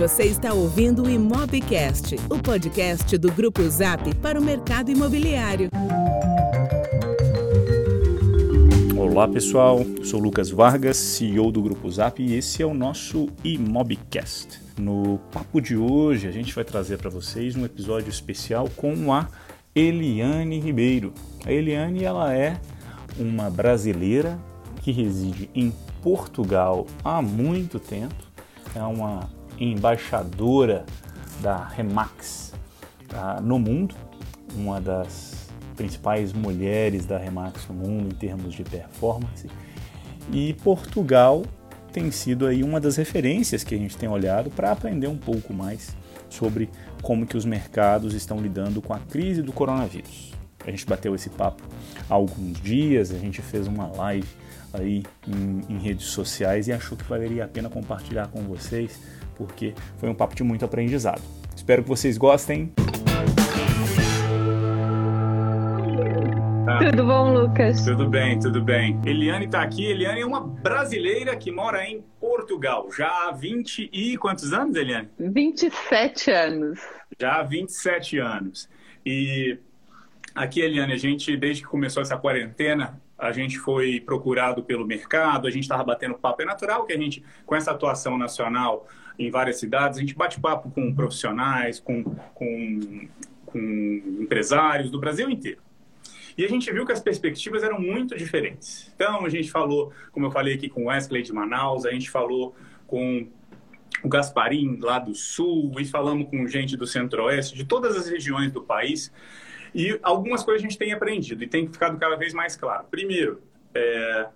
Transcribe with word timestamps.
Você 0.00 0.22
está 0.22 0.54
ouvindo 0.54 1.02
o 1.02 1.10
Imobcast, 1.10 2.16
o 2.30 2.38
podcast 2.38 3.18
do 3.18 3.30
Grupo 3.30 3.60
Zap 3.68 4.14
para 4.14 4.40
o 4.40 4.42
mercado 4.42 4.90
imobiliário. 4.90 5.68
Olá 8.96 9.28
pessoal, 9.28 9.80
eu 9.98 10.02
sou 10.02 10.18
Lucas 10.18 10.48
Vargas, 10.48 10.96
CEO 10.96 11.52
do 11.52 11.60
Grupo 11.60 11.90
Zap 11.90 12.22
e 12.22 12.34
esse 12.34 12.62
é 12.62 12.66
o 12.66 12.72
nosso 12.72 13.28
Imobcast. 13.44 14.58
No 14.78 15.18
papo 15.30 15.60
de 15.60 15.76
hoje 15.76 16.26
a 16.26 16.30
gente 16.30 16.54
vai 16.54 16.64
trazer 16.64 16.96
para 16.96 17.10
vocês 17.10 17.54
um 17.54 17.66
episódio 17.66 18.08
especial 18.08 18.70
com 18.74 19.12
a 19.12 19.28
Eliane 19.74 20.58
Ribeiro. 20.60 21.12
A 21.44 21.52
Eliane 21.52 22.04
ela 22.04 22.34
é 22.34 22.58
uma 23.18 23.50
brasileira 23.50 24.38
que 24.80 24.92
reside 24.92 25.50
em 25.54 25.70
Portugal 26.00 26.86
há 27.04 27.20
muito 27.20 27.78
tempo, 27.78 28.14
é 28.74 28.82
uma 28.82 29.28
embaixadora 29.60 30.84
da 31.40 31.64
Remax 31.64 32.52
uh, 33.12 33.40
no 33.42 33.58
mundo, 33.58 33.94
uma 34.54 34.80
das 34.80 35.48
principais 35.76 36.32
mulheres 36.32 37.06
da 37.06 37.18
Remax 37.18 37.66
no 37.68 37.74
mundo 37.74 38.12
em 38.12 38.16
termos 38.16 38.54
de 38.54 38.62
performance. 38.62 39.48
E 40.32 40.54
Portugal 40.54 41.44
tem 41.92 42.10
sido 42.10 42.46
aí 42.46 42.62
uma 42.62 42.80
das 42.80 42.96
referências 42.96 43.64
que 43.64 43.74
a 43.74 43.78
gente 43.78 43.96
tem 43.96 44.08
olhado 44.08 44.50
para 44.50 44.70
aprender 44.70 45.08
um 45.08 45.16
pouco 45.16 45.52
mais 45.52 45.96
sobre 46.28 46.70
como 47.02 47.26
que 47.26 47.36
os 47.36 47.44
mercados 47.44 48.14
estão 48.14 48.40
lidando 48.40 48.80
com 48.80 48.94
a 48.94 48.98
crise 48.98 49.42
do 49.42 49.52
coronavírus. 49.52 50.32
A 50.64 50.70
gente 50.70 50.86
bateu 50.86 51.14
esse 51.14 51.30
papo 51.30 51.62
há 52.08 52.14
alguns 52.14 52.60
dias, 52.60 53.10
a 53.10 53.18
gente 53.18 53.40
fez 53.42 53.66
uma 53.66 53.86
live 53.88 54.28
aí 54.72 55.02
em, 55.26 55.74
em 55.74 55.78
redes 55.78 56.06
sociais 56.06 56.68
e 56.68 56.72
achou 56.72 56.96
que 56.96 57.04
valeria 57.04 57.44
a 57.44 57.48
pena 57.48 57.68
compartilhar 57.68 58.28
com 58.28 58.42
vocês 58.42 59.00
porque 59.40 59.72
foi 59.96 60.10
um 60.10 60.14
papo 60.14 60.34
de 60.34 60.44
muito 60.44 60.66
aprendizado. 60.66 61.22
Espero 61.56 61.82
que 61.82 61.88
vocês 61.88 62.18
gostem. 62.18 62.70
Tudo 66.78 67.06
bom, 67.06 67.32
Lucas? 67.32 67.82
Tudo 67.82 68.06
bem, 68.06 68.38
tudo 68.38 68.62
bem. 68.62 69.00
Eliane 69.04 69.46
está 69.46 69.62
aqui. 69.62 69.86
Eliane 69.86 70.20
é 70.20 70.26
uma 70.26 70.40
brasileira 70.40 71.34
que 71.34 71.50
mora 71.50 71.84
em 71.86 72.04
Portugal. 72.20 72.88
Já 72.96 73.28
há 73.28 73.32
20 73.32 73.88
e 73.90 74.18
quantos 74.18 74.52
anos, 74.52 74.76
Eliane? 74.76 75.08
27 75.18 76.30
anos. 76.30 76.78
Já 77.18 77.40
há 77.40 77.42
27 77.42 78.18
anos. 78.18 78.68
E 79.04 79.58
aqui, 80.34 80.60
Eliane, 80.60 80.92
a 80.92 80.98
gente, 80.98 81.34
desde 81.36 81.62
que 81.62 81.68
começou 81.68 82.02
essa 82.02 82.16
quarentena, 82.16 83.00
a 83.18 83.32
gente 83.32 83.58
foi 83.58 84.00
procurado 84.00 84.62
pelo 84.62 84.86
mercado, 84.86 85.46
a 85.46 85.50
gente 85.50 85.64
estava 85.64 85.84
batendo 85.84 86.14
papo. 86.14 86.42
É 86.42 86.44
natural 86.44 86.84
que 86.84 86.92
a 86.92 86.96
gente, 86.96 87.22
com 87.44 87.54
essa 87.54 87.70
atuação 87.70 88.16
nacional, 88.16 88.86
em 89.20 89.30
várias 89.30 89.58
cidades, 89.58 89.98
a 89.98 90.00
gente 90.00 90.14
bate 90.14 90.40
papo 90.40 90.70
com 90.70 90.94
profissionais, 90.94 91.78
com, 91.78 92.02
com, 92.34 93.08
com 93.44 93.58
empresários 94.20 94.90
do 94.90 94.98
Brasil 94.98 95.28
inteiro. 95.28 95.60
E 96.38 96.44
a 96.44 96.48
gente 96.48 96.72
viu 96.72 96.86
que 96.86 96.92
as 96.92 97.00
perspectivas 97.00 97.62
eram 97.62 97.78
muito 97.78 98.16
diferentes. 98.16 98.90
Então, 98.94 99.26
a 99.26 99.28
gente 99.28 99.50
falou, 99.50 99.92
como 100.10 100.26
eu 100.26 100.30
falei 100.30 100.54
aqui 100.54 100.70
com 100.70 100.84
o 100.84 100.86
Wesley 100.86 101.22
de 101.22 101.34
Manaus, 101.34 101.84
a 101.84 101.90
gente 101.90 102.08
falou 102.10 102.56
com 102.86 103.28
o 104.02 104.08
Gasparim 104.08 104.78
lá 104.80 104.98
do 104.98 105.14
Sul, 105.14 105.74
e 105.78 105.84
falamos 105.84 106.30
com 106.30 106.46
gente 106.46 106.76
do 106.78 106.86
Centro-Oeste, 106.86 107.54
de 107.54 107.64
todas 107.64 107.94
as 107.96 108.08
regiões 108.08 108.50
do 108.50 108.62
país. 108.62 109.12
E 109.74 109.98
algumas 110.02 110.42
coisas 110.42 110.62
a 110.62 110.66
gente 110.66 110.78
tem 110.78 110.94
aprendido 110.94 111.44
e 111.44 111.46
tem 111.46 111.70
ficado 111.70 111.98
cada 111.98 112.16
vez 112.16 112.32
mais 112.32 112.56
claro. 112.56 112.86
Primeiro, 112.90 113.42
é, 113.74 114.28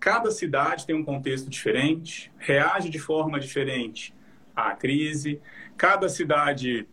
Cada 0.00 0.30
cidade 0.30 0.86
tem 0.86 0.94
um 0.94 1.04
contexto 1.04 1.50
diferente, 1.50 2.30
reage 2.38 2.88
de 2.88 2.98
forma 2.98 3.40
diferente 3.40 4.14
à 4.54 4.74
crise. 4.74 5.40
Cada 5.76 6.08
cidade 6.08 6.86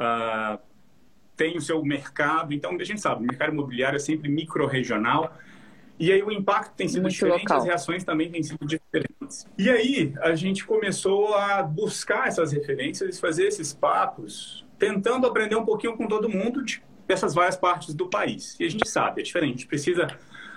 uh, 0.00 0.58
tem 1.36 1.56
o 1.56 1.60
seu 1.60 1.84
mercado. 1.84 2.54
Então, 2.54 2.76
a 2.78 2.84
gente 2.84 3.00
sabe, 3.00 3.22
o 3.22 3.26
mercado 3.26 3.52
imobiliário 3.52 3.96
é 3.96 4.00
sempre 4.00 4.28
micro-regional. 4.28 5.36
E 5.98 6.10
aí 6.10 6.22
o 6.22 6.32
impacto 6.32 6.74
tem 6.74 6.88
sido 6.88 7.02
Muito 7.02 7.14
diferente, 7.14 7.42
local. 7.42 7.58
as 7.58 7.64
reações 7.64 8.04
também 8.04 8.30
têm 8.30 8.42
sido 8.42 8.64
diferentes. 8.66 9.46
E 9.58 9.68
aí 9.70 10.14
a 10.20 10.34
gente 10.34 10.64
começou 10.64 11.34
a 11.34 11.62
buscar 11.62 12.28
essas 12.28 12.52
referências 12.52 13.20
fazer 13.20 13.46
esses 13.46 13.72
papos, 13.72 14.66
tentando 14.78 15.26
aprender 15.26 15.54
um 15.54 15.64
pouquinho 15.64 15.96
com 15.96 16.08
todo 16.08 16.28
mundo 16.28 16.64
de, 16.64 16.82
dessas 17.06 17.34
várias 17.34 17.56
partes 17.56 17.94
do 17.94 18.08
país. 18.08 18.56
E 18.58 18.64
a 18.64 18.70
gente 18.70 18.88
sabe, 18.88 19.20
é 19.20 19.24
diferente, 19.24 19.50
a 19.50 19.56
gente 19.58 19.66
precisa 19.66 20.08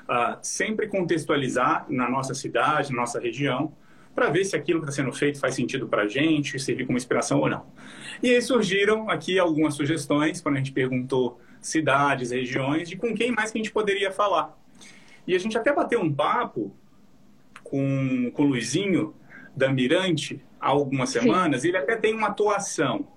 uh, 0.09 0.37
sempre 0.41 0.87
contextualizar 0.87 1.85
na 1.89 2.09
nossa 2.09 2.33
cidade, 2.33 2.91
na 2.91 3.01
nossa 3.01 3.19
região, 3.19 3.73
para 4.13 4.29
ver 4.29 4.45
se 4.45 4.55
aquilo 4.55 4.79
que 4.79 4.89
está 4.89 5.03
sendo 5.03 5.13
feito 5.13 5.39
faz 5.39 5.55
sentido 5.55 5.87
para 5.87 6.03
a 6.03 6.07
gente, 6.07 6.57
servir 6.57 6.85
como 6.85 6.97
inspiração 6.97 7.39
ou 7.39 7.49
não. 7.49 7.65
E 8.23 8.33
aí 8.33 8.41
surgiram 8.41 9.09
aqui 9.09 9.37
algumas 9.37 9.75
sugestões, 9.75 10.39
quando 10.39 10.55
a 10.55 10.57
gente 10.59 10.71
perguntou 10.71 11.39
cidades, 11.59 12.31
regiões, 12.31 12.87
de 12.87 12.95
com 12.95 13.13
quem 13.13 13.31
mais 13.31 13.51
que 13.51 13.57
a 13.57 13.61
gente 13.63 13.73
poderia 13.73 14.11
falar. 14.11 14.57
E 15.27 15.35
a 15.35 15.39
gente 15.39 15.57
até 15.57 15.73
bateu 15.73 15.99
um 15.99 16.13
papo 16.13 16.73
com, 17.63 18.31
com 18.33 18.43
o 18.43 18.45
Luizinho 18.45 19.13
da 19.55 19.71
Mirante 19.71 20.41
há 20.59 20.69
algumas 20.69 21.09
semanas, 21.09 21.63
ele 21.63 21.77
até 21.77 21.95
tem 21.95 22.13
uma 22.13 22.27
atuação 22.27 23.07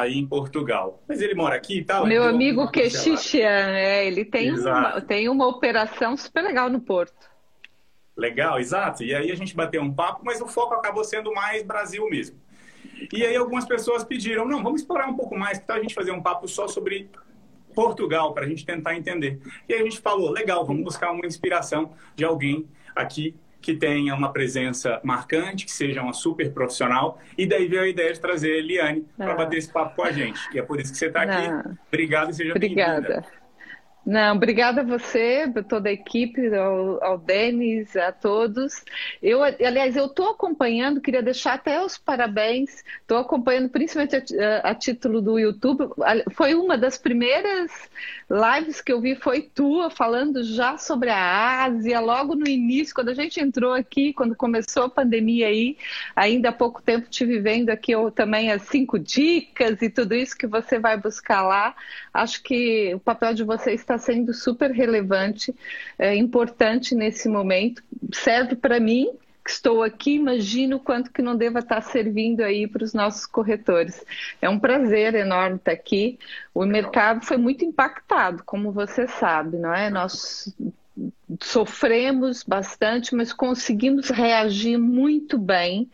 aí 0.00 0.18
em 0.18 0.26
Portugal. 0.26 1.02
Mas 1.08 1.20
ele 1.20 1.34
mora 1.34 1.56
aqui 1.56 1.78
e 1.78 1.84
tal. 1.84 2.06
Meu 2.06 2.24
amigo 2.24 2.70
Quechichian, 2.70 3.70
é, 3.70 4.06
ele 4.06 4.24
tem 4.24 4.52
uma, 4.52 5.00
tem 5.00 5.28
uma 5.28 5.46
operação 5.46 6.16
super 6.16 6.42
legal 6.42 6.70
no 6.70 6.80
Porto. 6.80 7.30
Legal, 8.16 8.58
exato. 8.58 9.02
E 9.02 9.14
aí 9.14 9.30
a 9.30 9.34
gente 9.34 9.54
bateu 9.54 9.82
um 9.82 9.92
papo, 9.92 10.22
mas 10.24 10.40
o 10.40 10.46
foco 10.46 10.74
acabou 10.74 11.04
sendo 11.04 11.32
mais 11.32 11.62
Brasil 11.62 12.08
mesmo. 12.08 12.40
E 13.12 13.24
aí 13.24 13.34
algumas 13.34 13.64
pessoas 13.64 14.04
pediram, 14.04 14.46
não, 14.46 14.62
vamos 14.62 14.82
explorar 14.82 15.08
um 15.08 15.16
pouco 15.16 15.36
mais, 15.36 15.58
que 15.58 15.66
tal 15.66 15.76
a 15.76 15.80
gente 15.80 15.94
fazer 15.94 16.12
um 16.12 16.22
papo 16.22 16.46
só 16.46 16.68
sobre 16.68 17.10
Portugal, 17.74 18.32
para 18.34 18.44
a 18.44 18.48
gente 18.48 18.64
tentar 18.64 18.96
entender. 18.96 19.40
E 19.68 19.74
aí 19.74 19.80
a 19.80 19.84
gente 19.84 20.00
falou, 20.00 20.30
legal, 20.30 20.64
vamos 20.64 20.84
buscar 20.84 21.10
uma 21.10 21.26
inspiração 21.26 21.92
de 22.14 22.24
alguém 22.24 22.68
aqui 22.94 23.34
que 23.62 23.74
tenha 23.74 24.14
uma 24.14 24.32
presença 24.32 25.00
marcante, 25.04 25.64
que 25.64 25.72
seja 25.72 26.02
uma 26.02 26.12
super 26.12 26.52
profissional. 26.52 27.18
E 27.38 27.46
daí 27.46 27.68
veio 27.68 27.82
a 27.82 27.88
ideia 27.88 28.12
de 28.12 28.20
trazer 28.20 28.52
a 28.52 28.58
Eliane 28.58 29.06
para 29.16 29.32
ah. 29.32 29.36
bater 29.36 29.56
esse 29.56 29.72
papo 29.72 29.96
com 29.96 30.02
a 30.02 30.12
gente. 30.12 30.40
E 30.52 30.58
é 30.58 30.62
por 30.62 30.80
isso 30.80 30.92
que 30.92 30.98
você 30.98 31.06
está 31.06 31.22
aqui. 31.22 31.70
Obrigado 31.88 32.30
e 32.30 32.34
seja 32.34 32.54
bem-vinda. 32.54 32.98
Obrigada. 32.98 33.41
Não, 34.04 34.34
obrigada 34.34 34.80
a 34.80 34.84
você, 34.84 35.50
a 35.56 35.62
toda 35.62 35.88
a 35.88 35.92
equipe, 35.92 36.52
ao, 36.54 37.02
ao 37.04 37.18
Denis, 37.18 37.94
a 37.96 38.10
todos. 38.10 38.84
Eu, 39.22 39.44
aliás, 39.44 39.94
eu 39.96 40.06
estou 40.06 40.30
acompanhando, 40.30 41.00
queria 41.00 41.22
deixar 41.22 41.54
até 41.54 41.80
os 41.80 41.96
parabéns, 41.96 42.82
estou 43.00 43.18
acompanhando 43.18 43.68
principalmente 43.68 44.16
a, 44.40 44.70
a, 44.70 44.74
título 44.74 45.20
do 45.20 45.38
YouTube. 45.38 45.88
Foi 46.32 46.52
uma 46.54 46.76
das 46.76 46.98
primeiras 46.98 47.70
lives 48.28 48.80
que 48.80 48.92
eu 48.92 49.00
vi, 49.00 49.14
foi 49.14 49.42
tua, 49.42 49.88
falando 49.88 50.42
já 50.42 50.76
sobre 50.78 51.10
a 51.10 51.64
Ásia, 51.64 52.00
logo 52.00 52.34
no 52.34 52.48
início, 52.48 52.94
quando 52.94 53.10
a 53.10 53.14
gente 53.14 53.38
entrou 53.38 53.72
aqui, 53.72 54.12
quando 54.12 54.34
começou 54.34 54.84
a 54.84 54.90
pandemia 54.90 55.46
aí, 55.46 55.76
ainda 56.16 56.48
há 56.48 56.52
pouco 56.52 56.82
tempo 56.82 57.08
te 57.08 57.24
vivendo 57.24 57.70
aqui 57.70 57.92
eu 57.92 58.10
também 58.10 58.50
as 58.50 58.62
cinco 58.62 58.98
dicas 58.98 59.80
e 59.82 59.88
tudo 59.88 60.14
isso 60.14 60.36
que 60.36 60.46
você 60.46 60.78
vai 60.78 60.96
buscar 60.96 61.42
lá. 61.42 61.74
Acho 62.12 62.42
que 62.42 62.94
o 62.94 63.00
papel 63.00 63.34
de 63.34 63.44
vocês 63.44 63.80
está 63.80 63.91
está 63.94 63.98
sendo 63.98 64.32
super 64.32 64.70
relevante, 64.70 65.54
é, 65.98 66.14
importante 66.14 66.94
nesse 66.94 67.28
momento. 67.28 67.82
Serve 68.12 68.56
para 68.56 68.80
mim, 68.80 69.10
que 69.44 69.50
estou 69.50 69.82
aqui, 69.82 70.14
imagino 70.14 70.78
quanto 70.78 71.10
que 71.10 71.20
não 71.20 71.36
deva 71.36 71.58
estar 71.58 71.82
servindo 71.82 72.42
aí 72.42 72.66
para 72.66 72.84
os 72.84 72.94
nossos 72.94 73.26
corretores. 73.26 74.04
É 74.40 74.48
um 74.48 74.58
prazer 74.58 75.14
enorme 75.14 75.56
estar 75.56 75.72
aqui. 75.72 76.18
O 76.54 76.64
mercado 76.64 77.24
foi 77.24 77.36
muito 77.36 77.64
impactado, 77.64 78.42
como 78.44 78.70
você 78.70 79.06
sabe, 79.08 79.58
não 79.58 79.74
é? 79.74 79.90
Nós 79.90 80.54
sofremos 81.40 82.42
bastante, 82.42 83.14
mas 83.14 83.32
conseguimos 83.32 84.10
reagir 84.10 84.78
muito 84.78 85.38
bem. 85.38 85.90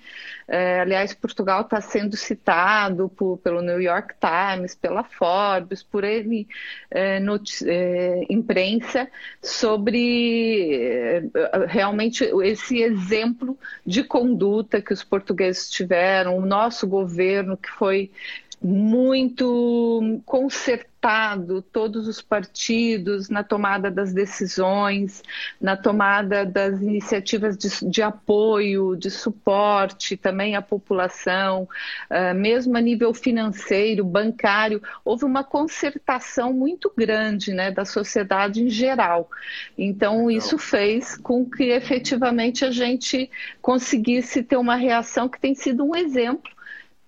É, 0.50 0.80
aliás, 0.80 1.12
Portugal 1.14 1.60
está 1.60 1.80
sendo 1.80 2.16
citado 2.16 3.08
por, 3.10 3.36
pelo 3.38 3.60
New 3.60 3.80
York 3.80 4.14
Times, 4.18 4.74
pela 4.74 5.04
Forbes, 5.04 5.82
por 5.82 6.04
ele 6.04 6.48
é, 6.90 7.20
é, 7.66 8.20
imprensa 8.30 9.08
sobre 9.42 10.74
é, 10.74 11.22
realmente 11.66 12.24
esse 12.42 12.82
exemplo 12.82 13.58
de 13.86 14.02
conduta 14.02 14.80
que 14.80 14.92
os 14.92 15.04
portugueses 15.04 15.68
tiveram, 15.70 16.38
o 16.38 16.46
nosso 16.46 16.88
governo 16.88 17.56
que 17.56 17.70
foi 17.70 18.10
muito 18.60 20.20
consertado 20.26 21.62
todos 21.62 22.08
os 22.08 22.20
partidos 22.20 23.28
na 23.28 23.44
tomada 23.44 23.88
das 23.88 24.12
decisões, 24.12 25.22
na 25.60 25.76
tomada 25.76 26.44
das 26.44 26.80
iniciativas 26.80 27.56
de, 27.56 27.88
de 27.88 28.02
apoio, 28.02 28.96
de 28.96 29.08
suporte 29.08 30.16
também 30.16 30.56
à 30.56 30.62
população, 30.62 31.68
uh, 32.10 32.34
mesmo 32.34 32.76
a 32.76 32.80
nível 32.80 33.14
financeiro, 33.14 34.04
bancário, 34.04 34.82
houve 35.04 35.24
uma 35.24 35.44
concertação 35.44 36.52
muito 36.52 36.92
grande 36.96 37.52
né, 37.52 37.70
da 37.70 37.84
sociedade 37.84 38.62
em 38.62 38.68
geral. 38.68 39.30
Então, 39.76 40.28
isso 40.28 40.58
fez 40.58 41.16
com 41.16 41.48
que 41.48 41.64
efetivamente 41.64 42.64
a 42.64 42.72
gente 42.72 43.30
conseguisse 43.62 44.42
ter 44.42 44.56
uma 44.56 44.74
reação 44.74 45.28
que 45.28 45.40
tem 45.40 45.54
sido 45.54 45.84
um 45.84 45.94
exemplo 45.94 46.57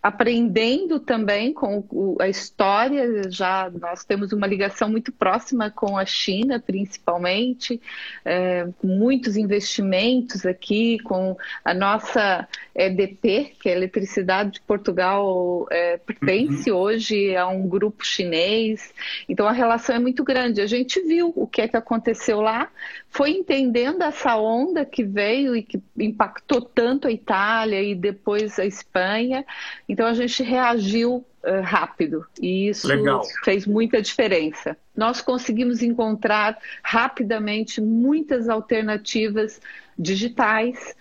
aprendendo 0.03 0.99
também 0.99 1.53
com 1.53 2.17
a 2.19 2.29
história. 2.29 3.31
Já 3.31 3.71
nós 3.71 4.05
temos 4.05 4.33
uma 4.33 4.47
ligação 4.47 4.89
muito 4.89 5.13
próxima 5.13 5.71
com 5.71 5.99
a 5.99 6.07
China, 6.07 6.59
principalmente, 6.59 7.81
é, 8.25 8.67
muitos 8.83 9.37
investimentos 9.37 10.47
aqui 10.47 10.99
com 11.01 11.37
a 11.65 11.75
nossa 11.75 12.49
EDP, 12.75 13.53
que 13.61 13.69
é 13.69 13.73
a 13.73 13.77
Eletricidade 13.77 14.53
de 14.53 14.61
Portugal, 14.63 15.67
é, 15.71 15.99
pertence 15.99 16.71
uhum. 16.71 16.79
hoje 16.79 17.37
a 17.37 17.47
um 17.47 17.69
grupo 17.69 18.05
chinês. 18.05 18.95
Então 19.29 19.47
a 19.47 19.53
relação 19.53 19.97
é 19.97 19.99
muito 19.99 20.25
grande. 20.25 20.63
A 20.63 20.67
gente 20.67 21.01
viu 21.03 21.33
o 21.37 21.47
que 21.47 21.61
é 21.61 21.69
que 21.69 21.77
aconteceu 21.77 22.41
lá, 22.41 22.71
foi 23.11 23.33
entendendo 23.33 24.03
essa 24.03 24.37
onda 24.37 24.85
que 24.85 25.05
veio 25.05 25.55
e 25.55 25.63
que 25.63 25.83
impactou 25.99 26.63
tanto 26.63 27.09
a 27.09 27.13
Itália 27.13 27.83
e 27.83 27.95
depois 27.95 28.59
a 28.59 28.65
Espanha. 28.65 29.45
Então 29.91 30.07
a 30.07 30.15
gente 30.15 30.41
reagiu 30.45 31.17
uh, 31.43 31.61
rápido 31.65 32.25
e 32.41 32.69
isso 32.69 32.87
Legal. 32.87 33.25
fez 33.43 33.67
muita 33.67 34.01
diferença. 34.01 34.77
Nós 34.97 35.21
conseguimos 35.21 35.83
encontrar 35.83 36.57
rapidamente 36.81 37.81
muitas 37.81 38.49
alternativas 38.49 39.61
digitais 39.99 40.95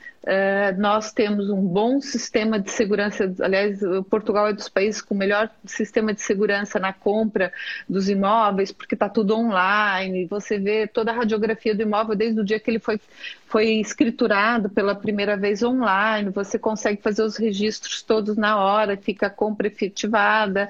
nós 0.78 1.14
temos 1.14 1.50
um 1.50 1.62
bom 1.62 2.02
sistema 2.02 2.60
de 2.60 2.72
segurança. 2.72 3.34
Aliás, 3.40 3.80
Portugal 4.10 4.48
é 4.48 4.54
dos 4.54 4.68
países 4.68 5.02
com 5.02 5.16
o 5.16 5.18
melhor 5.18 5.50
sistema 5.66 6.14
de 6.14 6.22
segurança 6.22 6.78
na 6.78 6.92
compra 6.92 7.54
dos 7.88 8.10
imóveis, 8.10 8.72
porque 8.72 8.96
está 8.96 9.08
tudo 9.08 9.36
online. 9.36 10.26
Você 10.26 10.60
vê 10.60 10.88
toda 10.88 11.12
a 11.12 11.16
radiografia 11.16 11.74
do 11.74 11.82
imóvel 11.82 12.16
desde 12.16 12.42
o 12.42 12.44
dia 12.44 12.60
que 12.60 12.70
ele 12.70 12.80
foi, 12.80 13.00
foi 13.48 13.80
escriturado 13.80 14.70
pela 14.70 14.94
primeira 14.94 15.38
vez 15.38 15.64
online. 15.64 16.30
Você 16.32 16.60
consegue 16.60 17.02
fazer 17.02 17.24
os 17.24 17.38
registros 17.38 18.02
todos 18.02 18.36
na 18.36 18.58
hora, 18.58 18.98
fica 18.98 19.28
a 19.28 19.32
compra 19.32 19.68
efetivada. 19.68 20.70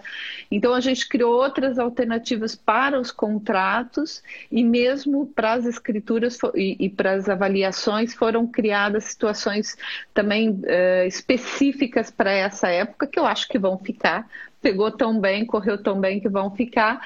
Então, 0.51 0.73
a 0.75 0.79
gente 0.79 1.07
criou 1.09 1.33
outras 1.33 1.79
alternativas 1.79 2.55
para 2.55 2.99
os 2.99 3.11
contratos 3.11 4.21
e 4.51 4.63
mesmo 4.63 5.25
para 5.25 5.53
as 5.53 5.65
escrituras 5.65 6.37
e, 6.53 6.77
e 6.79 6.89
para 6.89 7.13
as 7.13 7.27
avaliações 7.27 8.13
foram 8.13 8.45
criadas 8.45 9.05
situações 9.05 9.38
informações 9.39 9.77
também 10.13 10.49
uh, 10.49 11.07
específicas 11.07 12.11
para 12.11 12.31
essa 12.31 12.67
época, 12.67 13.07
que 13.07 13.17
eu 13.17 13.25
acho 13.25 13.47
que 13.47 13.57
vão 13.57 13.77
ficar. 13.77 14.27
Pegou 14.61 14.91
tão 14.91 15.19
bem, 15.19 15.45
correu 15.45 15.81
tão 15.81 15.99
bem 15.99 16.19
que 16.19 16.27
vão 16.27 16.51
ficar, 16.51 17.01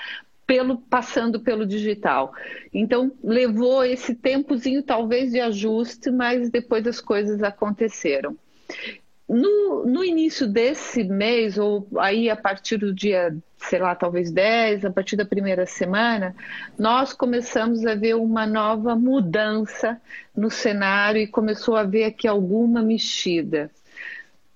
pelo 0.45 0.77
passando 0.77 1.39
pelo 1.39 1.65
digital. 1.65 2.33
Então 2.73 3.11
levou 3.23 3.83
esse 3.85 4.15
tempozinho 4.15 4.81
talvez 4.81 5.31
de 5.31 5.39
ajuste, 5.39 6.09
mas 6.09 6.49
depois 6.49 6.85
as 6.87 6.99
coisas 6.99 7.43
aconteceram. 7.43 8.35
No, 9.27 9.85
no 9.85 10.03
início 10.03 10.47
desse 10.47 11.03
mês, 11.03 11.57
ou 11.57 11.87
aí 11.97 12.29
a 12.29 12.35
partir 12.35 12.77
do 12.77 12.93
dia, 12.93 13.35
sei 13.57 13.79
lá, 13.79 13.95
talvez 13.95 14.31
10, 14.31 14.85
a 14.85 14.91
partir 14.91 15.15
da 15.15 15.25
primeira 15.25 15.65
semana, 15.65 16.35
nós 16.77 17.13
começamos 17.13 17.85
a 17.85 17.95
ver 17.95 18.15
uma 18.15 18.45
nova 18.45 18.95
mudança 18.95 19.99
no 20.35 20.51
cenário 20.51 21.21
e 21.21 21.27
começou 21.27 21.75
a 21.75 21.81
haver 21.81 22.03
aqui 22.03 22.27
alguma 22.27 22.81
mexida 22.81 23.71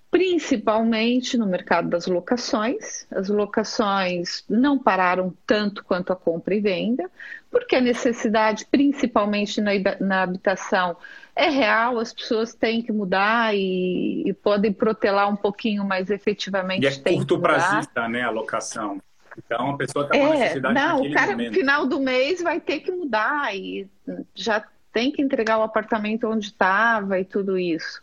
principalmente 0.10 1.38
no 1.38 1.46
mercado 1.46 1.90
das 1.90 2.08
locações. 2.08 3.06
As 3.12 3.30
locações 3.30 4.44
não 4.50 4.80
pararam 4.80 5.34
tanto 5.46 5.84
quanto 5.84 6.14
a 6.14 6.16
compra 6.16 6.56
e 6.56 6.62
venda, 6.62 7.10
porque 7.52 7.76
a 7.76 7.82
necessidade, 7.82 8.66
principalmente 8.66 9.60
na, 9.60 9.72
na 10.00 10.24
habitação, 10.24 10.96
é 11.36 11.50
real, 11.50 12.00
as 12.00 12.14
pessoas 12.14 12.54
têm 12.54 12.82
que 12.82 12.92
mudar 12.92 13.56
e, 13.56 14.24
e 14.26 14.34
podem 14.34 14.74
protelar 14.74 15.30
um 15.30 15.36
pouquinho, 15.36 15.84
mas 15.86 16.10
efetivamente 16.10 16.84
e 16.84 16.88
é 16.88 17.14
curto 17.14 17.40
prazista, 17.40 18.08
né, 18.08 18.24
a 18.24 18.30
locação. 18.30 19.02
Então 19.38 19.72
a 19.72 19.78
pessoa 19.78 20.06
está 20.06 20.18
com 20.18 20.34
é, 20.34 20.40
necessidade 20.40 20.74
Não, 20.74 21.02
o 21.02 21.14
cara 21.14 21.32
momento. 21.32 21.50
no 21.50 21.54
final 21.54 21.86
do 21.86 22.00
mês 22.00 22.42
vai 22.42 22.60
ter 22.60 22.80
que 22.80 22.92
mudar 22.92 23.56
e 23.56 23.88
já 24.34 24.64
tem 24.92 25.12
que 25.12 25.22
entregar 25.22 25.60
o 25.60 25.62
apartamento 25.62 26.28
onde 26.28 26.48
estava 26.48 27.20
e 27.20 27.26
tudo 27.26 27.58
isso. 27.58 28.02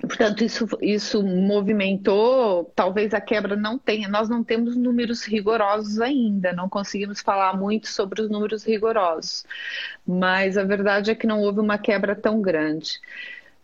Portanto, 0.00 0.44
isso, 0.44 0.68
isso 0.82 1.22
movimentou, 1.22 2.70
talvez 2.76 3.14
a 3.14 3.20
quebra 3.20 3.56
não 3.56 3.78
tenha, 3.78 4.08
nós 4.08 4.28
não 4.28 4.44
temos 4.44 4.76
números 4.76 5.24
rigorosos 5.24 6.00
ainda, 6.00 6.52
não 6.52 6.68
conseguimos 6.68 7.20
falar 7.20 7.56
muito 7.56 7.88
sobre 7.88 8.20
os 8.20 8.28
números 8.28 8.62
rigorosos, 8.62 9.46
mas 10.06 10.58
a 10.58 10.64
verdade 10.64 11.10
é 11.10 11.14
que 11.14 11.26
não 11.26 11.40
houve 11.40 11.60
uma 11.60 11.78
quebra 11.78 12.14
tão 12.14 12.42
grande. 12.42 13.00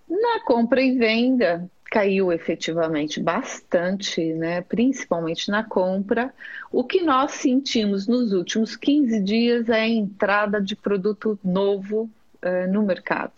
Na 0.08 0.40
compra 0.44 0.80
e 0.80 0.96
venda, 0.96 1.70
caiu 1.92 2.32
efetivamente 2.32 3.20
bastante, 3.20 4.32
né? 4.32 4.62
principalmente 4.62 5.50
na 5.50 5.62
compra. 5.62 6.32
O 6.70 6.82
que 6.82 7.02
nós 7.02 7.32
sentimos 7.32 8.06
nos 8.06 8.32
últimos 8.32 8.74
15 8.74 9.20
dias 9.20 9.68
é 9.68 9.82
a 9.82 9.88
entrada 9.88 10.58
de 10.58 10.74
produto 10.74 11.38
novo 11.44 12.10
uh, 12.42 12.72
no 12.72 12.82
mercado. 12.82 13.34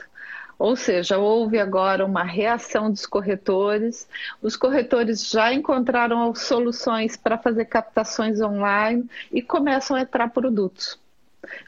Ou 0.58 0.76
seja, 0.76 1.18
houve 1.18 1.58
agora 1.58 2.04
uma 2.04 2.22
reação 2.22 2.90
dos 2.90 3.06
corretores. 3.06 4.08
Os 4.40 4.56
corretores 4.56 5.28
já 5.28 5.52
encontraram 5.52 6.34
soluções 6.34 7.16
para 7.16 7.38
fazer 7.38 7.66
captações 7.66 8.40
online 8.40 9.08
e 9.32 9.42
começam 9.42 9.96
a 9.96 10.02
entrar 10.02 10.28
produtos, 10.28 10.98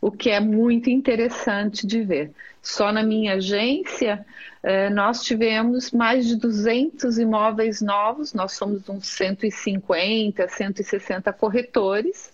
o 0.01 0.11
que 0.11 0.31
é 0.31 0.41
muito 0.41 0.89
interessante 0.89 1.87
de 1.87 2.03
ver. 2.03 2.33
Só 2.63 2.91
na 2.91 3.03
minha 3.03 3.35
agência, 3.35 4.27
eh, 4.63 4.91
nós 4.91 5.23
tivemos 5.23 5.93
mais 5.93 6.27
de 6.27 6.35
200 6.37 7.19
imóveis 7.19 7.81
novos, 7.81 8.35
nós 8.35 8.53
somos 8.53 8.89
uns 8.89 9.07
150, 9.07 10.49
160 10.49 11.33
corretores 11.33 12.33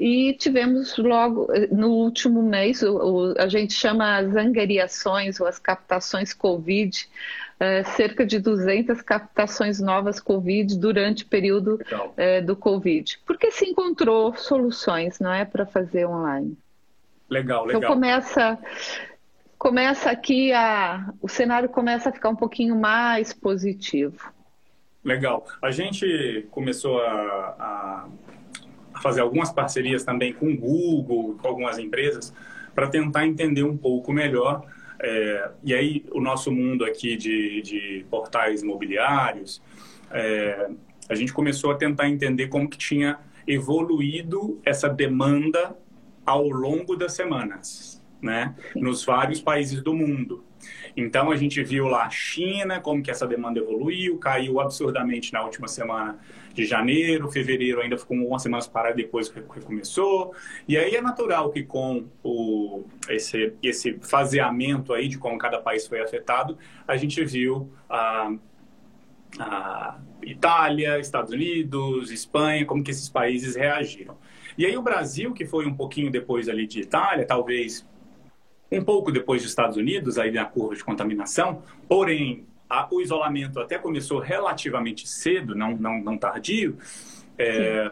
e 0.00 0.32
tivemos 0.32 0.96
logo 0.96 1.48
no 1.70 1.90
último 1.90 2.42
mês, 2.42 2.82
o, 2.82 2.96
o, 2.96 3.34
a 3.38 3.48
gente 3.48 3.74
chama 3.74 4.16
as 4.16 4.34
angariações 4.34 5.38
ou 5.38 5.46
as 5.46 5.58
captações 5.58 6.32
Covid, 6.32 7.06
é, 7.60 7.82
cerca 7.82 8.24
de 8.24 8.38
200 8.38 9.02
captações 9.02 9.78
novas 9.78 10.18
Covid 10.18 10.78
durante 10.78 11.24
o 11.24 11.26
período 11.26 11.78
é, 12.16 12.40
do 12.40 12.56
Covid, 12.56 13.20
porque 13.26 13.50
se 13.50 13.66
encontrou 13.66 14.34
soluções, 14.34 15.20
não 15.20 15.34
é, 15.34 15.44
para 15.44 15.66
fazer 15.66 16.06
online. 16.06 16.56
Legal, 17.28 17.66
legal. 17.66 17.82
Então 17.82 17.94
começa, 17.94 18.58
começa 19.58 20.10
aqui 20.10 20.50
a, 20.54 21.12
o 21.20 21.28
cenário 21.28 21.68
começa 21.68 22.08
a 22.08 22.12
ficar 22.12 22.30
um 22.30 22.36
pouquinho 22.36 22.74
mais 22.74 23.34
positivo. 23.34 24.32
Legal. 25.04 25.46
A 25.60 25.70
gente 25.70 26.46
começou 26.50 27.00
a, 27.02 27.54
a 27.58 28.08
fazer 29.00 29.20
algumas 29.20 29.50
parcerias 29.52 30.04
também 30.04 30.32
com 30.32 30.50
o 30.52 30.56
Google, 30.56 31.36
com 31.40 31.48
algumas 31.48 31.78
empresas, 31.78 32.32
para 32.74 32.88
tentar 32.88 33.26
entender 33.26 33.62
um 33.62 33.76
pouco 33.76 34.12
melhor. 34.12 34.64
É, 35.02 35.50
e 35.64 35.74
aí, 35.74 36.04
o 36.12 36.20
nosso 36.20 36.52
mundo 36.52 36.84
aqui 36.84 37.16
de, 37.16 37.62
de 37.62 38.06
portais 38.10 38.62
imobiliários, 38.62 39.62
é, 40.10 40.68
a 41.08 41.14
gente 41.14 41.32
começou 41.32 41.70
a 41.70 41.74
tentar 41.74 42.08
entender 42.08 42.48
como 42.48 42.68
que 42.68 42.78
tinha 42.78 43.18
evoluído 43.46 44.60
essa 44.64 44.88
demanda 44.88 45.76
ao 46.24 46.48
longo 46.48 46.94
das 46.94 47.14
semanas, 47.14 48.02
né? 48.20 48.54
Nos 48.76 49.04
vários 49.04 49.40
países 49.40 49.82
do 49.82 49.94
mundo. 49.94 50.44
Então 50.96 51.30
a 51.30 51.36
gente 51.36 51.62
viu 51.62 51.86
lá 51.88 52.04
a 52.04 52.10
China, 52.10 52.80
como 52.80 53.02
que 53.02 53.10
essa 53.10 53.26
demanda 53.26 53.58
evoluiu, 53.58 54.18
caiu 54.18 54.60
absurdamente 54.60 55.32
na 55.32 55.42
última 55.42 55.66
semana 55.66 56.18
de 56.54 56.64
janeiro, 56.64 57.30
fevereiro 57.30 57.80
ainda 57.80 57.96
ficou 57.96 58.16
uma 58.16 58.38
semana 58.38 58.64
parada 58.66 58.96
depois 58.96 59.28
que 59.28 59.40
recomeçou. 59.40 60.34
E 60.66 60.76
aí 60.76 60.94
é 60.94 61.00
natural 61.00 61.50
que 61.50 61.62
com 61.62 62.06
o, 62.22 62.84
esse, 63.08 63.54
esse 63.62 63.98
faseamento 64.00 64.92
aí 64.92 65.08
de 65.08 65.18
como 65.18 65.38
cada 65.38 65.60
país 65.60 65.86
foi 65.86 66.00
afetado, 66.00 66.58
a 66.86 66.96
gente 66.96 67.24
viu 67.24 67.70
a, 67.88 68.32
a 69.38 69.98
Itália, 70.22 70.98
Estados 70.98 71.32
Unidos, 71.32 72.10
Espanha, 72.10 72.64
como 72.66 72.82
que 72.82 72.90
esses 72.90 73.08
países 73.08 73.56
reagiram. 73.56 74.16
E 74.58 74.66
aí 74.66 74.76
o 74.76 74.82
Brasil, 74.82 75.32
que 75.32 75.46
foi 75.46 75.66
um 75.66 75.74
pouquinho 75.74 76.10
depois 76.10 76.48
ali 76.48 76.66
de 76.66 76.80
Itália, 76.80 77.24
talvez 77.24 77.86
um 78.70 78.84
pouco 78.84 79.10
depois 79.10 79.42
dos 79.42 79.50
Estados 79.50 79.76
Unidos, 79.76 80.18
aí 80.18 80.30
na 80.30 80.44
curva 80.44 80.76
de 80.76 80.84
contaminação, 80.84 81.62
porém 81.88 82.46
a, 82.70 82.86
o 82.90 83.00
isolamento 83.00 83.58
até 83.58 83.76
começou 83.76 84.20
relativamente 84.20 85.06
cedo, 85.08 85.56
não, 85.56 85.76
não, 85.76 86.00
não 86.00 86.16
tardio, 86.16 86.78
é, 87.36 87.90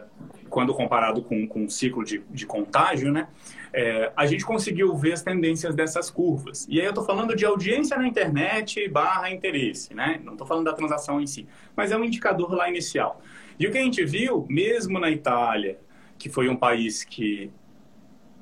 quando 0.49 0.73
comparado 0.73 1.21
com, 1.21 1.45
com 1.45 1.65
o 1.65 1.69
ciclo 1.69 2.03
de, 2.03 2.23
de 2.29 2.45
contágio, 2.45 3.11
né? 3.11 3.27
É, 3.71 4.11
a 4.15 4.25
gente 4.25 4.43
conseguiu 4.45 4.95
ver 4.95 5.13
as 5.13 5.21
tendências 5.21 5.75
dessas 5.75 6.09
curvas. 6.09 6.65
E 6.69 6.79
aí 6.79 6.85
eu 6.85 6.89
estou 6.89 7.03
falando 7.05 7.35
de 7.35 7.45
audiência 7.45 7.97
na 7.97 8.07
internet 8.07 8.87
barra 8.87 9.29
interesse, 9.29 9.93
né? 9.93 10.19
Não 10.23 10.33
estou 10.33 10.47
falando 10.47 10.65
da 10.65 10.73
transação 10.73 11.21
em 11.21 11.27
si, 11.27 11.47
mas 11.75 11.91
é 11.91 11.97
um 11.97 12.03
indicador 12.03 12.51
lá 12.53 12.69
inicial. 12.69 13.21
E 13.59 13.67
o 13.67 13.71
que 13.71 13.77
a 13.77 13.81
gente 13.81 14.03
viu, 14.05 14.45
mesmo 14.49 14.97
na 14.99 15.11
Itália, 15.11 15.77
que 16.17 16.29
foi 16.29 16.47
um 16.47 16.55
país 16.55 17.03
que 17.03 17.51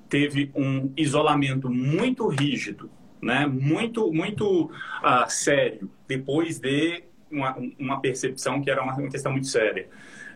teve 0.07 0.51
um 0.55 0.91
isolamento 0.95 1.69
muito 1.69 2.27
rígido, 2.27 2.89
né? 3.21 3.45
muito, 3.45 4.11
muito 4.11 4.65
uh, 4.65 5.29
sério, 5.29 5.89
depois 6.07 6.59
de 6.59 7.03
uma, 7.31 7.57
uma 7.79 8.01
percepção 8.01 8.61
que 8.61 8.69
era 8.69 8.81
uma, 8.81 8.93
uma 8.95 9.09
questão 9.09 9.31
muito 9.31 9.47
séria. 9.47 9.87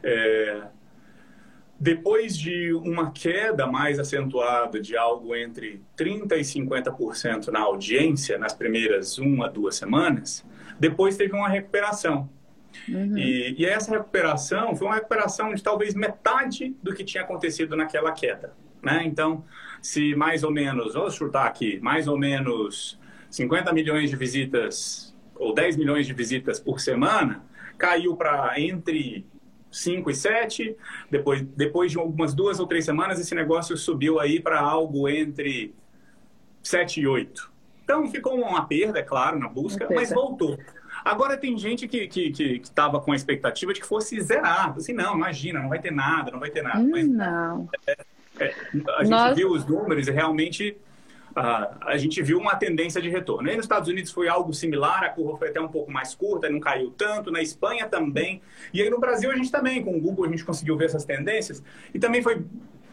É, 0.03 0.63
depois 1.79 2.38
de 2.38 2.73
uma 2.73 3.11
queda 3.11 3.65
mais 3.65 4.00
acentuada 4.00 4.79
de 4.79 4.95
algo 4.95 5.35
entre 5.35 5.81
30% 5.97 6.33
e 6.33 6.41
50% 6.41 7.47
na 7.47 7.61
audiência 7.61 8.38
nas 8.38 8.53
primeiras 8.53 9.17
uma, 9.17 9.50
duas 9.50 9.77
semanas, 9.77 10.45
depois 10.79 11.17
teve 11.17 11.33
uma 11.33 11.50
recuperação. 11.50 12.29
Uhum. 12.88 13.17
E, 13.17 13.55
e, 13.57 13.65
essa 13.65 13.91
recuperação 13.91 14.75
foi 14.75 14.88
uma 14.88 14.95
recuperação 14.95 15.53
de 15.53 15.61
talvez 15.61 15.93
metade 15.95 16.75
do 16.81 16.93
que 16.93 17.03
tinha 17.03 17.23
acontecido 17.23 17.75
naquela 17.75 18.11
queda. 18.11 18.53
Né? 18.81 19.01
Então, 19.03 19.43
se 19.81 20.15
mais 20.15 20.43
ou 20.43 20.51
menos, 20.51 20.93
vamos 20.93 21.15
chutar 21.15 21.47
aqui, 21.47 21.79
mais 21.81 22.07
ou 22.07 22.17
menos 22.17 23.00
50 23.29 23.73
milhões 23.73 24.09
de 24.09 24.15
visitas 24.15 25.15
ou 25.35 25.53
10 25.53 25.75
milhões 25.77 26.05
de 26.05 26.13
visitas 26.13 26.59
por 26.59 26.79
semana, 26.79 27.43
caiu 27.77 28.15
para 28.15 28.53
entre 28.59 29.25
5 29.71 30.11
e 30.11 30.15
7. 30.15 30.77
Depois, 31.09 31.41
depois 31.41 31.91
de 31.91 31.97
algumas 31.97 32.33
duas 32.33 32.59
ou 32.59 32.67
três 32.67 32.85
semanas, 32.85 33.19
esse 33.19 33.33
negócio 33.33 33.75
subiu 33.75 34.19
aí 34.19 34.39
para 34.39 34.59
algo 34.59 35.09
entre 35.09 35.73
7 36.61 37.01
e 37.01 37.07
8. 37.07 37.51
Então 37.83 38.07
ficou 38.09 38.39
uma 38.39 38.65
perda, 38.65 39.00
é 39.00 39.03
claro, 39.03 39.39
na 39.39 39.50
busca, 39.50 39.88
mas 39.91 40.11
voltou. 40.11 40.57
Agora 41.03 41.35
tem 41.35 41.57
gente 41.57 41.88
que 41.88 41.97
estava 41.97 42.11
que, 42.11 42.31
que, 42.31 42.59
que 42.59 43.05
com 43.05 43.11
a 43.11 43.15
expectativa 43.15 43.73
de 43.73 43.81
que 43.81 43.88
fosse 43.88 44.21
zerado. 44.21 44.79
Assim, 44.79 44.93
não, 44.93 45.15
imagina, 45.15 45.59
não 45.59 45.69
vai 45.69 45.79
ter 45.79 45.91
nada, 45.91 46.31
não 46.31 46.39
vai 46.39 46.51
ter 46.51 46.61
nada. 46.61 46.79
Hum, 46.79 46.89
mas, 46.91 47.07
não. 47.07 47.67
É, 47.88 47.97
é, 48.43 48.53
a 48.98 49.03
gente 49.03 49.36
viu 49.36 49.51
os 49.51 49.65
números 49.65 50.07
e 50.07 50.12
realmente 50.12 50.77
Uh, 51.31 51.71
a 51.86 51.95
gente 51.95 52.21
viu 52.21 52.38
uma 52.38 52.55
tendência 52.55 53.01
de 53.01 53.10
retorno. 53.10 53.50
Aí 53.50 53.55
nos 53.55 53.63
Estados 53.63 53.88
Unidos 53.88 54.12
foi 54.12 54.27
algo 54.27 54.53
similar, 54.53 55.01
a 55.03 55.10
curva 55.10 55.38
foi 55.38 55.48
até 55.48 55.62
um 55.62 55.67
pouco 55.69 55.89
mais 55.89 56.13
curta, 56.13 56.50
não 56.50 56.60
caiu 56.60 56.91
tanto, 56.91 57.31
na 57.31 57.41
Espanha 57.41 57.88
também. 57.88 58.41
E 58.74 58.81
aí 58.81 58.89
no 58.89 59.00
Brasil 59.00 59.31
a 59.31 59.36
gente 59.36 59.50
também, 59.50 59.81
com 59.81 59.95
o 59.95 60.01
Google, 60.01 60.25
a 60.25 60.27
gente 60.27 60.43
conseguiu 60.43 60.75
ver 60.75 60.86
essas 60.86 61.05
tendências, 61.05 61.63
e 61.93 62.00
também 62.00 62.21
foi 62.21 62.43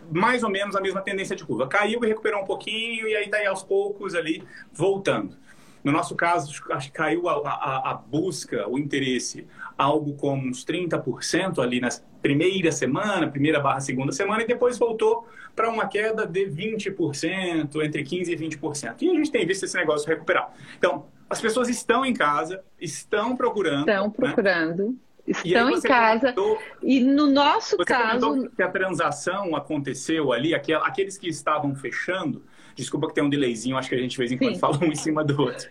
mais 0.08 0.44
ou 0.44 0.50
menos 0.50 0.76
a 0.76 0.80
mesma 0.80 1.00
tendência 1.00 1.34
de 1.34 1.44
curva. 1.44 1.66
Caiu 1.66 2.04
e 2.04 2.06
recuperou 2.06 2.42
um 2.42 2.46
pouquinho, 2.46 3.08
e 3.08 3.16
aí 3.16 3.24
está 3.24 3.38
aí 3.38 3.46
aos 3.46 3.64
poucos 3.64 4.14
ali 4.14 4.44
voltando. 4.72 5.36
No 5.82 5.92
nosso 5.92 6.14
caso, 6.14 6.52
acho 6.70 6.86
que 6.88 6.92
caiu 6.92 7.28
a, 7.28 7.34
a, 7.48 7.90
a 7.90 7.94
busca, 7.94 8.68
o 8.68 8.78
interesse, 8.78 9.46
algo 9.76 10.14
como 10.14 10.48
uns 10.48 10.64
30% 10.64 11.62
ali 11.62 11.80
na 11.80 11.88
primeira 12.20 12.72
semana, 12.72 13.28
primeira 13.28 13.60
barra 13.60 13.80
segunda 13.80 14.12
semana, 14.12 14.42
e 14.42 14.46
depois 14.46 14.78
voltou 14.78 15.26
para 15.54 15.70
uma 15.70 15.86
queda 15.86 16.26
de 16.26 16.46
20%, 16.46 17.82
entre 17.84 18.04
15% 18.04 18.28
e 18.28 18.36
20%. 18.36 19.02
E 19.02 19.10
a 19.10 19.14
gente 19.14 19.30
tem 19.30 19.46
visto 19.46 19.64
esse 19.64 19.76
negócio 19.76 20.08
recuperar. 20.08 20.52
Então, 20.76 21.06
as 21.28 21.40
pessoas 21.40 21.68
estão 21.68 22.04
em 22.04 22.14
casa, 22.14 22.62
estão 22.80 23.36
procurando. 23.36 23.88
Estão 23.88 24.06
né? 24.06 24.12
procurando. 24.16 24.86
Né? 24.88 24.94
Estão 25.26 25.70
em 25.70 25.80
casa. 25.80 26.32
Comentou, 26.32 26.58
e 26.82 27.00
no 27.00 27.26
nosso 27.26 27.76
caso. 27.78 28.48
Que 28.56 28.62
a 28.62 28.68
transação 28.70 29.54
aconteceu 29.54 30.32
ali, 30.32 30.54
aqueles 30.54 31.18
que 31.18 31.28
estavam 31.28 31.74
fechando. 31.74 32.42
Desculpa 32.78 33.08
que 33.08 33.14
tem 33.14 33.24
um 33.24 33.28
delayzinho, 33.28 33.76
acho 33.76 33.88
que 33.88 33.96
a 33.96 33.98
gente 33.98 34.12
de 34.12 34.18
vez 34.18 34.30
em 34.30 34.38
quando 34.38 34.54
Sim. 34.54 34.60
fala 34.60 34.78
um 34.78 34.86
em 34.86 34.94
cima 34.94 35.24
do 35.24 35.40
outro. 35.42 35.68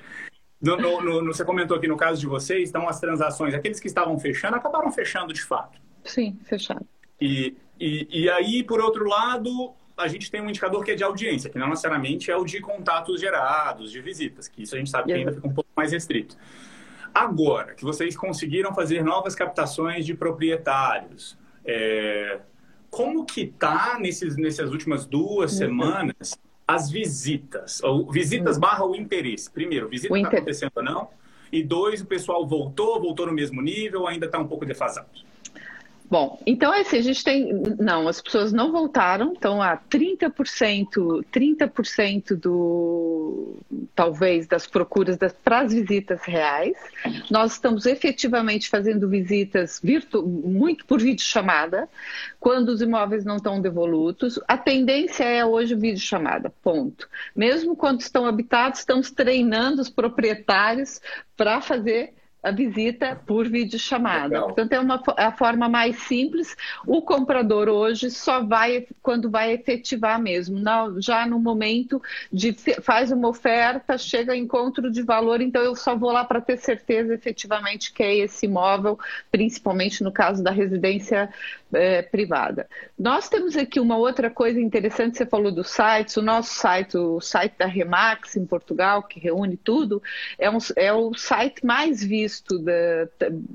No, 0.61 0.75
no, 0.75 1.21
no, 1.21 1.33
você 1.33 1.45
comentou 1.45 1.77
aqui 1.77 1.87
no 1.87 1.95
caso 1.95 2.19
de 2.19 2.27
vocês, 2.27 2.67
então 2.67 2.89
as 2.89 2.99
transações, 2.99 3.53
aqueles 3.53 3.79
que 3.79 3.87
estavam 3.87 4.19
fechando, 4.19 4.57
acabaram 4.57 4.91
fechando 4.91 5.31
de 5.31 5.41
fato. 5.41 5.79
Sim, 6.03 6.37
fechado. 6.43 6.85
E, 7.21 7.55
e, 7.79 8.23
e 8.23 8.29
aí, 8.29 8.61
por 8.61 8.81
outro 8.81 9.07
lado, 9.07 9.73
a 9.95 10.07
gente 10.09 10.29
tem 10.29 10.41
um 10.41 10.49
indicador 10.49 10.83
que 10.83 10.91
é 10.91 10.95
de 10.95 11.03
audiência, 11.03 11.49
que 11.49 11.57
não 11.57 11.69
necessariamente 11.69 12.29
é 12.29 12.35
o 12.35 12.43
de 12.43 12.59
contatos 12.59 13.21
gerados, 13.21 13.89
de 13.89 14.01
visitas, 14.01 14.49
que 14.49 14.63
isso 14.63 14.75
a 14.75 14.77
gente 14.77 14.89
sabe 14.89 15.07
que 15.07 15.13
ainda 15.13 15.31
fica 15.31 15.47
um 15.47 15.53
pouco 15.53 15.69
mais 15.75 15.93
restrito. 15.93 16.35
Agora 17.13 17.73
que 17.73 17.85
vocês 17.85 18.17
conseguiram 18.17 18.73
fazer 18.73 19.03
novas 19.03 19.33
captações 19.33 20.05
de 20.05 20.13
proprietários, 20.13 21.37
é, 21.63 22.39
como 22.89 23.25
que 23.25 23.47
tá 23.47 23.97
nesses, 23.99 24.35
nessas 24.35 24.71
últimas 24.71 25.05
duas 25.05 25.53
uhum. 25.53 25.57
semanas 25.57 26.37
as 26.67 26.89
visitas? 26.89 27.81
Ou 27.83 28.11
visitas 28.11 28.55
uhum. 28.55 28.61
barra 28.61 28.85
o 28.85 28.95
interesse. 28.95 29.49
Primeiro, 29.49 29.87
visita 29.87 30.13
está 30.13 30.27
inter... 30.27 30.39
acontecendo 30.39 30.71
ou 30.75 30.83
não? 30.83 31.09
E 31.51 31.63
dois, 31.63 32.01
o 32.01 32.05
pessoal 32.05 32.45
voltou, 32.45 32.99
voltou 32.99 33.25
no 33.25 33.31
mesmo 33.31 33.61
nível, 33.61 34.05
ainda 34.05 34.25
está 34.25 34.37
um 34.37 34.47
pouco 34.47 34.65
defasado? 34.65 35.07
Bom, 36.09 36.39
então 36.45 36.73
é 36.73 36.81
assim, 36.81 36.97
a 36.97 37.01
gente 37.01 37.21
tem. 37.21 37.51
Não, 37.77 38.07
as 38.07 38.21
pessoas 38.21 38.53
não 38.53 38.71
voltaram, 38.71 39.33
então 39.35 39.61
há 39.61 39.77
30%, 39.77 41.25
30% 41.33 42.35
do 42.35 43.57
talvez 43.93 44.47
das 44.47 44.65
procuras 44.65 45.17
para 45.43 45.59
as 45.59 45.73
visitas 45.73 46.23
reais. 46.23 46.77
Nós 47.29 47.53
estamos 47.53 47.85
efetivamente 47.85 48.69
fazendo 48.69 49.09
visitas 49.09 49.81
virtu, 49.83 50.25
muito 50.25 50.85
por 50.85 51.01
videochamada, 51.01 51.89
quando 52.39 52.69
os 52.69 52.81
imóveis 52.81 53.25
não 53.25 53.35
estão 53.35 53.59
devolutos. 53.59 54.39
A 54.47 54.57
tendência 54.57 55.25
é 55.25 55.45
hoje 55.45 55.75
videochamada, 55.75 56.53
ponto. 56.63 57.09
Mesmo 57.35 57.75
quando 57.75 57.99
estão 57.99 58.25
habitados, 58.25 58.79
estamos 58.79 59.11
treinando 59.11 59.81
os 59.81 59.89
proprietários 59.89 61.01
para 61.35 61.59
fazer 61.59 62.13
a 62.47 62.51
visita 62.51 63.21
por 63.25 63.47
videochamada. 63.47 64.27
Legal. 64.27 64.45
Portanto, 64.45 64.73
é 64.73 64.79
uma, 64.79 65.03
é 65.17 65.23
a 65.25 65.31
forma 65.31 65.67
mais 65.67 65.97
simples. 65.97 66.55
O 66.85 67.01
comprador 67.01 67.67
hoje 67.67 68.09
só 68.09 68.41
vai 68.41 68.87
quando 69.01 69.29
vai 69.29 69.53
efetivar 69.53 70.21
mesmo, 70.21 70.59
não, 70.59 71.01
já 71.01 71.25
no 71.25 71.39
momento 71.39 72.01
de 72.31 72.53
faz 72.81 73.11
uma 73.11 73.27
oferta, 73.27 73.97
chega 73.97 74.35
encontro 74.35 74.91
de 74.91 75.01
valor, 75.01 75.41
então 75.41 75.61
eu 75.61 75.75
só 75.75 75.95
vou 75.95 76.11
lá 76.11 76.23
para 76.23 76.41
ter 76.41 76.57
certeza 76.57 77.13
efetivamente 77.13 77.93
que 77.93 78.03
é 78.03 78.15
esse 78.17 78.45
imóvel, 78.45 78.97
principalmente 79.31 80.03
no 80.03 80.11
caso 80.11 80.43
da 80.43 80.51
residência 80.51 81.29
é, 81.73 82.01
privada. 82.01 82.67
Nós 82.97 83.29
temos 83.29 83.55
aqui 83.57 83.79
uma 83.79 83.97
outra 83.97 84.29
coisa 84.29 84.59
interessante, 84.59 85.17
você 85.17 85.25
falou 85.25 85.51
dos 85.51 85.69
sites, 85.69 86.15
o 86.17 86.21
nosso 86.21 86.53
site, 86.53 86.97
o 86.97 87.19
site 87.19 87.55
da 87.57 87.65
Remax 87.65 88.35
em 88.35 88.45
Portugal, 88.45 89.03
que 89.03 89.19
reúne 89.19 89.57
tudo, 89.57 90.01
é, 90.37 90.49
um, 90.49 90.57
é 90.75 90.93
o 90.93 91.13
site 91.13 91.65
mais 91.65 92.03
visto 92.03 92.36
da, 92.63 93.07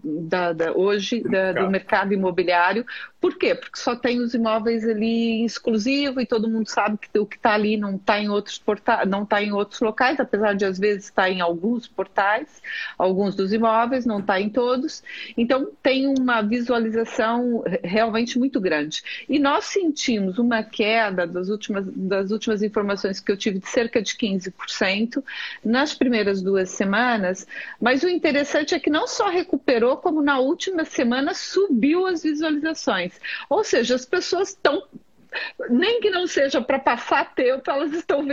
da, 0.04 0.52
da 0.52 0.72
hoje 0.72 1.22
da, 1.22 1.52
do 1.52 1.70
mercado 1.70 2.12
imobiliário. 2.12 2.84
Por 3.22 3.38
quê? 3.38 3.54
Porque 3.54 3.78
só 3.78 3.94
tem 3.94 4.18
os 4.18 4.34
imóveis 4.34 4.84
ali 4.84 5.44
exclusivo 5.44 6.20
e 6.20 6.26
todo 6.26 6.50
mundo 6.50 6.68
sabe 6.68 6.98
que 6.98 7.16
o 7.20 7.24
que 7.24 7.36
está 7.36 7.54
ali 7.54 7.76
não 7.76 7.94
está 7.94 8.18
em 8.18 8.28
outros 8.28 8.58
portais, 8.58 9.08
não 9.08 9.22
está 9.22 9.40
em 9.40 9.52
outros 9.52 9.80
locais, 9.80 10.18
apesar 10.18 10.54
de 10.54 10.64
às 10.64 10.76
vezes 10.76 11.04
estar 11.04 11.22
tá 11.22 11.30
em 11.30 11.40
alguns 11.40 11.86
portais, 11.86 12.60
alguns 12.98 13.36
dos 13.36 13.52
imóveis, 13.52 14.04
não 14.04 14.18
está 14.18 14.40
em 14.40 14.50
todos. 14.50 15.04
Então 15.36 15.70
tem 15.80 16.08
uma 16.08 16.42
visualização 16.42 17.62
realmente 17.84 18.40
muito 18.40 18.60
grande. 18.60 19.04
E 19.28 19.38
nós 19.38 19.66
sentimos 19.66 20.36
uma 20.38 20.64
queda 20.64 21.24
das 21.24 21.48
últimas, 21.48 21.86
das 21.94 22.32
últimas 22.32 22.60
informações 22.60 23.20
que 23.20 23.30
eu 23.30 23.36
tive 23.36 23.60
de 23.60 23.68
cerca 23.68 24.02
de 24.02 24.14
15% 24.14 25.22
nas 25.64 25.94
primeiras 25.94 26.42
duas 26.42 26.70
semanas, 26.70 27.46
mas 27.80 28.02
o 28.02 28.08
interessante 28.08 28.74
é 28.74 28.80
que 28.80 28.90
não 28.90 29.06
só 29.06 29.28
recuperou, 29.28 29.96
como 29.98 30.20
na 30.20 30.40
última 30.40 30.84
semana 30.84 31.34
subiu 31.34 32.04
as 32.04 32.24
visualizações. 32.24 33.11
Ou 33.48 33.64
seja, 33.64 33.94
as 33.94 34.04
pessoas 34.04 34.50
estão 34.50 34.82
nem 35.70 36.00
que 36.00 36.10
não 36.10 36.26
seja 36.26 36.60
para 36.60 36.78
passar 36.78 37.34
tempo, 37.34 37.70
elas 37.70 37.92
estão 37.92 38.26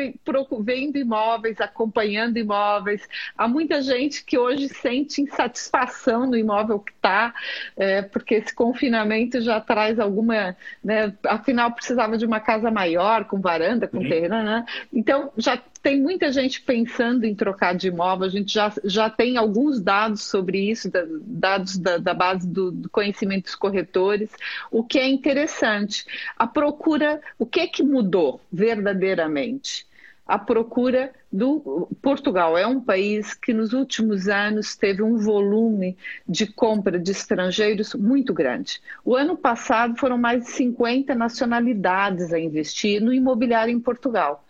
vendo 0.62 0.98
imóveis, 0.98 1.59
acompanhando 1.62 2.38
imóveis. 2.38 3.07
Há 3.38 3.48
muita 3.48 3.81
gente 3.81 4.24
que 4.24 4.38
hoje 4.38 4.67
sente 4.69 5.21
insatisfação 5.21 6.25
no 6.25 6.38
imóvel 6.38 6.79
que 6.79 6.91
está, 6.91 7.33
é, 7.77 8.01
porque 8.01 8.36
esse 8.36 8.53
confinamento 8.53 9.41
já 9.41 9.59
traz 9.62 10.00
alguma. 10.00 10.55
Né, 10.83 11.13
afinal, 11.25 11.71
precisava 11.71 12.17
de 12.17 12.25
uma 12.25 12.39
casa 12.39 12.69
maior, 12.69 13.25
com 13.25 13.39
varanda, 13.39 13.88
com 13.88 13.98
uhum. 13.98 14.09
terreno, 14.09 14.43
né? 14.43 14.65
Então, 14.91 15.31
já 15.38 15.57
tem 15.81 16.01
muita 16.01 16.31
gente 16.31 16.62
pensando 16.62 17.25
em 17.25 17.33
trocar 17.33 17.74
de 17.74 17.88
imóvel, 17.88 18.27
a 18.27 18.29
gente 18.29 18.53
já, 18.53 18.71
já 18.83 19.09
tem 19.09 19.38
alguns 19.38 19.79
dados 19.79 20.24
sobre 20.24 20.69
isso, 20.69 20.91
da, 20.91 21.05
dados 21.21 21.77
da, 21.77 21.98
da 21.98 22.13
base 22.13 22.48
do, 22.48 22.71
do, 22.71 22.89
conhecimento 22.89 23.45
dos 23.45 23.55
corretores, 23.55 24.29
o 24.69 24.83
que 24.83 25.00
é 25.00 25.07
interessante. 25.07 26.05
A 26.38 26.45
procura, 26.45 27.21
o 27.38 27.45
que 27.45 27.62
é 27.62 27.67
que 27.67 27.81
mudou 27.81 28.41
verdadeiramente? 28.51 29.88
A 30.27 30.38
procura 30.38 31.12
do 31.31 31.88
Portugal 32.03 32.55
é 32.55 32.67
um 32.67 32.79
país 32.79 33.33
que 33.33 33.51
nos 33.51 33.74
últimos 33.74 34.27
anos 34.27 34.75
teve 34.75 35.01
um 35.01 35.17
volume 35.17 35.98
de 36.27 36.45
compra 36.45 37.00
de 37.00 37.12
estrangeiros 37.12 37.95
muito 37.95 38.31
grande. 38.31 38.79
O 39.03 39.15
ano 39.15 39.36
passado 39.36 39.98
foram 39.98 40.19
mais 40.19 40.43
de 40.43 40.51
50 40.51 41.15
nacionalidades 41.15 42.31
a 42.31 42.39
investir 42.39 43.01
no 43.01 43.12
imobiliário 43.12 43.74
em 43.74 43.79
Portugal. 43.79 44.45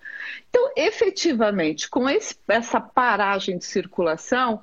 Então, 0.50 0.72
efetivamente, 0.76 1.90
com 1.90 2.10
esse, 2.10 2.36
essa 2.48 2.80
paragem 2.80 3.58
de 3.58 3.66
circulação, 3.66 4.62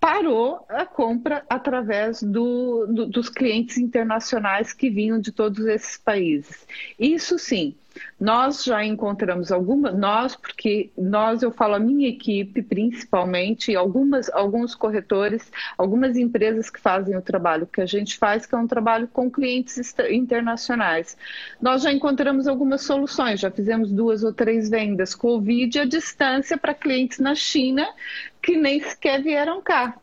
parou 0.00 0.64
a 0.68 0.86
compra 0.86 1.44
através 1.48 2.22
do, 2.22 2.86
do, 2.86 3.06
dos 3.06 3.28
clientes 3.28 3.78
internacionais 3.78 4.72
que 4.72 4.88
vinham 4.88 5.20
de 5.20 5.32
todos 5.32 5.66
esses 5.66 5.98
países. 5.98 6.66
Isso 6.98 7.38
sim, 7.38 7.74
Nós 8.20 8.64
já 8.64 8.84
encontramos 8.84 9.52
algumas, 9.52 9.96
nós, 9.96 10.34
porque 10.34 10.90
nós, 10.96 11.42
eu 11.42 11.50
falo 11.50 11.74
a 11.74 11.78
minha 11.78 12.08
equipe 12.08 12.62
principalmente, 12.62 13.74
algumas, 13.74 14.30
alguns 14.30 14.74
corretores, 14.74 15.50
algumas 15.76 16.16
empresas 16.16 16.70
que 16.70 16.80
fazem 16.80 17.16
o 17.16 17.22
trabalho 17.22 17.66
que 17.66 17.80
a 17.80 17.86
gente 17.86 18.18
faz, 18.18 18.46
que 18.46 18.54
é 18.54 18.58
um 18.58 18.66
trabalho 18.66 19.08
com 19.08 19.30
clientes 19.30 19.94
internacionais. 20.10 21.16
Nós 21.60 21.82
já 21.82 21.92
encontramos 21.92 22.46
algumas 22.46 22.82
soluções, 22.82 23.40
já 23.40 23.50
fizemos 23.50 23.90
duas 23.90 24.22
ou 24.22 24.32
três 24.32 24.68
vendas 24.68 25.14
Covid 25.14 25.80
à 25.80 25.84
distância 25.84 26.56
para 26.56 26.74
clientes 26.74 27.18
na 27.18 27.34
China 27.34 27.86
que 28.42 28.56
nem 28.56 28.80
sequer 28.80 29.22
vieram 29.22 29.60
cá. 29.60 29.94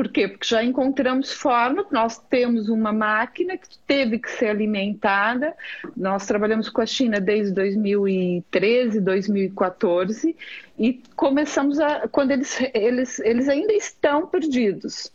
Por 0.00 0.08
quê? 0.08 0.26
Porque 0.26 0.48
já 0.48 0.64
encontramos 0.64 1.30
forma, 1.30 1.86
nós 1.90 2.16
temos 2.16 2.70
uma 2.70 2.90
máquina 2.90 3.58
que 3.58 3.68
teve 3.86 4.18
que 4.18 4.30
ser 4.30 4.46
alimentada. 4.46 5.54
Nós 5.94 6.24
trabalhamos 6.26 6.70
com 6.70 6.80
a 6.80 6.86
China 6.86 7.20
desde 7.20 7.52
2013, 7.52 8.98
2014 8.98 10.34
e 10.78 11.02
começamos 11.14 11.78
a 11.78 12.08
quando 12.08 12.30
eles 12.30 12.58
eles, 12.72 13.18
eles 13.18 13.46
ainda 13.46 13.74
estão 13.74 14.26
perdidos. 14.26 15.12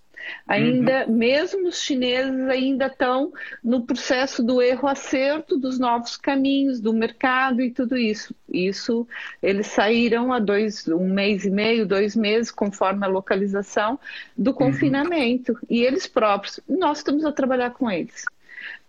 Ainda, 0.48 1.05
uhum. 1.08 1.15
mesmo 1.15 1.67
os 1.67 1.82
chineses 1.82 2.48
ainda 2.50 2.88
estão 2.88 3.34
no 3.63 3.86
processo 3.86 4.44
do 4.44 4.62
erro-acerto, 4.62 5.58
dos 5.58 5.79
novos 5.79 6.17
caminhos, 6.17 6.79
do 6.79 6.94
mercado 6.94 7.62
e 7.62 7.72
tudo 7.72 7.98
isso. 7.98 8.34
Isso, 8.50 9.08
eles 9.41 9.67
saíram 9.67 10.32
há 10.32 10.39
dois, 10.39 10.88
um 10.88 11.08
mês 11.13 11.46
e 11.46 11.50
meio, 11.50 11.86
dois 11.86 12.15
meses, 12.15 12.51
conforme 12.51 13.05
a 13.05 13.10
localização 13.10 14.00
do 14.38 14.51
uhum. 14.51 14.58
confinamento. 14.58 15.53
Uhum. 15.53 15.60
E 15.70 15.84
eles 15.84 16.08
próprios, 16.08 16.60
nós 16.67 17.00
estamos 17.00 17.25
a 17.25 17.32
trabalhar 17.32 17.72
com 17.72 17.89
eles. 17.89 18.24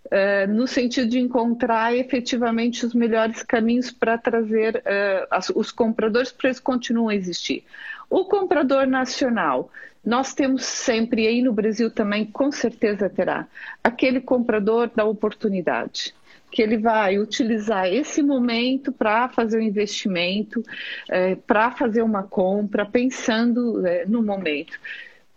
Uh, 0.07 0.47
no 0.53 0.69
sentido 0.69 1.09
de 1.09 1.19
encontrar 1.19 1.93
efetivamente 1.97 2.87
os 2.87 2.95
melhores 2.95 3.43
caminhos 3.43 3.91
para 3.91 4.17
trazer 4.17 4.77
uh, 4.77 5.27
as, 5.33 5.51
os 5.51 5.73
compradores 5.73 6.31
para 6.31 6.49
eles 6.49 6.61
continuem 6.61 7.17
a 7.17 7.19
existir. 7.19 7.65
O 8.09 8.25
comprador 8.25 8.87
nacional, 8.87 9.69
nós 10.07 10.33
temos 10.33 10.65
sempre, 10.65 11.25
e 11.25 11.27
aí 11.27 11.43
no 11.43 11.53
Brasil 11.53 11.91
também 11.91 12.25
com 12.25 12.53
certeza 12.53 13.11
terá, 13.11 13.49
aquele 13.83 14.21
comprador 14.21 14.89
da 14.95 15.05
oportunidade 15.05 16.15
que 16.49 16.63
ele 16.63 16.79
vai 16.79 17.19
utilizar 17.19 17.87
esse 17.87 18.23
momento 18.23 18.93
para 18.93 19.29
fazer 19.29 19.59
um 19.59 19.63
investimento, 19.63 20.63
é, 21.11 21.35
para 21.35 21.73
fazer 21.73 22.03
uma 22.03 22.23
compra, 22.23 22.87
pensando 22.87 23.85
é, 23.85 24.07
no 24.07 24.23
momento. 24.23 24.79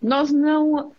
Nós 0.00 0.32
não. 0.32 0.92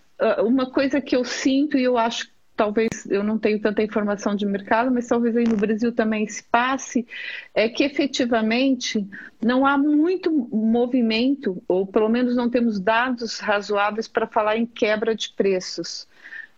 Uma 0.44 0.70
coisa 0.70 1.02
que 1.02 1.16
eu 1.16 1.26
sinto 1.26 1.76
e 1.76 1.84
eu 1.84 1.98
acho 1.98 2.30
talvez 2.62 3.08
eu 3.10 3.24
não 3.24 3.40
tenho 3.40 3.60
tanta 3.60 3.82
informação 3.82 4.36
de 4.36 4.46
mercado, 4.46 4.92
mas 4.92 5.08
talvez 5.08 5.36
aí 5.36 5.46
no 5.46 5.58
Brasil 5.58 5.92
também 5.92 6.28
se 6.28 6.44
passe, 6.44 7.08
é 7.56 7.68
que 7.68 7.84
efetivamente 7.84 9.04
não 9.44 9.66
há 9.66 9.80
muito 9.80 10.32
movimento, 10.32 11.60
ou 11.68 11.88
pelo 11.88 12.08
menos 12.08 12.36
não 12.36 12.52
temos 12.52 12.80
dados 12.80 13.40
razoáveis 13.40 14.08
para 14.08 14.28
falar 14.28 14.58
em 14.58 14.68
quebra 14.68 15.16
de 15.16 15.34
preços. 15.34 16.08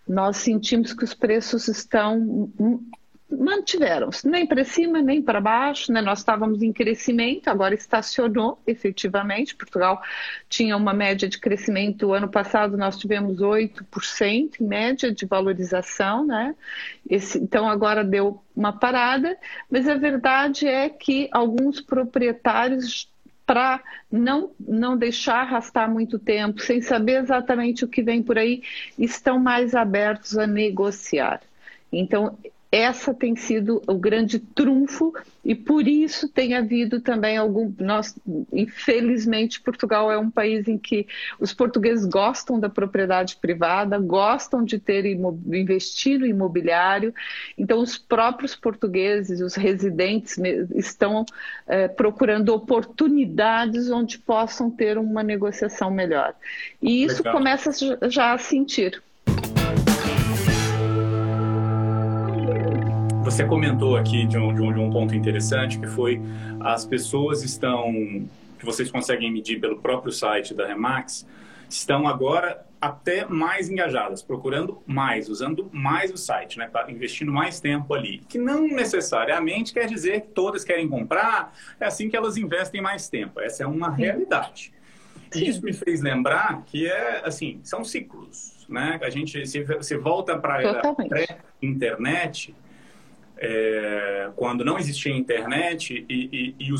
Nós 0.05 0.36
sentimos 0.36 0.93
que 0.93 1.05
os 1.05 1.13
preços 1.13 1.69
estão 1.69 2.51
mantiveram-se, 3.38 4.28
nem 4.28 4.46
para 4.46 4.63
cima, 4.63 5.02
nem 5.02 5.22
para 5.22 5.42
baixo, 5.42 5.92
né? 5.92 6.02
nós 6.02 6.20
estávamos 6.20 6.62
em 6.62 6.72
crescimento, 6.72 7.48
agora 7.48 7.74
estacionou 7.74 8.60
efetivamente, 8.66 9.56
Portugal 9.56 10.02
tinha 10.50 10.78
uma 10.78 10.94
média 10.94 11.28
de 11.28 11.40
crescimento, 11.40 12.13
ano 12.13 12.28
passado 12.28 12.78
nós 12.78 12.98
tivemos 12.98 13.40
8% 13.40 14.60
em 14.60 14.63
média 14.63 15.12
de 15.12 15.25
valorização, 15.25 16.25
né? 16.25 16.56
Esse, 17.10 17.38
então 17.38 17.68
agora 17.68 18.04
deu 18.04 18.42
uma 18.56 18.72
parada, 18.72 19.38
mas 19.70 19.88
a 19.88 19.96
verdade 19.96 20.68
é 20.68 20.90
que 20.90 21.28
alguns 21.32 21.82
proprietários 21.82 23.10
para 23.46 23.82
não, 24.12 24.52
não 24.60 24.98
deixar 24.98 25.42
arrastar 25.42 25.90
muito 25.90 26.18
tempo, 26.18 26.62
sem 26.62 26.82
saber 26.82 27.22
exatamente 27.22 27.84
o 27.84 27.88
que 27.88 28.02
vem 28.02 28.24
por 28.24 28.38
aí, 28.38 28.63
estão 28.98 29.38
mais 29.38 29.75
abertos 29.75 30.38
a 30.38 30.48
negociar. 30.48 31.42
Então, 31.92 32.38
essa 32.74 33.13
tem 33.13 33.36
sido 33.36 33.84
o 33.88 33.94
grande 33.94 34.39
trunfo 34.39 35.13
e 35.45 35.54
por 35.54 35.88
isso 35.88 36.28
tem 36.28 36.56
havido 36.56 37.00
também 37.00 37.38
algum 37.38 37.71
nós 37.78 38.17
infelizmente 38.52 39.62
Portugal 39.62 40.12
é 40.12 40.17
um 40.17 40.32
país 40.32 40.67
em 40.67 40.76
que 40.76 41.06
os 41.39 41.54
portugueses 41.54 42.04
gostam 42.04 42.60
da 42.60 42.69
propriedade 42.69 43.36
privada 43.36 44.00
gostam 44.00 44.63
de 44.63 44.80
ter 44.80 45.06
investir 45.06 46.19
no 46.19 46.26
imobiliário. 46.26 47.13
Então 47.56 47.80
os 47.80 47.95
próprios 47.95 48.56
portugueses 48.56 49.39
os 49.39 49.54
residentes 49.54 50.39
estão 50.74 51.28
é, 51.67 51.88
procurando 51.88 52.56
oportunidades 52.56 53.91
onde 53.91 54.17
possam 54.17 54.71
ter 54.71 54.97
uma 54.97 55.21
negociação 55.21 55.91
melhor. 55.91 56.34
E 56.82 57.04
isso 57.04 57.17
Legal. 57.17 57.34
começa 57.34 58.10
já 58.10 58.34
a 58.34 58.38
sentir 58.39 59.00
Você 63.34 63.46
comentou 63.46 63.98
aqui 63.98 64.28
de 64.28 64.38
um, 64.38 64.54
de, 64.54 64.62
um, 64.62 64.72
de 64.72 64.80
um, 64.80 64.91
ponto 64.91 65.15
interessante 65.15 65.80
que 65.80 65.88
foi 65.88 66.22
as 66.60 66.86
pessoas 66.86 67.41
estão 67.41 67.91
que 68.60 68.63
vocês 68.63 68.91
conseguem 68.91 69.34
medir 69.34 69.60
pelo 69.60 69.80
próprio 69.80 70.12
site 70.12 70.54
da 70.54 70.67
Remax 70.67 71.26
estão 71.67 72.08
agora 72.08 72.63
até 72.80 73.26
mais 73.26 73.72
engajadas, 73.72 74.22
procurando 74.22 74.84
mais, 74.86 75.30
usando 75.30 75.67
mais 75.74 76.12
o 76.12 76.17
site, 76.17 76.60
né, 76.60 76.69
investindo 76.88 77.32
mais 77.32 77.60
tempo 77.60 77.96
ali. 77.96 78.19
Que 78.30 78.38
não 78.38 78.67
necessariamente 78.67 79.74
quer 79.74 79.88
dizer 79.88 80.22
que 80.22 80.28
todas 80.28 80.63
querem 80.63 80.88
comprar, 80.88 81.56
é 81.80 81.88
assim 81.88 82.10
que 82.12 82.15
elas 82.15 82.38
investem 82.38 82.82
mais 82.84 83.10
tempo. 83.10 83.39
Essa 83.39 83.63
é 83.63 83.65
uma 83.65 83.89
realidade. 83.89 84.72
E 85.36 85.50
isso 85.50 85.65
me 85.65 85.74
fez 85.74 86.02
lembrar 86.02 86.62
que 86.67 86.86
é 86.86 87.24
assim, 87.26 87.60
são 87.63 87.84
ciclos, 87.84 88.63
né? 88.69 89.00
A 89.02 89.10
gente 89.10 89.43
se, 89.48 89.65
se 89.82 89.98
volta 89.98 90.38
para 90.38 90.82
a 90.82 90.93
pré-internet, 90.93 92.54
é, 93.45 94.29
quando 94.38 94.63
não 94.63 94.79
existia 94.79 95.12
internet 95.13 96.06
e, 96.10 96.56
e, 96.60 96.67
e 96.67 96.71
o, 96.71 96.77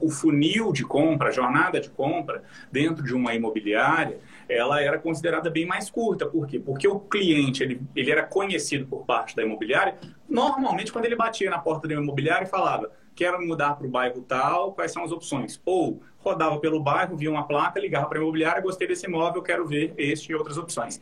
o, 0.00 0.10
funil 0.10 0.72
de 0.72 0.82
compra, 0.82 1.28
a 1.28 1.30
jornada 1.30 1.80
de 1.80 1.88
compra 1.88 2.42
dentro 2.72 3.04
de 3.04 3.14
uma 3.14 3.32
imobiliária, 3.34 4.18
ela 4.48 4.82
era 4.82 4.98
considerada 4.98 5.48
bem 5.48 5.64
mais 5.64 5.88
curta. 5.88 6.26
Por 6.26 6.48
quê? 6.48 6.58
Porque 6.58 6.88
o 6.88 6.98
cliente 6.98 7.62
ele, 7.62 7.80
ele 7.94 8.10
era 8.10 8.24
conhecido 8.24 8.84
por 8.84 9.06
parte 9.06 9.36
da 9.36 9.44
imobiliária. 9.44 9.96
Normalmente, 10.28 10.92
quando 10.92 11.04
ele 11.04 11.14
batia 11.14 11.48
na 11.48 11.58
porta 11.58 11.86
da 11.86 11.94
imobiliária 11.94 12.46
e 12.46 12.48
falava 12.48 12.90
quero 13.14 13.40
mudar 13.46 13.74
para 13.76 13.86
o 13.86 13.90
bairro 13.90 14.22
tal, 14.22 14.72
quais 14.72 14.90
são 14.90 15.04
as 15.04 15.12
opções? 15.12 15.60
Ou 15.64 16.02
rodava 16.18 16.58
pelo 16.58 16.80
bairro, 16.80 17.16
via 17.16 17.30
uma 17.30 17.46
placa, 17.46 17.78
ligava 17.80 18.06
para 18.06 18.18
a 18.18 18.22
imobiliária, 18.22 18.62
gostei 18.62 18.86
desse 18.86 19.06
imóvel, 19.06 19.42
quero 19.42 19.66
ver 19.66 19.92
este 19.96 20.32
e 20.32 20.34
outras 20.34 20.56
opções. 20.56 21.00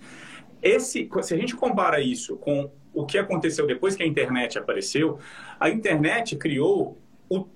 Esse, 0.62 1.08
se 1.22 1.34
a 1.34 1.36
gente 1.36 1.56
compara 1.56 2.00
isso 2.00 2.36
com 2.36 2.70
o 2.92 3.06
que 3.06 3.18
aconteceu 3.18 3.66
depois 3.66 3.94
que 3.94 4.02
a 4.02 4.06
internet 4.06 4.58
apareceu, 4.58 5.18
a 5.58 5.70
internet 5.70 6.36
criou 6.36 6.98
o 7.28 7.46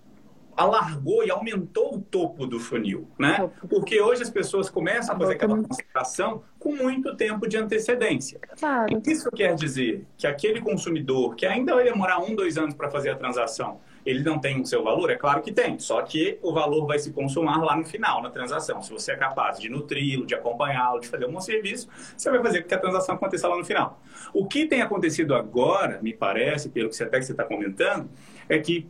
alargou 0.56 1.24
e 1.24 1.30
aumentou 1.30 1.96
o 1.96 2.00
topo 2.00 2.46
do 2.46 2.60
funil, 2.60 3.08
né? 3.18 3.50
Porque 3.68 4.00
hoje 4.00 4.22
as 4.22 4.30
pessoas 4.30 4.70
começam 4.70 5.14
a 5.14 5.18
fazer 5.18 5.32
aquela 5.34 5.60
concentração 5.60 6.42
com 6.58 6.76
muito 6.76 7.16
tempo 7.16 7.48
de 7.48 7.56
antecedência. 7.56 8.38
Claro. 8.58 9.02
Isso 9.04 9.30
quer 9.32 9.54
dizer 9.54 10.06
que 10.16 10.26
aquele 10.26 10.60
consumidor 10.60 11.34
que 11.34 11.44
ainda 11.44 11.74
vai 11.74 11.84
demorar 11.84 12.20
um, 12.20 12.34
dois 12.34 12.56
anos 12.56 12.74
para 12.74 12.88
fazer 12.88 13.10
a 13.10 13.16
transação, 13.16 13.80
ele 14.04 14.22
não 14.22 14.38
tem 14.38 14.60
o 14.60 14.66
seu 14.66 14.82
valor? 14.82 15.10
É 15.10 15.16
claro 15.16 15.42
que 15.42 15.52
tem, 15.52 15.78
só 15.78 16.02
que 16.02 16.38
o 16.42 16.52
valor 16.52 16.86
vai 16.86 16.98
se 16.98 17.12
consumar 17.12 17.62
lá 17.62 17.76
no 17.76 17.84
final, 17.84 18.22
na 18.22 18.30
transação. 18.30 18.82
Se 18.82 18.92
você 18.92 19.12
é 19.12 19.16
capaz 19.16 19.58
de 19.58 19.68
nutri-lo, 19.68 20.26
de 20.26 20.34
acompanhá-lo, 20.34 21.00
de 21.00 21.08
fazer 21.08 21.26
um 21.26 21.32
bom 21.32 21.40
serviço, 21.40 21.88
você 22.16 22.30
vai 22.30 22.42
fazer 22.42 22.62
com 22.62 22.68
que 22.68 22.74
a 22.74 22.78
transação 22.78 23.14
aconteça 23.14 23.48
lá 23.48 23.56
no 23.56 23.64
final. 23.64 24.00
O 24.32 24.46
que 24.46 24.66
tem 24.66 24.82
acontecido 24.82 25.34
agora, 25.34 26.00
me 26.02 26.12
parece, 26.12 26.68
pelo 26.68 26.88
que 26.88 26.96
você 26.96 27.04
até 27.04 27.18
que 27.18 27.24
você 27.24 27.32
está 27.32 27.44
comentando, 27.44 28.08
é 28.48 28.58
que 28.58 28.86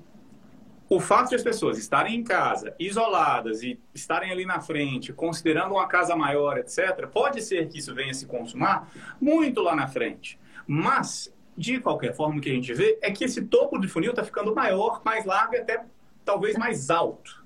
o 0.88 1.00
fato 1.00 1.30
de 1.30 1.34
as 1.34 1.42
pessoas 1.42 1.78
estarem 1.78 2.16
em 2.16 2.22
casa, 2.22 2.74
isoladas 2.78 3.62
e 3.62 3.80
estarem 3.94 4.30
ali 4.30 4.44
na 4.44 4.60
frente, 4.60 5.12
considerando 5.12 5.72
uma 5.72 5.86
casa 5.86 6.14
maior, 6.14 6.58
etc., 6.58 7.06
pode 7.06 7.40
ser 7.40 7.68
que 7.68 7.78
isso 7.78 7.94
venha 7.94 8.12
se 8.12 8.26
consumar 8.26 8.90
muito 9.20 9.62
lá 9.62 9.74
na 9.74 9.88
frente. 9.88 10.38
Mas 10.66 11.33
de 11.56 11.80
qualquer 11.80 12.14
forma, 12.14 12.38
o 12.38 12.40
que 12.40 12.50
a 12.50 12.54
gente 12.54 12.72
vê 12.74 12.98
é 13.00 13.10
que 13.10 13.24
esse 13.24 13.42
topo 13.42 13.78
de 13.78 13.88
funil 13.88 14.10
está 14.10 14.24
ficando 14.24 14.54
maior, 14.54 15.02
mais 15.04 15.24
largo 15.24 15.54
e 15.54 15.58
até 15.58 15.84
talvez 16.24 16.56
mais 16.56 16.90
alto. 16.90 17.44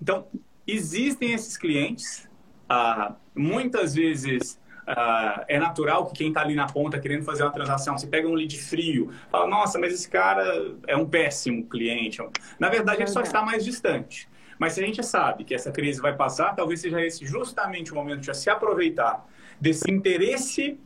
Então, 0.00 0.26
existem 0.66 1.32
esses 1.32 1.56
clientes, 1.56 2.28
ah, 2.68 3.14
muitas 3.34 3.94
vezes 3.94 4.58
ah, 4.86 5.44
é 5.46 5.58
natural 5.58 6.06
que 6.06 6.14
quem 6.14 6.28
está 6.28 6.40
ali 6.40 6.54
na 6.54 6.66
ponta 6.66 6.98
querendo 6.98 7.24
fazer 7.24 7.42
uma 7.42 7.52
transação, 7.52 7.98
se 7.98 8.06
pega 8.06 8.26
um 8.26 8.34
lead 8.34 8.58
frio, 8.58 9.12
fala, 9.30 9.46
nossa, 9.46 9.78
mas 9.78 9.92
esse 9.92 10.08
cara 10.08 10.74
é 10.86 10.96
um 10.96 11.06
péssimo 11.06 11.66
cliente. 11.68 12.18
Na 12.58 12.68
verdade, 12.68 13.02
ele 13.02 13.10
só 13.10 13.20
está 13.20 13.42
mais 13.42 13.64
distante. 13.64 14.28
Mas 14.58 14.74
se 14.74 14.82
a 14.82 14.86
gente 14.86 15.02
sabe 15.02 15.44
que 15.44 15.54
essa 15.54 15.72
crise 15.72 16.00
vai 16.00 16.14
passar, 16.14 16.54
talvez 16.54 16.80
seja 16.80 17.00
esse 17.00 17.24
justamente 17.24 17.92
o 17.92 17.94
momento 17.94 18.20
de 18.20 18.36
se 18.36 18.50
aproveitar 18.50 19.26
desse 19.58 19.90
interesse 19.90 20.78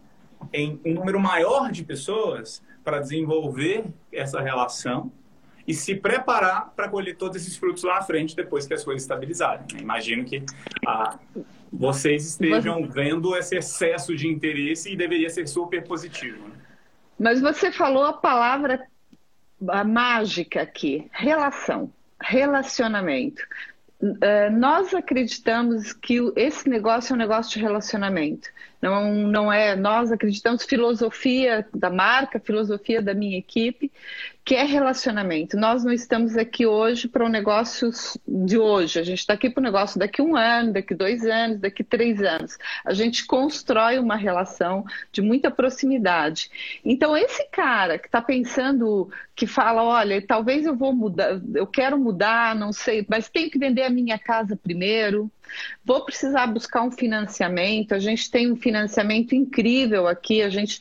em 0.54 0.80
um 0.84 0.94
número 0.94 1.18
maior 1.18 1.72
de 1.72 1.82
pessoas 1.84 2.62
para 2.84 3.00
desenvolver 3.00 3.84
essa 4.12 4.40
relação 4.40 5.10
e 5.66 5.74
se 5.74 5.94
preparar 5.96 6.72
para 6.76 6.88
colher 6.88 7.16
todos 7.16 7.36
esses 7.36 7.56
frutos 7.56 7.82
lá 7.82 7.98
à 7.98 8.02
frente 8.02 8.36
depois 8.36 8.66
que 8.66 8.74
as 8.74 8.84
coisas 8.84 9.02
estabilizarem. 9.02 9.66
Né? 9.72 9.80
Imagino 9.80 10.24
que 10.24 10.44
ah, 10.86 11.18
vocês 11.72 12.24
estejam 12.26 12.86
vendo 12.86 13.34
esse 13.36 13.56
excesso 13.56 14.14
de 14.14 14.28
interesse 14.28 14.92
e 14.92 14.96
deveria 14.96 15.28
ser 15.28 15.48
super 15.48 15.82
positivo. 15.82 16.46
Né? 16.48 16.54
Mas 17.18 17.40
você 17.40 17.72
falou 17.72 18.04
a 18.04 18.12
palavra 18.12 18.86
mágica 19.86 20.62
aqui, 20.62 21.08
relação, 21.10 21.90
relacionamento. 22.20 23.42
Uh, 24.02 24.52
nós 24.52 24.92
acreditamos 24.92 25.94
que 25.94 26.20
esse 26.36 26.68
negócio 26.68 27.12
é 27.12 27.14
um 27.14 27.18
negócio 27.18 27.52
de 27.52 27.64
relacionamento. 27.64 28.50
Não, 28.84 29.14
não 29.14 29.50
é, 29.50 29.74
nós 29.74 30.12
acreditamos 30.12 30.62
filosofia 30.64 31.66
da 31.72 31.88
marca, 31.88 32.38
filosofia 32.38 33.00
da 33.00 33.14
minha 33.14 33.38
equipe, 33.38 33.90
que 34.44 34.54
é 34.54 34.62
relacionamento. 34.62 35.56
Nós 35.56 35.82
não 35.82 35.90
estamos 35.90 36.36
aqui 36.36 36.66
hoje 36.66 37.08
para 37.08 37.24
um 37.24 37.30
negócio 37.30 37.88
de 38.28 38.58
hoje. 38.58 38.98
A 38.98 39.02
gente 39.02 39.20
está 39.20 39.32
aqui 39.32 39.48
para 39.48 39.62
um 39.62 39.64
negócio 39.64 39.98
daqui 39.98 40.20
um 40.20 40.36
ano, 40.36 40.74
daqui 40.74 40.94
dois 40.94 41.24
anos, 41.24 41.60
daqui 41.60 41.82
três 41.82 42.20
anos. 42.20 42.58
A 42.84 42.92
gente 42.92 43.24
constrói 43.26 43.98
uma 43.98 44.16
relação 44.16 44.84
de 45.10 45.22
muita 45.22 45.50
proximidade. 45.50 46.50
Então, 46.84 47.16
esse 47.16 47.42
cara 47.50 47.98
que 47.98 48.04
está 48.06 48.20
pensando, 48.20 49.08
que 49.34 49.46
fala, 49.46 49.82
olha, 49.82 50.20
talvez 50.20 50.66
eu 50.66 50.76
vou 50.76 50.92
mudar, 50.92 51.40
eu 51.54 51.66
quero 51.66 51.98
mudar, 51.98 52.54
não 52.54 52.70
sei, 52.70 53.06
mas 53.08 53.30
tenho 53.30 53.50
que 53.50 53.58
vender 53.58 53.84
a 53.84 53.90
minha 53.90 54.18
casa 54.18 54.54
primeiro. 54.54 55.30
Vou 55.84 56.04
precisar 56.04 56.46
buscar 56.46 56.82
um 56.82 56.90
financiamento. 56.90 57.94
A 57.94 57.98
gente 57.98 58.30
tem 58.30 58.50
um 58.50 58.56
financiamento 58.56 59.34
incrível 59.34 60.06
aqui. 60.06 60.42
A 60.42 60.48
gente 60.48 60.80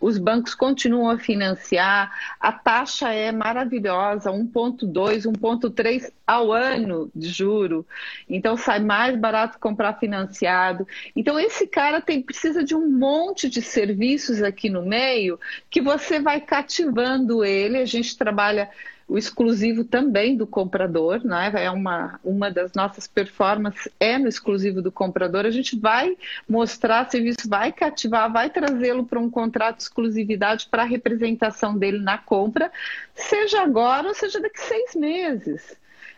os 0.00 0.18
bancos 0.18 0.54
continuam 0.54 1.10
a 1.10 1.18
financiar. 1.18 2.12
A 2.38 2.52
taxa 2.52 3.12
é 3.12 3.32
maravilhosa, 3.32 4.30
1.2, 4.30 5.22
1.3 5.24 6.12
ao 6.26 6.52
ano 6.52 7.10
de 7.14 7.28
juro. 7.28 7.86
Então 8.28 8.56
sai 8.56 8.80
mais 8.80 9.16
barato 9.16 9.58
comprar 9.58 9.94
financiado. 9.94 10.86
Então 11.16 11.38
esse 11.38 11.66
cara 11.66 12.00
tem 12.00 12.22
precisa 12.22 12.62
de 12.64 12.74
um 12.74 12.90
monte 12.90 13.48
de 13.48 13.62
serviços 13.62 14.42
aqui 14.42 14.68
no 14.68 14.82
meio 14.82 15.38
que 15.70 15.80
você 15.80 16.20
vai 16.20 16.40
cativando 16.40 17.44
ele. 17.44 17.78
A 17.78 17.86
gente 17.86 18.16
trabalha 18.16 18.70
o 19.12 19.18
exclusivo 19.18 19.84
também 19.84 20.34
do 20.34 20.46
comprador, 20.46 21.22
né? 21.22 21.52
É 21.54 21.70
uma, 21.70 22.18
uma 22.24 22.50
das 22.50 22.72
nossas 22.72 23.06
performances 23.06 23.86
é 24.00 24.16
no 24.16 24.26
exclusivo 24.26 24.80
do 24.80 24.90
comprador. 24.90 25.44
A 25.44 25.50
gente 25.50 25.78
vai 25.78 26.16
mostrar 26.48 27.10
serviço, 27.10 27.46
vai 27.46 27.72
cativar, 27.72 28.32
vai 28.32 28.48
trazê-lo 28.48 29.04
para 29.04 29.20
um 29.20 29.28
contrato 29.28 29.76
de 29.76 29.82
exclusividade 29.82 30.66
para 30.70 30.80
a 30.80 30.86
representação 30.86 31.76
dele 31.76 31.98
na 31.98 32.16
compra, 32.16 32.72
seja 33.14 33.60
agora 33.60 34.08
ou 34.08 34.14
seja 34.14 34.40
daqui 34.40 34.58
seis 34.58 34.94
meses. 34.94 35.76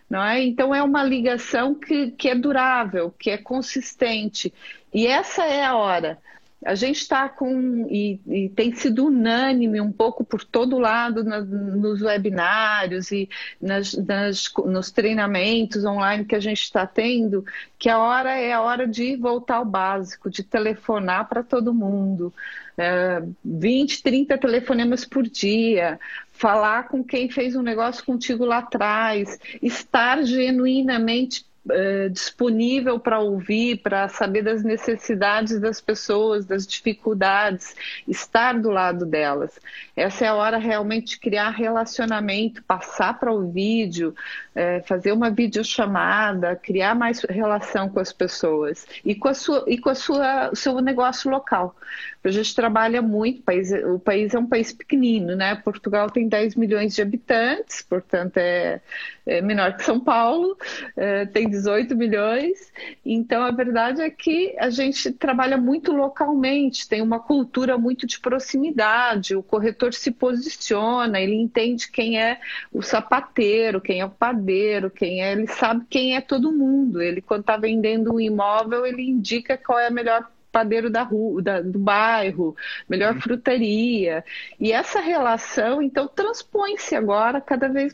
Não 0.08 0.22
é? 0.22 0.40
Então 0.44 0.72
é 0.72 0.80
uma 0.80 1.02
ligação 1.02 1.74
que, 1.74 2.12
que 2.12 2.28
é 2.28 2.34
durável, 2.36 3.12
que 3.18 3.28
é 3.28 3.36
consistente. 3.36 4.54
E 4.92 5.04
essa 5.04 5.42
é 5.42 5.64
a 5.64 5.74
hora 5.74 6.16
a 6.64 6.74
gente 6.74 7.00
está 7.00 7.28
com, 7.28 7.86
e, 7.90 8.18
e, 8.26 8.48
tem 8.48 8.74
sido 8.74 9.06
unânime 9.06 9.80
um 9.80 9.92
pouco 9.92 10.24
por 10.24 10.42
todo 10.42 10.78
lado 10.78 11.22
na, 11.22 11.40
nos 11.40 12.00
webinários 12.00 13.12
e 13.12 13.28
nas, 13.60 13.92
nas, 13.94 14.50
nos 14.64 14.90
treinamentos 14.90 15.84
online 15.84 16.24
que 16.24 16.34
a 16.34 16.40
gente 16.40 16.62
está 16.62 16.86
tendo, 16.86 17.44
que 17.78 17.88
a 17.88 17.98
hora 17.98 18.36
é 18.36 18.52
a 18.52 18.62
hora 18.62 18.86
de 18.86 19.14
voltar 19.16 19.56
ao 19.56 19.64
básico, 19.64 20.30
de 20.30 20.42
telefonar 20.42 21.28
para 21.28 21.42
todo 21.42 21.74
mundo. 21.74 22.32
É, 22.76 23.22
20, 23.44 24.02
30 24.02 24.36
telefonemas 24.38 25.04
por 25.04 25.22
dia, 25.22 26.00
falar 26.32 26.88
com 26.88 27.04
quem 27.04 27.30
fez 27.30 27.54
um 27.54 27.62
negócio 27.62 28.04
contigo 28.04 28.44
lá 28.44 28.58
atrás, 28.58 29.38
estar 29.62 30.24
genuinamente 30.24 31.46
eh, 31.70 32.10
disponível 32.10 33.00
para 33.00 33.18
ouvir, 33.20 33.78
para 33.78 34.06
saber 34.08 34.42
das 34.42 34.62
necessidades 34.62 35.58
das 35.58 35.80
pessoas, 35.80 36.44
das 36.44 36.66
dificuldades, 36.66 37.74
estar 38.06 38.60
do 38.60 38.68
lado 38.68 39.06
delas. 39.06 39.58
Essa 39.96 40.26
é 40.26 40.28
a 40.28 40.34
hora 40.34 40.58
realmente 40.58 41.10
de 41.10 41.18
criar 41.18 41.50
relacionamento, 41.50 42.62
passar 42.64 43.18
para 43.18 43.32
o 43.32 43.50
vídeo, 43.50 44.14
é, 44.54 44.82
fazer 44.82 45.12
uma 45.12 45.30
videochamada, 45.30 46.54
criar 46.54 46.94
mais 46.94 47.20
relação 47.20 47.88
com 47.88 47.98
as 47.98 48.12
pessoas 48.12 48.86
e 49.04 49.14
com 49.14 49.28
a 49.28 49.34
sua 49.34 49.64
e 49.66 49.78
com 49.78 49.88
a 49.88 49.94
sua 49.94 50.54
seu 50.54 50.78
negócio 50.80 51.30
local. 51.30 51.74
A 52.22 52.30
gente 52.30 52.54
trabalha 52.54 53.02
muito, 53.02 53.40
o 53.40 53.42
país, 53.42 53.70
o 53.72 53.98
país 53.98 54.34
é 54.34 54.38
um 54.38 54.46
país 54.46 54.72
pequenino, 54.72 55.36
né? 55.36 55.54
Portugal 55.56 56.10
tem 56.10 56.26
10 56.28 56.54
milhões 56.56 56.94
de 56.94 57.02
habitantes, 57.02 57.82
portanto 57.82 58.38
é, 58.38 58.80
é 59.26 59.40
menor 59.40 59.76
que 59.76 59.84
São 59.84 59.98
Paulo, 59.98 60.56
é, 60.96 61.26
tem 61.26 61.48
18 61.48 61.96
milhões. 61.96 62.72
Então 63.04 63.42
a 63.42 63.50
verdade 63.50 64.02
é 64.02 64.10
que 64.10 64.54
a 64.58 64.70
gente 64.70 65.12
trabalha 65.12 65.56
muito 65.56 65.92
localmente, 65.92 66.88
tem 66.88 67.00
uma 67.00 67.20
cultura 67.20 67.78
muito 67.78 68.06
de 68.06 68.20
proximidade, 68.20 69.36
o 69.36 69.42
corretor 69.42 69.94
se 69.94 70.10
posiciona, 70.10 71.20
ele 71.20 71.34
entende 71.34 71.90
quem 71.90 72.20
é 72.20 72.38
o 72.72 72.82
sapateiro, 72.82 73.80
quem 73.80 74.00
é 74.00 74.04
o 74.04 74.10
padeiro, 74.10 74.90
quem 74.90 75.22
é, 75.22 75.32
ele 75.32 75.46
sabe 75.46 75.84
quem 75.88 76.16
é 76.16 76.20
todo 76.20 76.52
mundo. 76.52 77.00
Ele 77.00 77.20
quando 77.20 77.40
está 77.40 77.56
vendendo 77.56 78.14
um 78.14 78.20
imóvel, 78.20 78.84
ele 78.84 79.02
indica 79.02 79.56
qual 79.56 79.78
é 79.78 79.86
a 79.86 79.90
melhor 79.90 80.28
padeiro 80.54 80.88
da 80.88 81.02
rua, 81.02 81.42
da, 81.42 81.60
do 81.60 81.80
bairro, 81.80 82.56
melhor 82.88 83.14
uhum. 83.14 83.20
frutaria. 83.20 84.24
E 84.60 84.70
essa 84.70 85.00
relação, 85.00 85.82
então, 85.82 86.06
transpõe-se 86.06 86.94
agora 86.94 87.40
cada 87.40 87.68
vez 87.68 87.92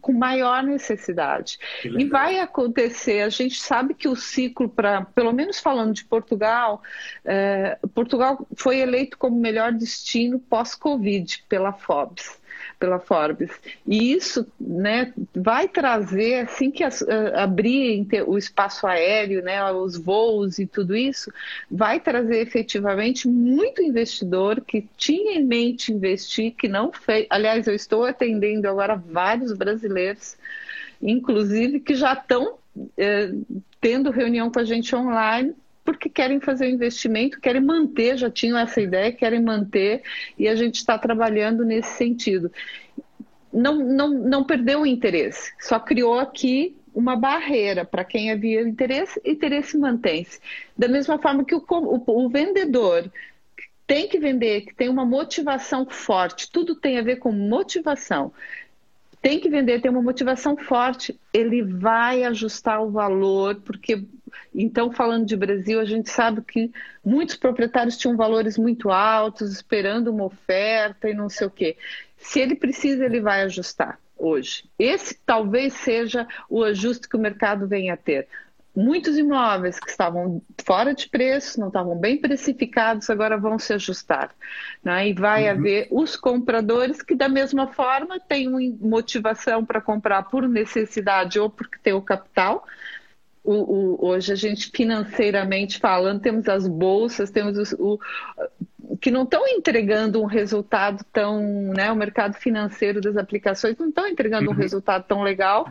com 0.00 0.12
maior 0.14 0.62
necessidade. 0.62 1.58
E 1.84 2.06
vai 2.06 2.38
acontecer, 2.38 3.20
a 3.20 3.28
gente 3.28 3.60
sabe 3.60 3.92
que 3.92 4.08
o 4.08 4.16
ciclo, 4.16 4.66
para, 4.66 5.04
pelo 5.04 5.32
menos 5.32 5.60
falando 5.60 5.92
de 5.92 6.06
Portugal, 6.06 6.80
é, 7.22 7.78
Portugal 7.94 8.46
foi 8.56 8.78
eleito 8.78 9.18
como 9.18 9.38
melhor 9.38 9.72
destino 9.72 10.38
pós-Covid 10.38 11.44
pela 11.50 11.74
Forbes 11.74 12.39
pela 12.80 12.98
Forbes. 12.98 13.50
E 13.86 14.12
isso 14.12 14.46
né, 14.58 15.12
vai 15.36 15.68
trazer, 15.68 16.40
assim 16.40 16.70
que 16.70 16.82
as, 16.82 17.02
uh, 17.02 17.36
abrir 17.36 18.08
o 18.26 18.38
espaço 18.38 18.86
aéreo, 18.86 19.42
né, 19.42 19.62
os 19.70 19.98
voos 19.98 20.58
e 20.58 20.66
tudo 20.66 20.96
isso, 20.96 21.30
vai 21.70 22.00
trazer 22.00 22.38
efetivamente 22.38 23.28
muito 23.28 23.82
investidor 23.82 24.62
que 24.62 24.88
tinha 24.96 25.38
em 25.38 25.44
mente 25.44 25.92
investir, 25.92 26.54
que 26.54 26.66
não 26.66 26.90
fez. 26.90 27.26
Aliás, 27.28 27.68
eu 27.68 27.74
estou 27.74 28.04
atendendo 28.04 28.66
agora 28.66 28.96
vários 28.96 29.52
brasileiros, 29.52 30.36
inclusive, 31.02 31.80
que 31.80 31.94
já 31.94 32.14
estão 32.14 32.54
uh, 32.74 33.62
tendo 33.78 34.10
reunião 34.10 34.50
com 34.50 34.58
a 34.58 34.64
gente 34.64 34.96
online 34.96 35.54
porque 35.92 36.08
querem 36.08 36.40
fazer 36.40 36.66
o 36.66 36.70
investimento, 36.70 37.40
querem 37.40 37.60
manter, 37.60 38.16
já 38.16 38.30
tinham 38.30 38.58
essa 38.58 38.80
ideia, 38.80 39.12
querem 39.12 39.42
manter, 39.42 40.02
e 40.38 40.48
a 40.48 40.54
gente 40.54 40.76
está 40.76 40.98
trabalhando 40.98 41.64
nesse 41.64 41.90
sentido. 41.96 42.50
Não, 43.52 43.76
não, 43.76 44.08
não 44.08 44.44
perdeu 44.44 44.82
o 44.82 44.86
interesse, 44.86 45.52
só 45.60 45.78
criou 45.78 46.18
aqui 46.18 46.76
uma 46.94 47.16
barreira 47.16 47.84
para 47.84 48.04
quem 48.04 48.30
havia 48.30 48.62
interesse, 48.62 49.20
interesse 49.24 49.76
mantém-se. 49.78 50.40
Da 50.76 50.88
mesma 50.88 51.18
forma 51.18 51.44
que 51.44 51.54
o, 51.54 51.64
o, 51.68 52.24
o 52.24 52.28
vendedor 52.28 53.10
tem 53.86 54.08
que 54.08 54.18
vender, 54.20 54.62
que 54.62 54.74
tem 54.74 54.88
uma 54.88 55.04
motivação 55.04 55.84
forte, 55.84 56.50
tudo 56.50 56.76
tem 56.76 56.98
a 56.98 57.02
ver 57.02 57.16
com 57.16 57.32
motivação 57.32 58.32
tem 59.22 59.38
que 59.38 59.50
vender, 59.50 59.80
tem 59.80 59.90
uma 59.90 60.02
motivação 60.02 60.56
forte, 60.56 61.18
ele 61.32 61.62
vai 61.62 62.24
ajustar 62.24 62.82
o 62.82 62.90
valor, 62.90 63.56
porque 63.56 64.04
então, 64.54 64.90
falando 64.90 65.26
de 65.26 65.36
Brasil, 65.36 65.80
a 65.80 65.84
gente 65.84 66.10
sabe 66.10 66.42
que 66.42 66.70
muitos 67.04 67.36
proprietários 67.36 67.96
tinham 67.96 68.16
valores 68.16 68.56
muito 68.56 68.90
altos, 68.90 69.52
esperando 69.52 70.08
uma 70.08 70.24
oferta 70.24 71.08
e 71.08 71.14
não 71.14 71.28
sei 71.28 71.46
o 71.46 71.50
quê. 71.50 71.76
Se 72.16 72.40
ele 72.40 72.54
precisa, 72.54 73.04
ele 73.04 73.20
vai 73.20 73.42
ajustar 73.42 73.98
hoje. 74.16 74.64
Esse 74.78 75.18
talvez 75.24 75.72
seja 75.72 76.26
o 76.48 76.62
ajuste 76.62 77.08
que 77.08 77.16
o 77.16 77.20
mercado 77.20 77.66
venha 77.66 77.94
a 77.94 77.96
ter. 77.96 78.28
Muitos 78.74 79.18
imóveis 79.18 79.80
que 79.80 79.90
estavam 79.90 80.40
fora 80.64 80.94
de 80.94 81.08
preço, 81.08 81.58
não 81.58 81.68
estavam 81.68 81.98
bem 81.98 82.16
precificados, 82.18 83.10
agora 83.10 83.36
vão 83.36 83.58
se 83.58 83.72
ajustar. 83.72 84.34
Né? 84.82 85.08
E 85.08 85.12
vai 85.12 85.44
uhum. 85.44 85.50
haver 85.50 85.88
os 85.90 86.16
compradores 86.16 87.02
que, 87.02 87.14
da 87.14 87.28
mesma 87.28 87.66
forma, 87.66 88.20
têm 88.20 88.48
motivação 88.80 89.64
para 89.64 89.80
comprar 89.80 90.22
por 90.24 90.48
necessidade 90.48 91.40
ou 91.40 91.50
porque 91.50 91.78
tem 91.82 91.92
o 91.92 92.02
capital, 92.02 92.64
o, 93.42 93.54
o, 93.54 94.06
hoje 94.06 94.32
a 94.32 94.36
gente 94.36 94.70
financeiramente 94.70 95.78
falando, 95.78 96.20
temos 96.20 96.48
as 96.48 96.68
bolsas, 96.68 97.30
temos 97.30 97.72
o, 97.72 97.98
que 99.00 99.10
não 99.10 99.22
estão 99.22 99.48
entregando 99.48 100.20
um 100.20 100.26
resultado 100.26 101.02
tão, 101.10 101.42
né, 101.72 101.90
o 101.90 101.96
mercado 101.96 102.34
financeiro 102.34 103.00
das 103.00 103.16
aplicações 103.16 103.76
não 103.78 103.88
estão 103.88 104.06
entregando 104.06 104.50
uhum. 104.50 104.54
um 104.54 104.58
resultado 104.58 105.04
tão 105.08 105.22
legal. 105.22 105.66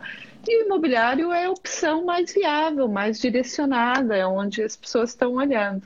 E 0.47 0.63
o 0.63 0.65
imobiliário 0.65 1.31
é 1.31 1.45
a 1.45 1.51
opção 1.51 2.05
mais 2.05 2.33
viável, 2.33 2.87
mais 2.87 3.19
direcionada, 3.19 4.15
é 4.15 4.25
onde 4.25 4.63
as 4.63 4.75
pessoas 4.75 5.11
estão 5.11 5.33
olhando. 5.33 5.83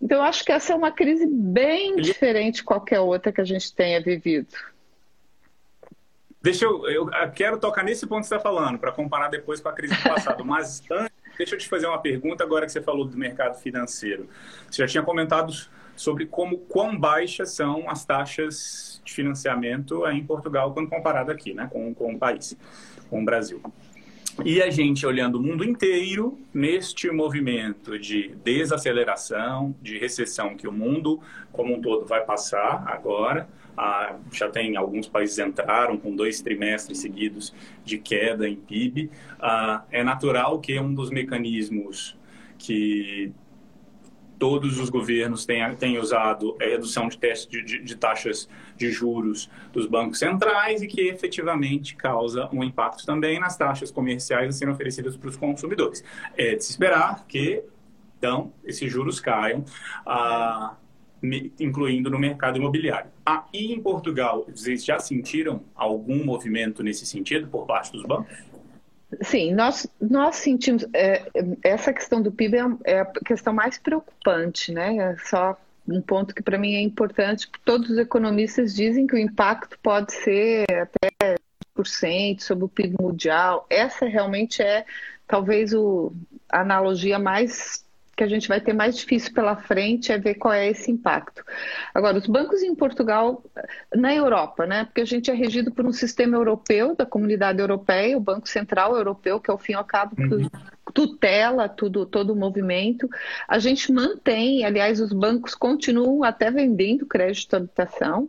Então, 0.00 0.18
eu 0.18 0.24
acho 0.24 0.44
que 0.44 0.52
essa 0.52 0.72
é 0.72 0.76
uma 0.76 0.92
crise 0.92 1.26
bem 1.26 1.96
diferente 1.96 2.56
de 2.56 2.64
qualquer 2.64 3.00
outra 3.00 3.32
que 3.32 3.40
a 3.40 3.44
gente 3.44 3.74
tenha 3.74 4.00
vivido. 4.00 4.54
deixa 6.42 6.66
eu, 6.66 6.88
eu 6.88 7.10
quero 7.34 7.58
tocar 7.58 7.82
nesse 7.82 8.06
ponto 8.06 8.22
que 8.22 8.28
você 8.28 8.36
está 8.36 8.42
falando, 8.42 8.78
para 8.78 8.92
comparar 8.92 9.28
depois 9.28 9.58
com 9.58 9.70
a 9.70 9.72
crise 9.72 9.94
do 9.94 10.02
passado. 10.02 10.44
Mas 10.46 10.82
antes, 10.90 11.16
deixa 11.36 11.54
eu 11.54 11.58
te 11.58 11.66
fazer 11.66 11.86
uma 11.86 12.00
pergunta 12.00 12.44
agora 12.44 12.66
que 12.66 12.72
você 12.72 12.82
falou 12.82 13.06
do 13.06 13.16
mercado 13.16 13.58
financeiro. 13.58 14.28
Você 14.70 14.82
já 14.82 14.86
tinha 14.86 15.02
comentado 15.02 15.52
sobre 15.98 16.26
como 16.26 16.58
quão 16.58 16.96
baixas 16.96 17.50
são 17.50 17.90
as 17.90 18.04
taxas 18.04 19.02
de 19.04 19.12
financiamento 19.12 20.06
em 20.08 20.24
Portugal 20.24 20.72
quando 20.72 20.88
comparado 20.88 21.32
aqui, 21.32 21.52
né, 21.52 21.68
com, 21.70 21.92
com 21.92 22.14
o 22.14 22.18
país, 22.18 22.56
com 23.10 23.20
o 23.20 23.24
Brasil. 23.24 23.60
E 24.44 24.62
a 24.62 24.70
gente 24.70 25.04
olhando 25.04 25.34
o 25.36 25.42
mundo 25.42 25.64
inteiro 25.64 26.38
neste 26.54 27.10
movimento 27.10 27.98
de 27.98 28.36
desaceleração, 28.44 29.74
de 29.82 29.98
recessão 29.98 30.54
que 30.56 30.68
o 30.68 30.72
mundo 30.72 31.20
como 31.50 31.74
um 31.74 31.80
todo 31.80 32.06
vai 32.06 32.24
passar 32.24 32.84
agora. 32.86 33.48
Ah, 33.76 34.14
já 34.32 34.48
tem 34.48 34.76
alguns 34.76 35.08
países 35.08 35.38
entraram 35.40 35.96
com 35.96 36.14
dois 36.14 36.40
trimestres 36.40 36.98
seguidos 36.98 37.52
de 37.84 37.98
queda 37.98 38.48
em 38.48 38.54
PIB. 38.54 39.10
Ah, 39.40 39.82
é 39.90 40.04
natural 40.04 40.60
que 40.60 40.78
um 40.78 40.94
dos 40.94 41.10
mecanismos 41.10 42.16
que 42.56 43.32
todos 44.38 44.78
os 44.78 44.88
governos 44.88 45.44
têm, 45.44 45.74
têm 45.76 45.98
usado 45.98 46.56
a 46.60 46.64
redução 46.64 47.08
de, 47.08 47.18
testes 47.18 47.64
de, 47.64 47.82
de, 47.82 47.96
taxas 47.96 48.48
de 48.76 48.90
juros 48.90 49.50
dos 49.72 49.86
bancos 49.86 50.18
centrais 50.18 50.80
e 50.82 50.86
que 50.86 51.02
efetivamente 51.08 51.96
causa 51.96 52.48
um 52.52 52.62
impacto 52.62 53.04
também 53.04 53.40
nas 53.40 53.56
taxas 53.56 53.90
comerciais 53.90 54.56
serem 54.56 54.72
oferecidas 54.72 55.16
para 55.16 55.28
os 55.28 55.36
consumidores. 55.36 56.04
É 56.36 56.54
de 56.54 56.64
se 56.64 56.70
esperar 56.70 57.26
que, 57.26 57.62
então, 58.16 58.52
esses 58.64 58.90
juros 58.90 59.20
caiam, 59.20 59.64
ah, 60.06 60.76
incluindo 61.58 62.08
no 62.08 62.18
mercado 62.18 62.58
imobiliário. 62.58 63.10
Aí 63.26 63.72
em 63.72 63.80
Portugal, 63.80 64.46
vocês 64.48 64.84
já 64.84 64.98
sentiram 65.00 65.62
algum 65.74 66.24
movimento 66.24 66.82
nesse 66.82 67.04
sentido 67.04 67.48
por 67.48 67.66
parte 67.66 67.90
dos 67.92 68.04
bancos? 68.04 68.36
Sim, 69.22 69.54
nós, 69.54 69.86
nós 70.00 70.36
sentimos. 70.36 70.86
É, 70.92 71.22
essa 71.62 71.92
questão 71.92 72.20
do 72.20 72.30
PIB 72.30 72.58
é, 72.58 72.96
é 72.96 73.00
a 73.00 73.06
questão 73.06 73.52
mais 73.52 73.78
preocupante, 73.78 74.72
né? 74.72 74.96
É 74.96 75.16
só 75.18 75.58
um 75.86 76.02
ponto 76.02 76.34
que 76.34 76.42
para 76.42 76.58
mim 76.58 76.74
é 76.74 76.80
importante. 76.80 77.48
Todos 77.64 77.88
os 77.90 77.98
economistas 77.98 78.74
dizem 78.74 79.06
que 79.06 79.14
o 79.14 79.18
impacto 79.18 79.78
pode 79.82 80.12
ser 80.12 80.66
até 80.70 81.36
10% 81.76 82.40
sobre 82.40 82.64
o 82.64 82.68
PIB 82.68 82.96
mundial. 83.00 83.66
Essa 83.70 84.04
realmente 84.04 84.62
é 84.62 84.84
talvez 85.26 85.72
o, 85.72 86.12
a 86.50 86.60
analogia 86.60 87.18
mais 87.18 87.84
que 88.18 88.24
a 88.24 88.28
gente 88.28 88.48
vai 88.48 88.60
ter 88.60 88.72
mais 88.72 88.96
difícil 88.96 89.32
pela 89.32 89.54
frente 89.54 90.10
é 90.10 90.18
ver 90.18 90.34
qual 90.34 90.52
é 90.52 90.68
esse 90.68 90.90
impacto. 90.90 91.44
Agora, 91.94 92.18
os 92.18 92.26
bancos 92.26 92.64
em 92.64 92.74
Portugal, 92.74 93.44
na 93.94 94.12
Europa, 94.12 94.66
né? 94.66 94.86
Porque 94.86 95.02
a 95.02 95.06
gente 95.06 95.30
é 95.30 95.34
regido 95.34 95.70
por 95.70 95.86
um 95.86 95.92
sistema 95.92 96.36
europeu, 96.36 96.96
da 96.96 97.06
comunidade 97.06 97.60
europeia, 97.60 98.16
o 98.16 98.20
Banco 98.20 98.48
Central 98.48 98.96
Europeu, 98.96 99.38
que 99.38 99.52
ao 99.52 99.56
fim 99.56 99.72
e 99.72 99.76
ao 99.76 99.84
cabo 99.84 100.16
uhum 100.18 100.48
tutela 100.92 101.68
tudo, 101.68 102.06
todo 102.06 102.32
o 102.32 102.36
movimento. 102.36 103.08
A 103.46 103.58
gente 103.58 103.92
mantém, 103.92 104.64
aliás, 104.64 105.00
os 105.00 105.12
bancos 105.12 105.54
continuam 105.54 106.24
até 106.24 106.50
vendendo 106.50 107.06
crédito 107.06 107.54
à 107.54 107.58
habitação, 107.58 108.28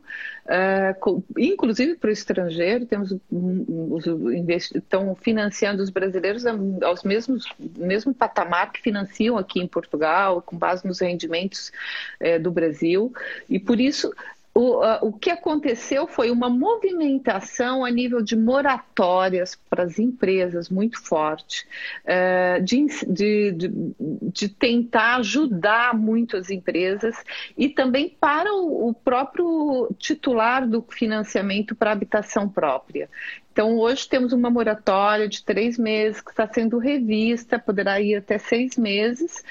uh, 0.50 1.24
inclusive 1.38 1.96
para 1.96 2.10
o 2.10 2.14
estrangeiro, 2.14 2.86
temos 2.86 3.16
os 3.32 4.06
estão 4.76 5.16
financiando 5.16 5.84
os 5.84 5.90
brasileiros 5.90 6.46
aos 6.84 7.04
mesmos 7.04 7.46
mesmo 7.78 8.14
patamar 8.14 8.72
que 8.72 8.82
financiam 8.82 9.38
aqui 9.38 9.60
em 9.60 9.68
Portugal, 9.68 10.42
com 10.42 10.58
base 10.58 10.86
nos 10.86 11.00
rendimentos 11.00 11.72
uh, 12.20 12.42
do 12.42 12.52
Brasil, 12.52 13.14
e 13.48 13.60
por 13.60 13.80
isso 13.80 14.14
o, 14.60 14.84
uh, 14.84 15.08
o 15.08 15.14
que 15.14 15.30
aconteceu 15.30 16.06
foi 16.06 16.30
uma 16.30 16.50
movimentação 16.50 17.86
a 17.86 17.90
nível 17.90 18.22
de 18.22 18.36
moratórias 18.36 19.58
para 19.70 19.84
as 19.84 19.98
empresas 19.98 20.70
muito 20.70 21.02
forte, 21.02 21.66
uh, 22.04 22.62
de, 22.62 22.86
de, 23.08 23.72
de, 24.22 24.50
tentar 24.50 25.16
ajudar 25.18 25.96
muito 25.96 26.36
as 26.36 26.50
empresas 26.50 27.16
e 27.58 27.70
também 27.70 28.10
para 28.10 28.54
o, 28.54 28.90
o 28.90 28.94
próprio 28.94 29.90
titular 29.98 30.68
do 30.68 30.82
financiamento 30.82 31.74
para 31.74 31.94
habitação 31.94 32.50
própria. 32.50 33.10
Então, 33.52 33.78
hoje 33.78 34.08
temos 34.08 34.32
uma 34.32 34.50
moratória 34.50 35.28
de 35.28 35.44
três 35.44 35.78
meses 35.78 36.22
que 36.22 36.32
está 36.32 36.48
sendo 36.48 36.78
revista, 36.78 37.60
poderá 37.60 38.00
ir 38.00 38.16
até 38.16 38.38
seis 38.38 38.78
meses, 38.78 39.44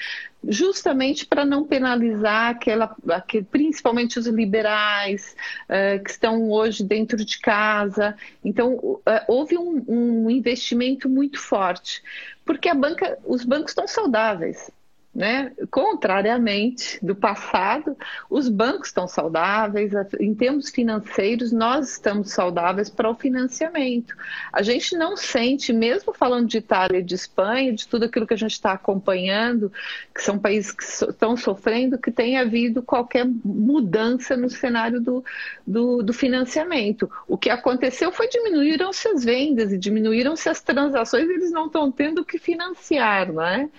justamente 0.47 1.25
para 1.25 1.45
não 1.45 1.65
penalizar 1.65 2.51
aquela, 2.51 2.95
aquele, 3.09 3.43
principalmente 3.43 4.17
os 4.17 4.27
liberais 4.27 5.35
uh, 5.65 6.03
que 6.03 6.09
estão 6.09 6.49
hoje 6.49 6.83
dentro 6.83 7.17
de 7.23 7.39
casa. 7.39 8.15
Então, 8.43 8.73
uh, 8.75 9.01
houve 9.27 9.57
um, 9.57 9.83
um 9.87 10.29
investimento 10.29 11.09
muito 11.09 11.39
forte, 11.39 12.01
porque 12.45 12.69
a 12.69 12.75
banca, 12.75 13.17
os 13.25 13.43
bancos 13.43 13.71
estão 13.71 13.87
saudáveis. 13.87 14.71
Né? 15.19 15.51
Contrariamente 15.69 16.97
do 17.05 17.13
passado, 17.13 17.97
os 18.29 18.47
bancos 18.47 18.87
estão 18.87 19.05
saudáveis, 19.05 19.91
em 20.17 20.33
termos 20.33 20.69
financeiros, 20.69 21.51
nós 21.51 21.91
estamos 21.91 22.31
saudáveis 22.31 22.89
para 22.89 23.09
o 23.09 23.13
financiamento. 23.13 24.15
A 24.53 24.61
gente 24.61 24.95
não 24.95 25.17
sente, 25.17 25.73
mesmo 25.73 26.13
falando 26.13 26.47
de 26.47 26.59
Itália 26.59 26.99
e 26.99 27.03
de 27.03 27.15
Espanha, 27.15 27.73
de 27.73 27.85
tudo 27.85 28.05
aquilo 28.05 28.25
que 28.25 28.33
a 28.33 28.37
gente 28.37 28.53
está 28.53 28.71
acompanhando, 28.71 29.69
que 30.15 30.23
são 30.23 30.39
países 30.39 30.71
que 30.71 30.85
estão 30.85 31.35
sofrendo, 31.35 31.97
que 31.97 32.11
tenha 32.11 32.39
havido 32.39 32.81
qualquer 32.81 33.25
mudança 33.25 34.37
no 34.37 34.49
cenário 34.49 35.01
do, 35.01 35.21
do, 35.67 36.01
do 36.01 36.13
financiamento. 36.13 37.11
O 37.27 37.37
que 37.37 37.49
aconteceu 37.49 38.09
foi 38.13 38.29
diminuíram-se 38.29 39.09
as 39.09 39.25
vendas 39.25 39.73
e 39.73 39.77
diminuíram-se 39.77 40.47
as 40.47 40.61
transações, 40.61 41.27
eles 41.29 41.51
não 41.51 41.65
estão 41.65 41.91
tendo 41.91 42.21
o 42.21 42.25
que 42.25 42.39
financiar, 42.39 43.33
não 43.33 43.43
é? 43.43 43.69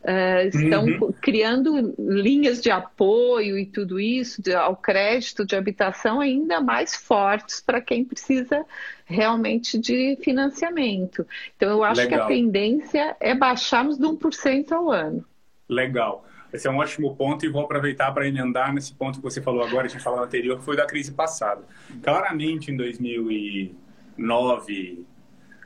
Uh, 0.00 0.56
estão 0.56 0.84
uhum. 0.84 1.12
criando 1.20 1.92
linhas 1.98 2.62
de 2.62 2.70
apoio 2.70 3.58
e 3.58 3.66
tudo 3.66 3.98
isso 3.98 4.40
de, 4.40 4.54
ao 4.54 4.76
crédito 4.76 5.44
de 5.44 5.56
habitação 5.56 6.20
ainda 6.20 6.60
mais 6.60 6.94
fortes 6.94 7.60
para 7.60 7.80
quem 7.80 8.04
precisa 8.04 8.64
realmente 9.04 9.76
de 9.76 10.16
financiamento. 10.22 11.26
Então, 11.56 11.70
eu 11.70 11.82
acho 11.82 12.00
Legal. 12.00 12.20
que 12.20 12.24
a 12.24 12.36
tendência 12.36 13.16
é 13.18 13.34
baixarmos 13.34 13.98
de 13.98 14.04
1% 14.04 14.72
ao 14.72 14.90
ano. 14.90 15.24
Legal. 15.68 16.24
Esse 16.52 16.68
é 16.68 16.70
um 16.70 16.76
ótimo 16.78 17.14
ponto 17.14 17.44
e 17.44 17.48
vou 17.48 17.62
aproveitar 17.62 18.10
para 18.12 18.26
emendar 18.26 18.72
nesse 18.72 18.94
ponto 18.94 19.18
que 19.18 19.22
você 19.22 19.42
falou 19.42 19.62
agora, 19.62 19.86
tinha 19.88 20.00
falado 20.00 20.24
anterior, 20.24 20.58
que 20.58 20.64
foi 20.64 20.76
da 20.76 20.86
crise 20.86 21.12
passada. 21.12 21.62
Claramente, 22.02 22.70
em 22.70 22.76
2009, 22.76 25.04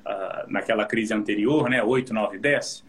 uh, 0.01 0.49
naquela 0.49 0.85
crise 0.85 1.15
anterior, 1.15 1.71
né, 1.71 1.81
8, 1.83 2.13
9, 2.13 2.39
10, 2.39 2.85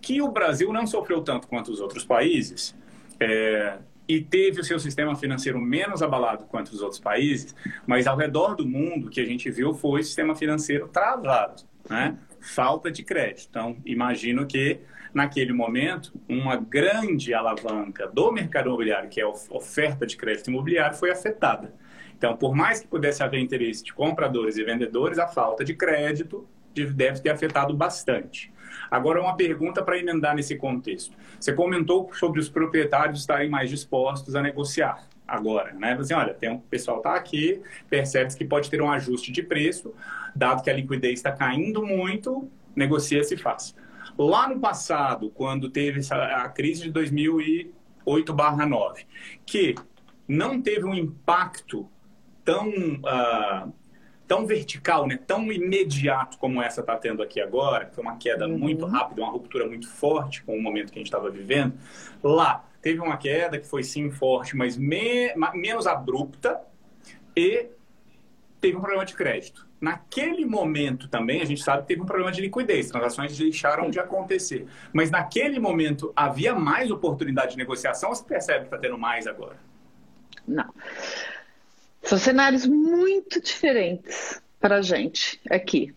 que 0.00 0.22
o 0.22 0.28
Brasil 0.30 0.72
não 0.72 0.86
sofreu 0.86 1.20
tanto 1.22 1.48
quanto 1.48 1.70
os 1.70 1.80
outros 1.80 2.04
países 2.04 2.74
é, 3.20 3.78
e 4.06 4.20
teve 4.20 4.60
o 4.60 4.64
seu 4.64 4.78
sistema 4.78 5.14
financeiro 5.14 5.60
menos 5.60 6.02
abalado 6.02 6.44
quanto 6.44 6.68
os 6.68 6.80
outros 6.80 7.00
países, 7.00 7.54
mas 7.86 8.06
ao 8.06 8.16
redor 8.16 8.54
do 8.54 8.66
mundo 8.66 9.08
o 9.08 9.10
que 9.10 9.20
a 9.20 9.24
gente 9.24 9.50
viu 9.50 9.74
foi 9.74 10.00
o 10.00 10.04
sistema 10.04 10.34
financeiro 10.34 10.88
travado, 10.88 11.62
né? 11.88 12.16
falta 12.40 12.90
de 12.90 13.02
crédito. 13.02 13.48
Então, 13.50 13.76
imagino 13.84 14.46
que 14.46 14.80
naquele 15.12 15.52
momento, 15.52 16.12
uma 16.28 16.56
grande 16.56 17.34
alavanca 17.34 18.06
do 18.06 18.30
mercado 18.30 18.68
imobiliário, 18.68 19.08
que 19.08 19.20
é 19.20 19.24
a 19.24 19.28
oferta 19.28 20.06
de 20.06 20.16
crédito 20.16 20.48
imobiliário, 20.48 20.96
foi 20.96 21.10
afetada. 21.10 21.74
Então, 22.16 22.36
por 22.36 22.54
mais 22.54 22.80
que 22.80 22.88
pudesse 22.88 23.22
haver 23.22 23.40
interesse 23.40 23.82
de 23.82 23.92
compradores 23.92 24.56
e 24.56 24.64
vendedores, 24.64 25.18
a 25.18 25.28
falta 25.28 25.64
de 25.64 25.74
crédito 25.74 26.46
deve 26.86 27.20
ter 27.20 27.30
afetado 27.30 27.74
bastante. 27.74 28.52
Agora, 28.90 29.20
uma 29.20 29.36
pergunta 29.36 29.82
para 29.82 29.98
emendar 29.98 30.34
nesse 30.34 30.56
contexto. 30.56 31.14
Você 31.38 31.52
comentou 31.52 32.10
sobre 32.14 32.40
os 32.40 32.48
proprietários 32.48 33.20
estarem 33.20 33.48
mais 33.48 33.68
dispostos 33.68 34.34
a 34.34 34.42
negociar 34.42 35.06
agora, 35.26 35.74
né? 35.74 35.92
Assim, 35.92 36.14
olha, 36.14 36.32
tem 36.32 36.50
um 36.50 36.58
pessoal 36.58 37.00
tá 37.00 37.14
aqui, 37.14 37.60
percebe 37.90 38.34
que 38.34 38.46
pode 38.46 38.70
ter 38.70 38.80
um 38.80 38.90
ajuste 38.90 39.30
de 39.30 39.42
preço, 39.42 39.94
dado 40.34 40.62
que 40.62 40.70
a 40.70 40.72
liquidez 40.72 41.18
está 41.18 41.30
caindo 41.30 41.84
muito, 41.84 42.50
negocia-se 42.74 43.36
faz. 43.36 43.76
Lá 44.16 44.48
no 44.48 44.58
passado, 44.58 45.28
quando 45.30 45.68
teve 45.68 46.00
a 46.12 46.48
crise 46.48 46.84
de 46.84 46.92
2008/9, 46.92 49.04
que 49.44 49.74
não 50.26 50.62
teve 50.62 50.86
um 50.86 50.94
impacto 50.94 51.86
tão 52.44 52.70
uh, 52.70 53.70
tão 54.28 54.46
vertical, 54.46 55.06
né, 55.06 55.18
tão 55.26 55.50
imediato 55.50 56.36
como 56.36 56.62
essa 56.62 56.82
está 56.82 56.94
tendo 56.96 57.22
aqui 57.22 57.40
agora, 57.40 57.90
foi 57.92 58.04
uma 58.04 58.18
queda 58.18 58.46
uhum. 58.46 58.58
muito 58.58 58.84
rápida, 58.84 59.22
uma 59.22 59.32
ruptura 59.32 59.66
muito 59.66 59.88
forte 59.88 60.42
com 60.42 60.54
o 60.54 60.62
momento 60.62 60.92
que 60.92 60.98
a 60.98 61.00
gente 61.00 61.06
estava 61.06 61.30
vivendo, 61.30 61.72
lá 62.22 62.64
teve 62.82 63.00
uma 63.00 63.16
queda 63.16 63.58
que 63.58 63.66
foi 63.66 63.82
sim 63.82 64.10
forte, 64.10 64.54
mas 64.54 64.76
me, 64.76 65.34
menos 65.54 65.86
abrupta 65.86 66.60
e 67.34 67.70
teve 68.60 68.76
um 68.76 68.80
problema 68.80 69.04
de 69.04 69.14
crédito. 69.14 69.66
Naquele 69.80 70.44
momento 70.44 71.08
também, 71.08 71.40
a 71.40 71.44
gente 71.44 71.62
sabe 71.62 71.82
que 71.82 71.88
teve 71.88 72.02
um 72.02 72.06
problema 72.06 72.32
de 72.32 72.40
liquidez, 72.40 72.90
transações 72.90 73.36
deixaram 73.36 73.90
de 73.90 74.00
acontecer. 74.00 74.66
Mas 74.92 75.10
naquele 75.10 75.58
momento 75.60 76.12
havia 76.14 76.54
mais 76.54 76.90
oportunidade 76.90 77.52
de 77.52 77.56
negociação 77.56 78.10
ou 78.10 78.14
você 78.14 78.24
percebe 78.24 78.60
que 78.60 78.66
está 78.66 78.78
tendo 78.78 78.98
mais 78.98 79.26
agora? 79.26 79.56
Não. 80.46 80.68
São 82.08 82.16
cenários 82.16 82.64
muito 82.66 83.38
diferentes. 83.38 84.40
para 84.58 84.76
a 84.76 84.82
gente 84.82 85.38
aqui. 85.50 85.94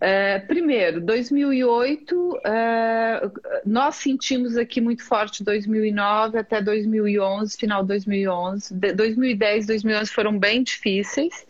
É, 0.00 0.40
primeiro, 0.40 1.00
2008, 1.00 2.40
é, 2.44 3.30
nós 3.64 3.94
sentimos 3.94 4.56
aqui 4.56 4.80
muito 4.80 5.04
forte 5.04 5.44
2009 5.44 6.36
até 6.36 6.60
2011, 6.60 7.56
final 7.56 7.82
de 7.82 7.88
2011. 7.88 8.74
2010, 8.74 9.66
2011 9.66 10.10
foram 10.10 10.36
bem 10.36 10.64
difíceis, 10.64 11.46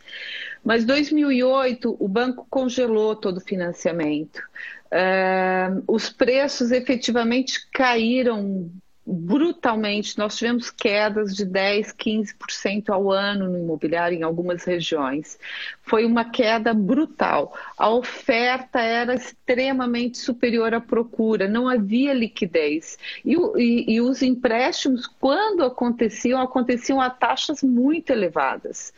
mas 0.62 0.84
2008 0.84 1.96
o 1.98 2.06
banco 2.06 2.46
congelou 2.50 3.16
todo 3.16 3.38
o 3.38 3.40
financiamento. 3.44 4.42
É, 4.90 5.68
os 5.88 6.10
preços 6.10 6.70
efetivamente 6.70 7.66
caíram 7.72 8.70
brutalmente. 9.06 10.18
Nós 10.18 10.36
tivemos 10.36 10.70
quedas 10.70 11.34
de 11.34 11.44
10, 11.44 11.92
15% 11.92 12.88
ao 12.88 13.12
ano 13.12 13.48
no 13.48 13.58
imobiliário 13.58 14.18
em 14.18 14.22
algumas 14.22 14.64
regiões. 14.64 15.38
Foi 15.82 16.04
uma 16.04 16.24
queda 16.24 16.74
brutal. 16.74 17.56
A 17.78 17.88
oferta 17.88 18.80
era 18.80 19.14
extremamente 19.14 20.18
superior 20.18 20.74
à 20.74 20.80
procura, 20.80 21.46
não 21.46 21.68
havia 21.68 22.12
liquidez. 22.12 22.98
E, 23.24 23.34
e, 23.56 23.94
e 23.94 24.00
os 24.00 24.22
empréstimos, 24.22 25.06
quando 25.06 25.62
aconteciam, 25.62 26.40
aconteciam 26.40 27.00
a 27.00 27.08
taxas 27.08 27.62
muito 27.62 28.10
elevadas. 28.10 28.92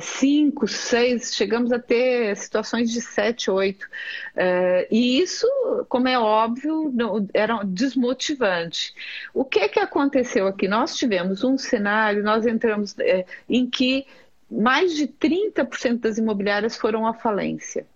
5, 0.00 0.66
6, 0.66 1.34
chegamos 1.34 1.70
a 1.70 1.78
ter 1.78 2.34
situações 2.36 2.90
de 2.90 3.00
7, 3.02 3.50
8. 3.50 3.86
É, 4.34 4.88
e 4.90 5.20
isso, 5.20 5.46
como 5.88 6.08
é 6.08 6.18
óbvio, 6.18 6.92
era 7.34 7.62
desmotivante. 7.62 8.94
O 9.36 9.44
que, 9.44 9.68
que 9.68 9.78
aconteceu 9.78 10.46
aqui? 10.46 10.66
Nós 10.66 10.96
tivemos 10.96 11.44
um 11.44 11.58
cenário, 11.58 12.22
nós 12.22 12.46
entramos 12.46 12.98
é, 12.98 13.26
em 13.46 13.68
que 13.68 14.06
mais 14.50 14.94
de 14.94 15.06
30% 15.06 16.00
das 16.00 16.16
imobiliárias 16.16 16.74
foram 16.74 17.06
à 17.06 17.12
falência. 17.12 17.86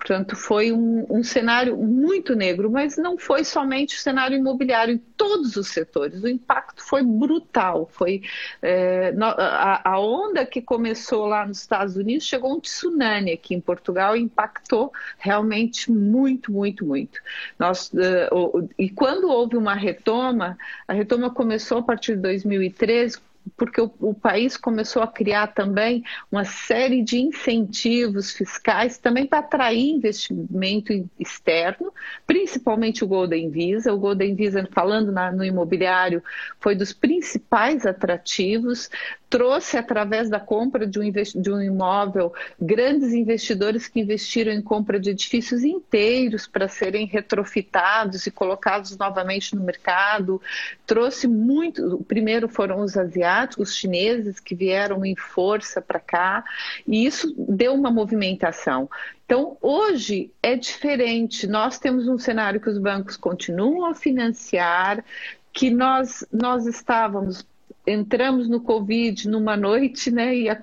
Portanto, 0.00 0.34
foi 0.34 0.72
um, 0.72 1.04
um, 1.10 1.22
cenário 1.22 1.76
muito 1.76 2.34
negro, 2.34 2.70
mas 2.70 2.96
não 2.96 3.18
foi 3.18 3.44
somente 3.44 3.96
o 3.96 3.98
cenário 3.98 4.34
imobiliário, 4.34 4.94
em 4.94 4.98
todos 4.98 5.56
os 5.56 5.68
setores. 5.68 6.22
O 6.22 6.28
impacto 6.28 6.82
foi 6.82 7.02
brutal. 7.02 7.86
Foi 7.92 8.22
é, 8.62 9.12
a, 9.20 9.90
a, 9.90 10.00
onda 10.00 10.46
que 10.46 10.62
começou 10.62 11.26
lá 11.26 11.46
nos 11.46 11.60
Estados 11.60 11.96
Unidos 11.96 12.24
chegou 12.24 12.56
um 12.56 12.60
tsunami 12.60 13.30
aqui 13.30 13.54
em 13.54 13.60
Portugal 13.60 14.16
e 14.16 14.20
impactou 14.20 14.90
realmente 15.18 15.92
muito, 15.92 16.50
muito, 16.50 16.82
muito. 16.86 17.20
Nós, 17.58 17.92
uh, 17.92 18.70
e 18.78 18.88
quando 18.88 19.28
houve 19.28 19.58
uma 19.58 19.74
retoma, 19.74 20.56
a 20.88 20.94
retoma 20.94 21.28
começou 21.28 21.76
a 21.76 21.82
partir 21.82 22.16
de 22.16 22.22
2013 22.22 23.18
porque 23.56 23.80
o, 23.80 23.92
o, 24.00 24.14
país 24.14 24.56
começou 24.56 25.02
a 25.02 25.06
criar 25.06 25.48
também 25.48 26.02
uma 26.30 26.44
série 26.44 27.02
de 27.02 27.18
incentivos 27.18 28.32
fiscais 28.32 28.98
também 28.98 29.26
para 29.26 29.38
atrair 29.38 29.90
investimento 29.90 30.92
externo, 31.18 31.92
principalmente 32.26 33.04
o 33.04 33.08
Golden 33.08 33.50
Visa. 33.50 33.92
O 33.92 33.98
Golden 33.98 34.34
Visa, 34.34 34.68
falando 34.72 35.12
na, 35.12 35.32
no 35.32 35.44
imobiliário, 35.44 36.22
foi 36.60 36.74
dos 36.74 36.92
principais 36.92 37.86
atrativos 37.86 38.90
trouxe 39.30 39.78
através 39.78 40.28
da 40.28 40.40
compra 40.40 40.84
de 40.84 40.98
um, 40.98 41.10
de 41.10 41.50
um 41.52 41.62
imóvel 41.62 42.34
grandes 42.60 43.12
investidores 43.12 43.86
que 43.86 44.00
investiram 44.00 44.52
em 44.52 44.60
compra 44.60 44.98
de 44.98 45.10
edifícios 45.10 45.62
inteiros 45.62 46.48
para 46.48 46.66
serem 46.66 47.06
retrofitados 47.06 48.26
e 48.26 48.30
colocados 48.32 48.98
novamente 48.98 49.54
no 49.54 49.62
mercado. 49.62 50.42
Trouxe 50.84 51.28
muito. 51.28 52.04
Primeiro 52.08 52.48
foram 52.48 52.80
os 52.80 52.96
asiáticos, 52.96 53.39
os 53.58 53.74
chineses 53.74 54.40
que 54.40 54.54
vieram 54.54 55.04
em 55.04 55.16
força 55.16 55.80
para 55.80 56.00
cá 56.00 56.44
e 56.86 57.06
isso 57.06 57.34
deu 57.36 57.74
uma 57.74 57.90
movimentação. 57.90 58.88
Então, 59.24 59.56
hoje 59.60 60.32
é 60.42 60.56
diferente. 60.56 61.46
Nós 61.46 61.78
temos 61.78 62.08
um 62.08 62.18
cenário 62.18 62.60
que 62.60 62.68
os 62.68 62.78
bancos 62.78 63.16
continuam 63.16 63.86
a 63.86 63.94
financiar, 63.94 65.04
que 65.52 65.70
nós, 65.70 66.24
nós 66.32 66.66
estávamos 66.66 67.46
entramos 67.86 68.48
no 68.48 68.60
Covid 68.60 69.28
numa 69.28 69.56
noite, 69.56 70.10
né, 70.10 70.34
e 70.34 70.48
a, 70.48 70.52
a, 70.52 70.58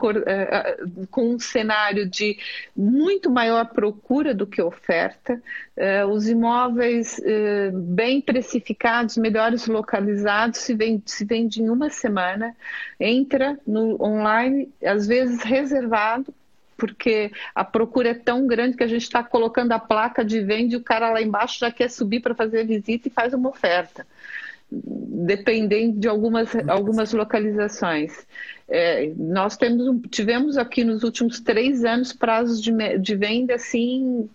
com 1.09 1.31
um 1.31 1.39
cenário 1.39 2.07
de 2.07 2.37
muito 2.75 3.29
maior 3.29 3.65
procura 3.65 4.33
do 4.33 4.45
que 4.45 4.61
oferta, 4.61 5.41
uh, 5.75 6.07
os 6.07 6.27
imóveis 6.27 7.19
bem 7.73 8.21
precificados, 8.21 9.17
melhores 9.17 9.67
localizados, 9.67 10.59
se 10.59 10.73
vende, 10.73 11.03
se 11.09 11.25
vende 11.25 11.61
em 11.61 11.69
uma 11.69 11.89
semana, 11.89 12.55
entra 12.99 13.57
no 13.65 14.01
online, 14.01 14.71
às 14.83 15.07
vezes 15.07 15.43
reservado, 15.43 16.33
porque 16.77 17.31
a 17.55 17.65
procura 17.65 18.09
é 18.09 18.13
tão 18.13 18.45
grande 18.45 18.77
que 18.77 18.83
a 18.83 18.87
gente 18.87 19.01
está 19.01 19.23
colocando 19.23 19.71
a 19.71 19.79
placa 19.79 20.23
de 20.23 20.39
venda 20.41 20.75
e 20.75 20.77
o 20.77 20.83
cara 20.83 21.11
lá 21.11 21.21
embaixo 21.21 21.59
já 21.59 21.71
quer 21.71 21.89
subir 21.89 22.19
para 22.21 22.35
fazer 22.35 22.61
a 22.61 22.63
visita 22.63 23.07
e 23.07 23.11
faz 23.11 23.33
uma 23.33 23.49
oferta 23.49 24.05
dependendo 24.69 25.99
de 25.99 26.07
algumas, 26.07 26.53
algumas 26.67 27.13
localizações. 27.13 28.25
É, 28.69 29.13
nós 29.15 29.55
temos, 29.55 30.01
tivemos 30.09 30.57
aqui 30.57 30.83
nos 30.83 31.03
últimos 31.03 31.39
três 31.39 31.85
anos 31.85 32.11
prazos 32.11 32.61
de, 32.61 32.71
de 32.97 33.15
venda 33.15 33.55
assim 33.55 34.29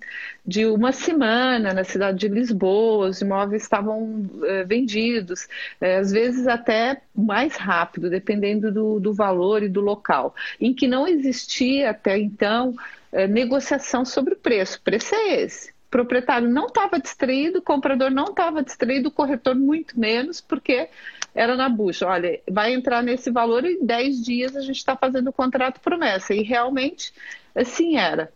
de 0.45 0.65
uma 0.65 0.91
semana 0.91 1.75
na 1.75 1.85
cidade 1.85 2.19
de 2.19 2.29
Lisboa, 2.29 3.09
os 3.09 3.21
imóveis 3.21 3.63
estavam 3.63 4.29
é, 4.45 4.65
vendidos, 4.65 5.47
é, 5.79 5.99
às 5.99 6.11
vezes 6.11 6.47
até 6.47 7.03
mais 7.15 7.57
rápido, 7.57 8.09
dependendo 8.09 8.73
do, 8.73 8.99
do 8.99 9.13
valor 9.13 9.63
e 9.63 9.69
do 9.69 9.83
local, 9.83 10.35
em 10.59 10.73
que 10.73 10.89
não 10.89 11.07
existia 11.07 11.91
até 11.91 12.19
então 12.19 12.75
é, 13.13 13.29
negociação 13.29 14.03
sobre 14.03 14.33
o 14.33 14.39
preço. 14.39 14.79
O 14.79 14.83
preço 14.83 15.15
é 15.15 15.43
esse 15.43 15.72
proprietário 15.93 16.49
não 16.49 16.67
estava 16.67 16.99
distraído, 16.99 17.59
o 17.59 17.63
comprador 17.63 18.11
não 18.11 18.25
estava 18.25 18.63
distraído, 18.63 19.11
o 19.11 19.13
corretor 19.13 19.55
muito 19.55 20.01
menos, 20.01 20.41
porque 20.41 20.89
era 21.35 21.55
na 21.55 21.69
bucha. 21.69 22.07
Olha, 22.07 22.41
vai 22.51 22.73
entrar 22.73 23.03
nesse 23.03 23.31
valor 23.31 23.65
e 23.65 23.75
em 23.75 23.85
10 23.85 24.25
dias 24.25 24.57
a 24.57 24.63
gente 24.63 24.79
está 24.79 24.97
fazendo 24.97 25.29
o 25.29 25.33
contrato 25.33 25.81
promessa. 25.81 26.35
E 26.35 26.43
realmente 26.43 27.13
assim 27.55 27.99
era. 27.99 28.33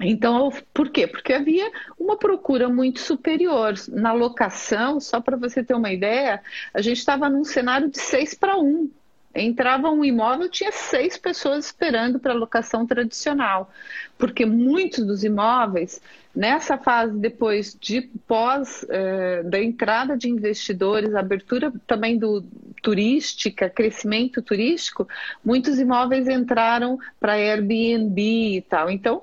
Então, 0.00 0.50
por 0.72 0.88
quê? 0.90 1.08
Porque 1.08 1.32
havia 1.32 1.70
uma 1.98 2.16
procura 2.16 2.68
muito 2.68 3.00
superior. 3.00 3.74
Na 3.88 4.12
locação, 4.12 5.00
só 5.00 5.20
para 5.20 5.36
você 5.36 5.64
ter 5.64 5.74
uma 5.74 5.92
ideia, 5.92 6.40
a 6.72 6.80
gente 6.80 6.98
estava 6.98 7.28
num 7.28 7.44
cenário 7.44 7.90
de 7.90 7.98
6 7.98 8.34
para 8.34 8.56
1. 8.56 8.88
Entrava 9.32 9.88
um 9.90 10.04
imóvel, 10.04 10.48
tinha 10.48 10.72
seis 10.72 11.16
pessoas 11.16 11.66
esperando 11.66 12.18
para 12.18 12.32
locação 12.32 12.84
tradicional, 12.84 13.70
porque 14.18 14.44
muitos 14.44 15.06
dos 15.06 15.22
imóveis, 15.22 16.00
nessa 16.34 16.76
fase 16.76 17.16
depois 17.16 17.76
de 17.80 18.02
pós 18.26 18.84
eh, 18.88 19.44
da 19.44 19.62
entrada 19.62 20.16
de 20.16 20.28
investidores, 20.28 21.14
abertura 21.14 21.72
também 21.86 22.18
do 22.18 22.44
turística, 22.82 23.70
crescimento 23.70 24.42
turístico, 24.42 25.06
muitos 25.44 25.78
imóveis 25.78 26.26
entraram 26.26 26.98
para 27.20 27.34
Airbnb 27.34 28.56
e 28.56 28.62
tal. 28.62 28.90
Então, 28.90 29.22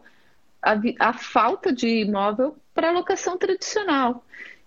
a, 0.62 0.76
a 1.00 1.14
falta 1.14 1.74
de 1.74 1.88
imóvel 1.88 2.56
para 2.74 2.92
locação 2.92 3.38
tradicional. 3.38 4.24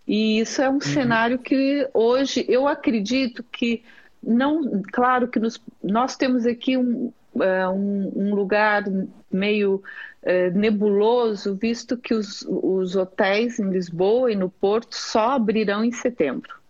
E 0.07 0.41
isso 0.41 0.61
é 0.61 0.69
um 0.69 0.75
uhum. 0.75 0.81
cenário 0.81 1.39
que 1.39 1.89
hoje 1.95 2.45
eu 2.49 2.67
acredito 2.67 3.45
que 3.45 3.83
não, 4.23 4.83
claro 4.93 5.29
que 5.29 5.39
nos, 5.39 5.61
nós 5.83 6.17
temos 6.17 6.47
aqui 6.47 6.77
um, 6.77 7.13
uh, 7.35 7.71
um, 7.73 8.13
um, 8.15 8.35
lugar 8.35 8.85
meio 9.33 9.83
uh, 10.23 10.59
nebuloso, 10.59 11.55
visto 11.55 11.97
que 11.97 12.15
os, 12.15 12.45
os 12.49 12.97
hotéis 12.97 13.59
em 13.59 13.71
Lisboa 13.71 14.31
e 14.31 14.37
no 14.37 14.51
Porto 14.51 14.95
só 14.95 15.31
abrirão 15.31 15.85
em 15.85 15.93
setembro. 15.93 16.61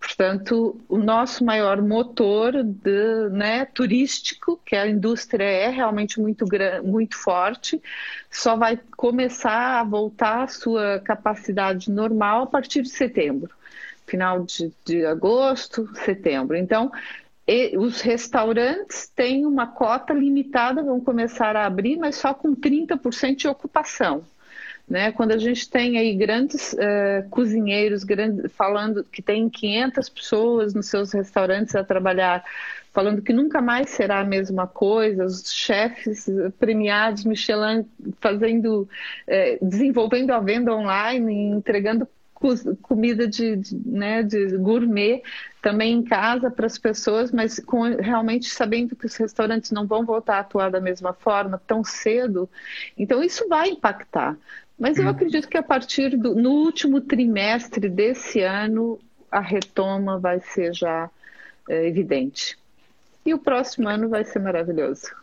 Portanto, 0.00 0.80
o 0.88 0.98
nosso 0.98 1.44
maior 1.44 1.80
motor 1.80 2.64
de, 2.64 3.28
né, 3.30 3.64
turístico, 3.66 4.60
que 4.66 4.74
a 4.74 4.88
indústria 4.88 5.44
é 5.44 5.68
realmente 5.68 6.20
muito, 6.20 6.44
muito 6.82 7.16
forte, 7.16 7.80
só 8.28 8.56
vai 8.56 8.80
começar 8.96 9.78
a 9.78 9.84
voltar 9.84 10.42
à 10.42 10.48
sua 10.48 10.98
capacidade 10.98 11.88
normal 11.88 12.42
a 12.42 12.46
partir 12.46 12.82
de 12.82 12.90
setembro 12.90 13.54
final 14.06 14.44
de, 14.44 14.72
de 14.84 15.04
agosto, 15.06 15.88
setembro. 15.96 16.56
Então, 16.56 16.90
e, 17.46 17.76
os 17.76 18.00
restaurantes 18.00 19.08
têm 19.08 19.44
uma 19.44 19.66
cota 19.66 20.12
limitada, 20.12 20.82
vão 20.82 21.00
começar 21.00 21.56
a 21.56 21.66
abrir, 21.66 21.96
mas 21.96 22.16
só 22.16 22.32
com 22.32 22.54
30% 22.54 23.36
de 23.36 23.48
ocupação. 23.48 24.24
Né? 24.88 25.12
Quando 25.12 25.32
a 25.32 25.38
gente 25.38 25.68
tem 25.70 25.96
aí 25.96 26.14
grandes 26.14 26.72
uh, 26.72 27.28
cozinheiros 27.30 28.04
grandes, 28.04 28.52
falando 28.52 29.04
que 29.04 29.22
tem 29.22 29.48
500 29.48 30.08
pessoas 30.08 30.74
nos 30.74 30.86
seus 30.86 31.12
restaurantes 31.12 31.74
a 31.74 31.84
trabalhar, 31.84 32.44
falando 32.92 33.22
que 33.22 33.32
nunca 33.32 33.62
mais 33.62 33.90
será 33.90 34.20
a 34.20 34.24
mesma 34.24 34.66
coisa, 34.66 35.24
os 35.24 35.52
chefes 35.52 36.26
premiados 36.58 37.24
Michelin 37.24 37.86
fazendo, 38.20 38.82
uh, 38.82 39.66
desenvolvendo 39.66 40.32
a 40.32 40.40
venda 40.40 40.74
online, 40.74 41.32
entregando 41.50 42.06
comida 42.82 43.26
de, 43.26 43.56
de, 43.56 43.76
né, 43.88 44.22
de 44.22 44.56
gourmet 44.56 45.22
também 45.60 45.92
em 45.92 46.02
casa 46.02 46.50
para 46.50 46.66
as 46.66 46.76
pessoas, 46.76 47.30
mas 47.30 47.60
com, 47.60 47.82
realmente 47.82 48.50
sabendo 48.50 48.96
que 48.96 49.06
os 49.06 49.16
restaurantes 49.16 49.70
não 49.70 49.86
vão 49.86 50.04
voltar 50.04 50.36
a 50.36 50.40
atuar 50.40 50.70
da 50.70 50.80
mesma 50.80 51.12
forma 51.12 51.60
tão 51.66 51.84
cedo. 51.84 52.48
Então, 52.98 53.22
isso 53.22 53.48
vai 53.48 53.68
impactar. 53.68 54.36
Mas 54.78 54.98
eu 54.98 55.04
uhum. 55.04 55.10
acredito 55.10 55.48
que 55.48 55.56
a 55.56 55.62
partir 55.62 56.16
do 56.16 56.34
no 56.34 56.50
último 56.50 57.00
trimestre 57.00 57.88
desse 57.88 58.40
ano, 58.40 58.98
a 59.30 59.40
retoma 59.40 60.18
vai 60.18 60.40
ser 60.40 60.74
já 60.74 61.08
é, 61.68 61.86
evidente. 61.86 62.58
E 63.24 63.32
o 63.32 63.38
próximo 63.38 63.88
ano 63.88 64.08
vai 64.08 64.24
ser 64.24 64.40
maravilhoso. 64.40 65.21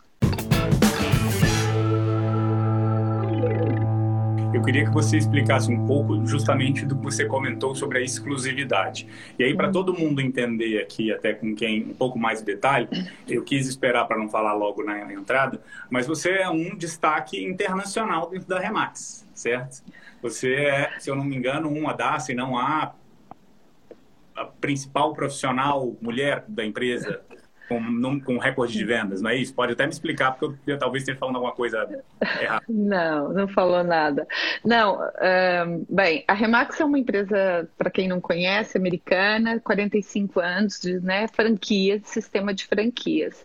Eu 4.59 4.63
queria 4.63 4.83
que 4.83 4.91
você 4.91 5.15
explicasse 5.15 5.71
um 5.71 5.87
pouco 5.87 6.25
justamente 6.25 6.85
do 6.85 6.93
que 6.93 7.03
você 7.05 7.25
comentou 7.25 7.73
sobre 7.73 7.97
a 7.97 8.01
exclusividade. 8.01 9.07
E 9.39 9.43
aí, 9.45 9.55
para 9.55 9.67
uhum. 9.67 9.71
todo 9.71 9.93
mundo 9.93 10.19
entender 10.19 10.81
aqui, 10.81 11.13
até 11.13 11.33
com 11.33 11.55
quem 11.55 11.83
um 11.83 11.93
pouco 11.93 12.19
mais 12.19 12.39
de 12.39 12.45
detalhe, 12.45 12.89
eu 13.25 13.41
quis 13.41 13.69
esperar 13.69 14.05
para 14.05 14.17
não 14.17 14.27
falar 14.27 14.53
logo 14.53 14.83
na, 14.83 15.05
na 15.05 15.13
entrada, 15.13 15.61
mas 15.89 16.05
você 16.05 16.31
é 16.31 16.49
um 16.49 16.75
destaque 16.75 17.41
internacional 17.41 18.29
dentro 18.29 18.49
da 18.49 18.59
Remax, 18.59 19.25
certo? 19.33 19.81
Você 20.21 20.53
é, 20.55 20.91
se 20.99 21.09
eu 21.09 21.15
não 21.15 21.23
me 21.23 21.37
engano, 21.37 21.69
uma 21.69 21.93
das, 21.93 22.25
se 22.25 22.33
não 22.33 22.57
a, 22.57 22.93
a 24.35 24.43
principal 24.43 25.13
profissional 25.13 25.95
mulher 26.01 26.43
da 26.49 26.65
empresa 26.65 27.21
com, 27.69 28.19
com 28.21 28.37
recorde 28.39 28.73
de 28.73 28.83
vendas, 28.83 29.21
não 29.21 29.29
é 29.29 29.35
isso? 29.35 29.53
Pode 29.53 29.73
até 29.73 29.85
me 29.85 29.93
explicar, 29.93 30.31
porque 30.31 30.45
eu, 30.67 30.73
eu 30.73 30.79
talvez 30.79 31.03
esteja 31.03 31.19
falando 31.19 31.35
alguma 31.35 31.53
coisa 31.53 31.87
errada. 32.41 32.63
Não, 32.67 33.31
não 33.33 33.47
falou 33.47 33.83
nada. 33.83 34.27
Não, 34.65 34.99
um, 34.99 35.85
bem, 35.89 36.23
a 36.27 36.33
Remax 36.33 36.79
é 36.79 36.85
uma 36.85 36.97
empresa, 36.97 37.69
para 37.77 37.91
quem 37.91 38.07
não 38.07 38.19
conhece, 38.19 38.77
americana, 38.77 39.59
45 39.59 40.39
anos 40.39 40.79
de 40.79 40.99
né, 40.99 41.27
franquia, 41.27 42.01
sistema 42.03 42.53
de 42.53 42.65
franquias. 42.65 43.43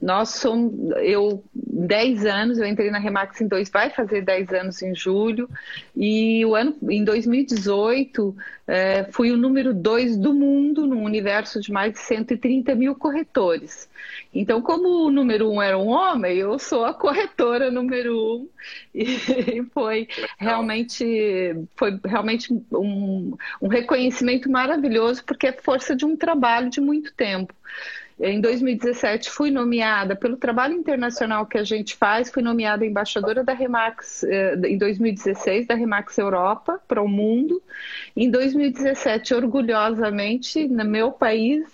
Nós 0.00 0.30
somos, 0.30 0.72
eu, 1.02 1.44
10 1.54 2.24
anos, 2.24 2.58
eu 2.58 2.66
entrei 2.66 2.90
na 2.90 2.98
Remax 2.98 3.40
em 3.40 3.46
dois, 3.46 3.68
vai 3.68 3.90
fazer 3.90 4.22
10 4.22 4.52
anos 4.52 4.82
em 4.82 4.94
julho, 4.94 5.48
e 5.94 6.44
o 6.46 6.54
ano, 6.54 6.74
em 6.88 7.04
2018, 7.04 8.34
é, 8.66 9.04
fui 9.12 9.30
o 9.30 9.36
número 9.36 9.74
2 9.74 10.16
do 10.16 10.32
mundo, 10.32 10.86
num 10.86 11.04
universo 11.04 11.60
de 11.60 11.70
mais 11.70 11.92
de 11.92 11.98
130 11.98 12.74
mil 12.74 12.94
corretores. 12.94 13.90
Então, 14.32 14.62
como 14.62 15.06
o 15.06 15.10
número 15.10 15.50
um 15.50 15.60
era 15.60 15.76
um 15.76 15.88
homem, 15.88 16.38
eu 16.38 16.58
sou 16.58 16.84
a 16.84 16.94
corretora 16.94 17.70
número 17.70 18.16
um, 18.16 18.48
e 18.94 19.62
foi 19.74 20.08
realmente, 20.38 21.04
foi 21.76 21.98
realmente 22.04 22.52
um, 22.72 23.36
um 23.60 23.68
reconhecimento 23.68 24.50
maravilhoso, 24.50 25.24
porque 25.24 25.48
é 25.48 25.52
força 25.52 25.94
de 25.94 26.06
um 26.06 26.16
trabalho 26.16 26.70
de 26.70 26.80
muito 26.80 27.12
tempo. 27.14 27.52
Em 28.22 28.38
2017, 28.38 29.30
fui 29.30 29.50
nomeada, 29.50 30.14
pelo 30.14 30.36
trabalho 30.36 30.74
internacional 30.74 31.46
que 31.46 31.56
a 31.56 31.64
gente 31.64 31.96
faz, 31.96 32.30
fui 32.30 32.42
nomeada 32.42 32.84
embaixadora 32.84 33.42
da 33.42 33.54
Remax, 33.54 34.24
eh, 34.24 34.56
em 34.66 34.76
2016, 34.76 35.66
da 35.66 35.74
Remax 35.74 36.18
Europa 36.18 36.78
para 36.86 37.00
o 37.00 37.08
mundo. 37.08 37.62
Em 38.14 38.30
2017, 38.30 39.32
orgulhosamente, 39.32 40.68
no 40.68 40.84
meu 40.84 41.12
país, 41.12 41.66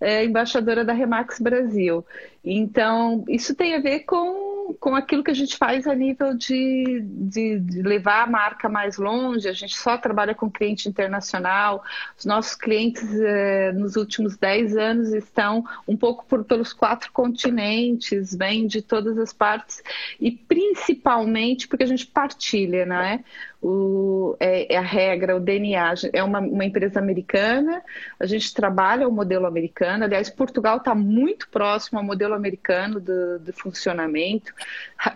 é, 0.00 0.24
embaixadora 0.24 0.86
da 0.86 0.94
Remax 0.94 1.38
Brasil. 1.38 2.02
Então, 2.42 3.22
isso 3.28 3.54
tem 3.54 3.74
a 3.74 3.80
ver 3.80 4.00
com, 4.00 4.49
com 4.74 4.94
aquilo 4.94 5.24
que 5.24 5.30
a 5.30 5.34
gente 5.34 5.56
faz 5.56 5.86
a 5.86 5.94
nível 5.94 6.34
de, 6.34 7.00
de, 7.02 7.58
de, 7.58 7.82
levar 7.82 8.24
a 8.24 8.26
marca 8.26 8.68
mais 8.68 8.96
longe. 8.96 9.48
A 9.48 9.52
gente 9.52 9.76
só 9.76 9.96
trabalha 9.96 10.34
com 10.34 10.50
cliente 10.50 10.88
internacional. 10.88 11.82
Os 12.16 12.24
nossos 12.24 12.54
clientes, 12.54 13.08
eh, 13.20 13.72
nos 13.72 13.96
últimos 13.96 14.36
10 14.36 14.76
anos, 14.76 15.12
estão 15.12 15.64
um 15.86 15.96
pouco 15.96 16.24
por, 16.26 16.44
pelos 16.44 16.72
quatro 16.72 17.10
continentes, 17.12 18.34
vêm 18.34 18.66
de 18.66 18.82
todas 18.82 19.18
as 19.18 19.32
partes, 19.32 19.82
e 20.20 20.30
principalmente 20.30 21.66
porque 21.66 21.84
a 21.84 21.86
gente 21.86 22.06
partilha, 22.06 22.86
não 22.86 22.96
é? 22.96 23.24
O, 23.62 24.36
é, 24.40 24.74
é, 24.74 24.76
a 24.78 24.82
regra, 24.82 25.36
o 25.36 25.40
DNA. 25.40 25.94
É 26.12 26.22
uma, 26.22 26.40
uma, 26.40 26.64
empresa 26.64 26.98
americana, 26.98 27.82
a 28.18 28.26
gente 28.26 28.54
trabalha 28.54 29.06
o 29.06 29.12
modelo 29.12 29.46
americano. 29.46 30.04
Aliás, 30.04 30.30
Portugal 30.30 30.78
está 30.78 30.94
muito 30.94 31.48
próximo 31.50 31.98
ao 31.98 32.04
modelo 32.04 32.34
americano 32.34 33.00
do, 33.00 33.52
funcionamento. 33.52 34.54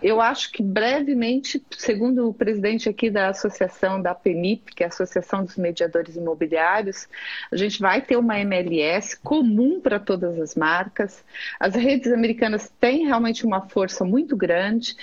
Eu 0.03 0.21
acho 0.21 0.51
que 0.51 0.61
brevemente, 0.61 1.63
segundo 1.71 2.29
o 2.29 2.33
presidente 2.33 2.89
aqui 2.89 3.09
da 3.09 3.29
associação 3.29 4.01
da 4.01 4.13
PEMIP, 4.13 4.75
que 4.75 4.83
é 4.83 4.85
a 4.85 4.89
Associação 4.89 5.43
dos 5.43 5.55
Mediadores 5.55 6.15
Imobiliários, 6.15 7.07
a 7.51 7.55
gente 7.55 7.79
vai 7.79 8.01
ter 8.01 8.17
uma 8.17 8.37
MLS 8.39 9.17
comum 9.17 9.79
para 9.79 9.99
todas 9.99 10.37
as 10.39 10.53
marcas. 10.53 11.23
As 11.59 11.73
redes 11.73 12.11
americanas 12.11 12.71
têm 12.79 13.07
realmente 13.07 13.45
uma 13.45 13.61
força 13.61 14.03
muito 14.03 14.35
grande. 14.35 14.95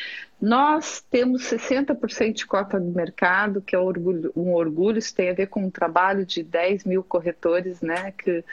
Nós 0.42 1.00
temos 1.08 1.44
60% 1.44 2.32
de 2.32 2.46
cota 2.46 2.80
de 2.80 2.90
mercado, 2.90 3.62
que 3.62 3.76
é 3.76 3.78
um 3.78 3.84
orgulho, 3.84 4.32
um 4.34 4.52
orgulho, 4.54 4.98
isso 4.98 5.14
tem 5.14 5.30
a 5.30 5.32
ver 5.32 5.46
com 5.46 5.64
um 5.64 5.70
trabalho 5.70 6.26
de 6.26 6.42
10 6.42 6.84
mil 6.84 7.04
corretores 7.04 7.80
né, 7.80 8.12
que, 8.18 8.44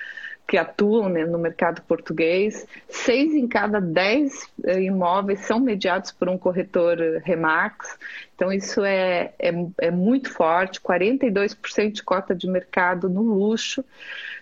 que 0.48 0.56
atuam 0.56 1.10
né, 1.10 1.26
no 1.26 1.40
mercado 1.40 1.82
português. 1.82 2.68
Seis 2.88 3.34
em 3.34 3.48
cada 3.48 3.82
dez 3.82 4.48
eh, 4.64 4.84
imóveis 4.84 5.40
são 5.48 5.60
mediados 5.60 6.12
por 6.12 6.30
um 6.30 6.38
corretor 6.38 7.02
eh, 7.02 7.24
Remax, 7.26 7.98
então 8.36 8.54
isso 8.54 8.84
é, 8.84 9.34
é, 9.40 9.52
é 9.80 9.90
muito 9.90 10.32
forte, 10.32 10.80
42% 10.80 11.92
de 11.92 12.04
cota 12.04 12.36
de 12.36 12.48
mercado 12.48 13.10
no 13.10 13.24
luxo, 13.24 13.84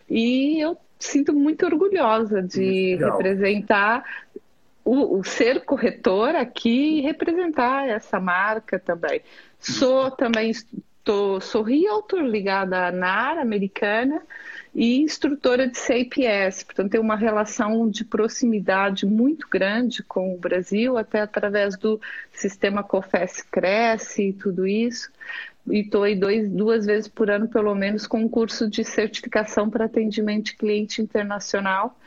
e 0.09 0.59
eu 0.59 0.77
sinto 0.99 1.33
muito 1.33 1.65
orgulhosa 1.65 2.41
de 2.41 2.95
representar 2.95 4.03
o, 4.87 5.19
o, 5.19 5.23
ser 5.23 5.65
corretor 5.65 6.33
aqui 6.33 6.99
e 6.99 7.01
representar 7.01 7.89
essa 7.89 8.21
marca 8.21 8.79
também. 8.79 9.21
Sou 9.59 10.09
também 10.09 10.53
tô, 11.03 11.41
sou 11.41 11.61
realtor 11.61 12.21
ligada 12.21 12.87
à 12.87 12.91
NAR 12.91 13.37
americana 13.37 14.21
e 14.73 15.01
instrutora 15.01 15.67
de 15.67 15.77
CIPS, 15.77 16.63
portanto 16.63 16.91
tenho 16.91 17.03
uma 17.03 17.17
relação 17.17 17.89
de 17.89 18.05
proximidade 18.05 19.05
muito 19.05 19.49
grande 19.49 20.01
com 20.03 20.33
o 20.33 20.37
Brasil, 20.37 20.97
até 20.97 21.19
através 21.19 21.75
do 21.77 21.99
sistema 22.31 22.81
COFES 22.81 23.41
Cresce 23.41 24.29
e 24.29 24.33
tudo 24.33 24.65
isso. 24.65 25.11
E 25.69 25.79
estou 25.79 26.03
aí 26.03 26.15
dois, 26.15 26.49
duas 26.49 26.85
vezes 26.85 27.09
por 27.09 27.29
ano, 27.29 27.49
pelo 27.49 27.75
menos, 27.75 28.07
com 28.07 28.21
um 28.21 28.29
curso 28.29 28.69
de 28.69 28.85
certificação 28.85 29.69
para 29.69 29.83
atendimento 29.83 30.55
cliente 30.55 31.01
internacional 31.01 31.97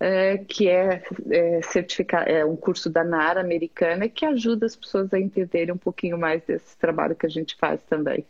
é, 0.00 0.38
que 0.38 0.68
é, 0.68 1.02
é, 1.30 1.60
certificar, 1.62 2.28
é 2.28 2.44
um 2.44 2.56
curso 2.56 2.88
da 2.88 3.02
NAR 3.02 3.36
americana 3.36 4.08
que 4.08 4.24
ajuda 4.24 4.66
as 4.66 4.76
pessoas 4.76 5.12
a 5.12 5.18
entenderem 5.18 5.74
um 5.74 5.78
pouquinho 5.78 6.16
mais 6.16 6.42
desse 6.44 6.76
trabalho 6.78 7.16
que 7.16 7.26
a 7.26 7.30
gente 7.30 7.56
faz 7.56 7.82
também. 7.82 8.24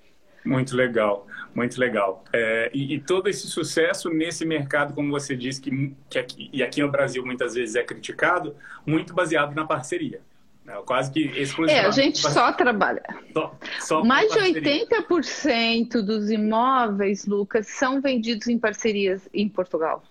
Muito 0.45 0.75
legal, 0.75 1.27
muito 1.55 1.79
legal. 1.79 2.25
É, 2.33 2.71
e, 2.73 2.95
e, 2.95 3.01
todo 3.01 3.29
esse 3.29 3.47
sucesso 3.49 4.09
nesse 4.09 4.47
mercado, 4.47 4.95
como 4.95 5.11
você 5.11 5.37
disse, 5.37 5.61
que, 5.61 5.95
que 6.09 6.19
aqui, 6.19 6.49
e 6.53 6.63
aqui 6.63 6.81
no 6.81 6.91
Brasil 6.91 7.25
muitas 7.25 7.55
vezes 7.55 7.75
é 7.75 7.83
criticado, 7.83 8.57
muito 8.87 9.13
baseado 9.13 9.55
na 9.55 9.67
parceria. 9.67 10.23
Né? 10.65 10.75
Quase 10.87 11.11
que 11.11 11.21
exclusivamente. 11.21 11.85
É, 11.85 11.87
a 11.87 11.91
gente 11.91 12.19
só 12.19 12.53
trabalha. 12.53 13.03
Só, 13.33 13.59
só 13.81 14.05
Mais 14.05 14.31
de 14.33 14.39
80% 14.39 16.01
dos 16.03 16.31
imóveis, 16.31 17.27
Lucas, 17.27 17.67
são 17.67 18.01
vendidos 18.01 18.49
em 18.49 18.59
parcerias 18.59 19.29
em 19.35 19.49
Portugal. 19.49 20.03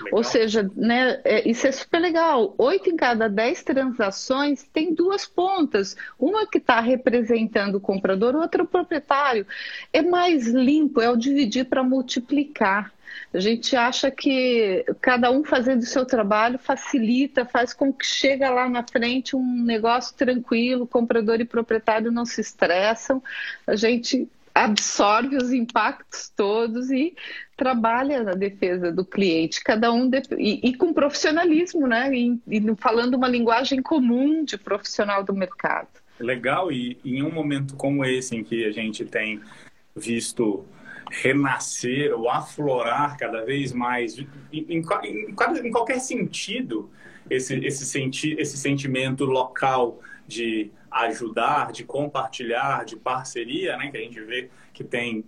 Legal. 0.00 0.18
Ou 0.18 0.24
seja, 0.24 0.70
né, 0.74 1.20
é, 1.24 1.48
isso 1.48 1.66
é 1.66 1.72
super 1.72 1.98
legal. 1.98 2.54
Oito 2.58 2.88
em 2.90 2.96
cada 2.96 3.28
dez 3.28 3.62
transações 3.62 4.62
tem 4.72 4.94
duas 4.94 5.26
pontas. 5.26 5.96
Uma 6.18 6.46
que 6.46 6.58
está 6.58 6.80
representando 6.80 7.76
o 7.76 7.80
comprador, 7.80 8.34
outra 8.34 8.62
o 8.62 8.66
proprietário. 8.66 9.46
É 9.92 10.02
mais 10.02 10.46
limpo, 10.46 11.00
é 11.00 11.10
o 11.10 11.16
dividir 11.16 11.66
para 11.66 11.82
multiplicar. 11.82 12.92
A 13.32 13.38
gente 13.38 13.74
acha 13.76 14.10
que 14.10 14.84
cada 15.00 15.30
um 15.30 15.44
fazendo 15.44 15.82
o 15.82 15.86
seu 15.86 16.04
trabalho 16.04 16.58
facilita, 16.58 17.44
faz 17.44 17.72
com 17.72 17.92
que 17.92 18.04
chega 18.04 18.50
lá 18.50 18.68
na 18.68 18.82
frente 18.82 19.36
um 19.36 19.62
negócio 19.64 20.14
tranquilo, 20.16 20.86
comprador 20.86 21.40
e 21.40 21.44
proprietário 21.44 22.10
não 22.10 22.24
se 22.24 22.40
estressam. 22.40 23.22
A 23.66 23.76
gente 23.76 24.28
absorve 24.54 25.36
os 25.36 25.50
impactos 25.50 26.28
todos 26.28 26.90
e 26.90 27.14
trabalha 27.62 28.24
na 28.24 28.32
defesa 28.32 28.90
do 28.90 29.04
cliente, 29.04 29.62
cada 29.62 29.92
um 29.92 30.10
de... 30.10 30.20
e, 30.36 30.68
e, 30.68 30.74
com 30.74 30.92
profissionalismo, 30.92 31.86
né? 31.86 32.12
E, 32.12 32.40
e, 32.48 32.60
falando 32.76 33.14
uma 33.14 33.28
linguagem 33.28 33.80
comum 33.80 34.44
de 34.44 34.58
profissional 34.58 35.22
do 35.22 35.32
mercado. 35.32 35.86
Legal, 36.18 36.72
e 36.72 36.98
em 37.04 37.22
um 37.22 37.30
momento 37.30 37.76
como 37.76 38.04
esse 38.04 38.34
em 38.34 38.42
que 38.42 38.64
a 38.64 38.72
gente 38.72 39.04
tem 39.04 39.40
visto 39.94 40.64
renascer 41.08 42.12
ou 42.12 42.28
aflorar 42.28 43.16
cada 43.16 43.44
vez 43.44 43.72
mais, 43.72 44.18
em, 44.18 44.26
em, 44.52 44.82
em 44.82 45.70
qualquer 45.70 46.00
sentido, 46.00 46.90
esse, 47.30 47.54
esse, 47.64 47.86
senti 47.86 48.34
esse 48.40 48.56
sentimento 48.56 49.24
local 49.24 50.00
de 50.26 50.68
ajudar, 50.90 51.70
de 51.70 51.84
compartilhar, 51.84 52.84
de 52.84 52.96
parceria, 52.96 53.76
né? 53.76 53.88
Que 53.88 53.98
a 53.98 54.00
gente 54.00 54.20
vê 54.20 54.50
que 54.72 54.82
tem 54.82 55.24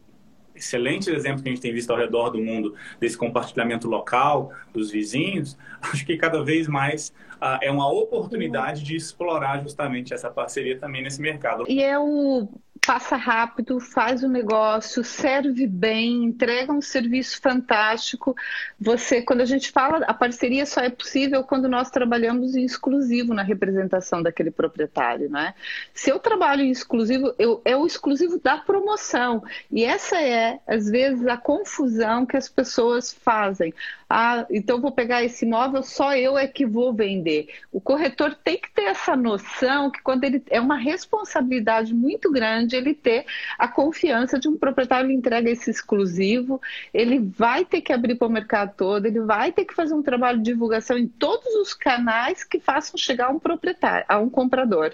excelentes 0.54 1.08
exemplos 1.08 1.42
que 1.42 1.48
a 1.48 1.52
gente 1.52 1.60
tem 1.60 1.72
visto 1.72 1.90
ao 1.90 1.96
redor 1.96 2.30
do 2.30 2.38
mundo 2.38 2.74
desse 3.00 3.16
compartilhamento 3.16 3.88
local 3.88 4.52
dos 4.72 4.90
vizinhos, 4.90 5.56
acho 5.82 6.04
que 6.06 6.16
cada 6.16 6.42
vez 6.42 6.68
mais 6.68 7.12
uh, 7.34 7.58
é 7.60 7.70
uma 7.70 7.90
oportunidade 7.90 8.82
de 8.82 8.96
explorar 8.96 9.62
justamente 9.62 10.14
essa 10.14 10.30
parceria 10.30 10.78
também 10.78 11.02
nesse 11.02 11.20
mercado. 11.20 11.64
E 11.68 11.82
é 11.82 11.98
o 11.98 12.48
passa 12.80 13.16
rápido, 13.16 13.80
faz 13.80 14.22
o 14.22 14.28
negócio, 14.28 15.02
serve 15.02 15.66
bem, 15.66 16.24
entrega 16.24 16.72
um 16.72 16.80
serviço 16.80 17.40
fantástico. 17.40 18.36
Você, 18.80 19.22
quando 19.22 19.40
a 19.40 19.46
gente 19.46 19.70
fala, 19.70 20.04
a 20.06 20.12
parceria 20.12 20.66
só 20.66 20.80
é 20.80 20.90
possível 20.90 21.42
quando 21.44 21.68
nós 21.68 21.90
trabalhamos 21.90 22.54
em 22.54 22.64
exclusivo 22.64 23.32
na 23.32 23.42
representação 23.42 24.22
daquele 24.22 24.50
proprietário, 24.50 25.30
né? 25.30 25.54
Se 25.94 26.10
eu 26.10 26.18
trabalho 26.18 26.62
em 26.62 26.70
exclusivo, 26.70 27.34
eu, 27.38 27.62
é 27.64 27.76
o 27.76 27.86
exclusivo 27.86 28.38
da 28.38 28.58
promoção. 28.58 29.42
E 29.70 29.84
essa 29.84 30.20
é, 30.20 30.60
às 30.66 30.88
vezes, 30.88 31.26
a 31.26 31.36
confusão 31.36 32.26
que 32.26 32.36
as 32.36 32.48
pessoas 32.48 33.12
fazem. 33.12 33.72
Ah, 34.16 34.46
então 34.48 34.80
vou 34.80 34.92
pegar 34.92 35.24
esse 35.24 35.44
imóvel, 35.44 35.82
só 35.82 36.16
eu 36.16 36.38
é 36.38 36.46
que 36.46 36.64
vou 36.64 36.94
vender. 36.94 37.48
O 37.72 37.80
corretor 37.80 38.32
tem 38.32 38.56
que 38.56 38.70
ter 38.70 38.82
essa 38.82 39.16
noção 39.16 39.90
que 39.90 40.00
quando 40.02 40.22
ele 40.22 40.40
é 40.50 40.60
uma 40.60 40.76
responsabilidade 40.76 41.92
muito 41.92 42.30
grande 42.30 42.76
ele 42.76 42.94
ter 42.94 43.26
a 43.58 43.66
confiança 43.66 44.38
de 44.38 44.46
um 44.46 44.56
proprietário 44.56 45.10
entrega 45.10 45.50
esse 45.50 45.68
exclusivo, 45.68 46.62
ele 46.92 47.18
vai 47.18 47.64
ter 47.64 47.80
que 47.80 47.92
abrir 47.92 48.14
para 48.14 48.28
o 48.28 48.30
mercado 48.30 48.76
todo, 48.76 49.04
ele 49.04 49.18
vai 49.18 49.50
ter 49.50 49.64
que 49.64 49.74
fazer 49.74 49.94
um 49.94 50.02
trabalho 50.02 50.38
de 50.38 50.44
divulgação 50.44 50.96
em 50.96 51.08
todos 51.08 51.52
os 51.56 51.74
canais 51.74 52.44
que 52.44 52.60
façam 52.60 52.96
chegar 52.96 53.26
a 53.26 53.30
um 53.30 53.40
proprietário, 53.40 54.06
a 54.08 54.20
um 54.20 54.30
comprador. 54.30 54.92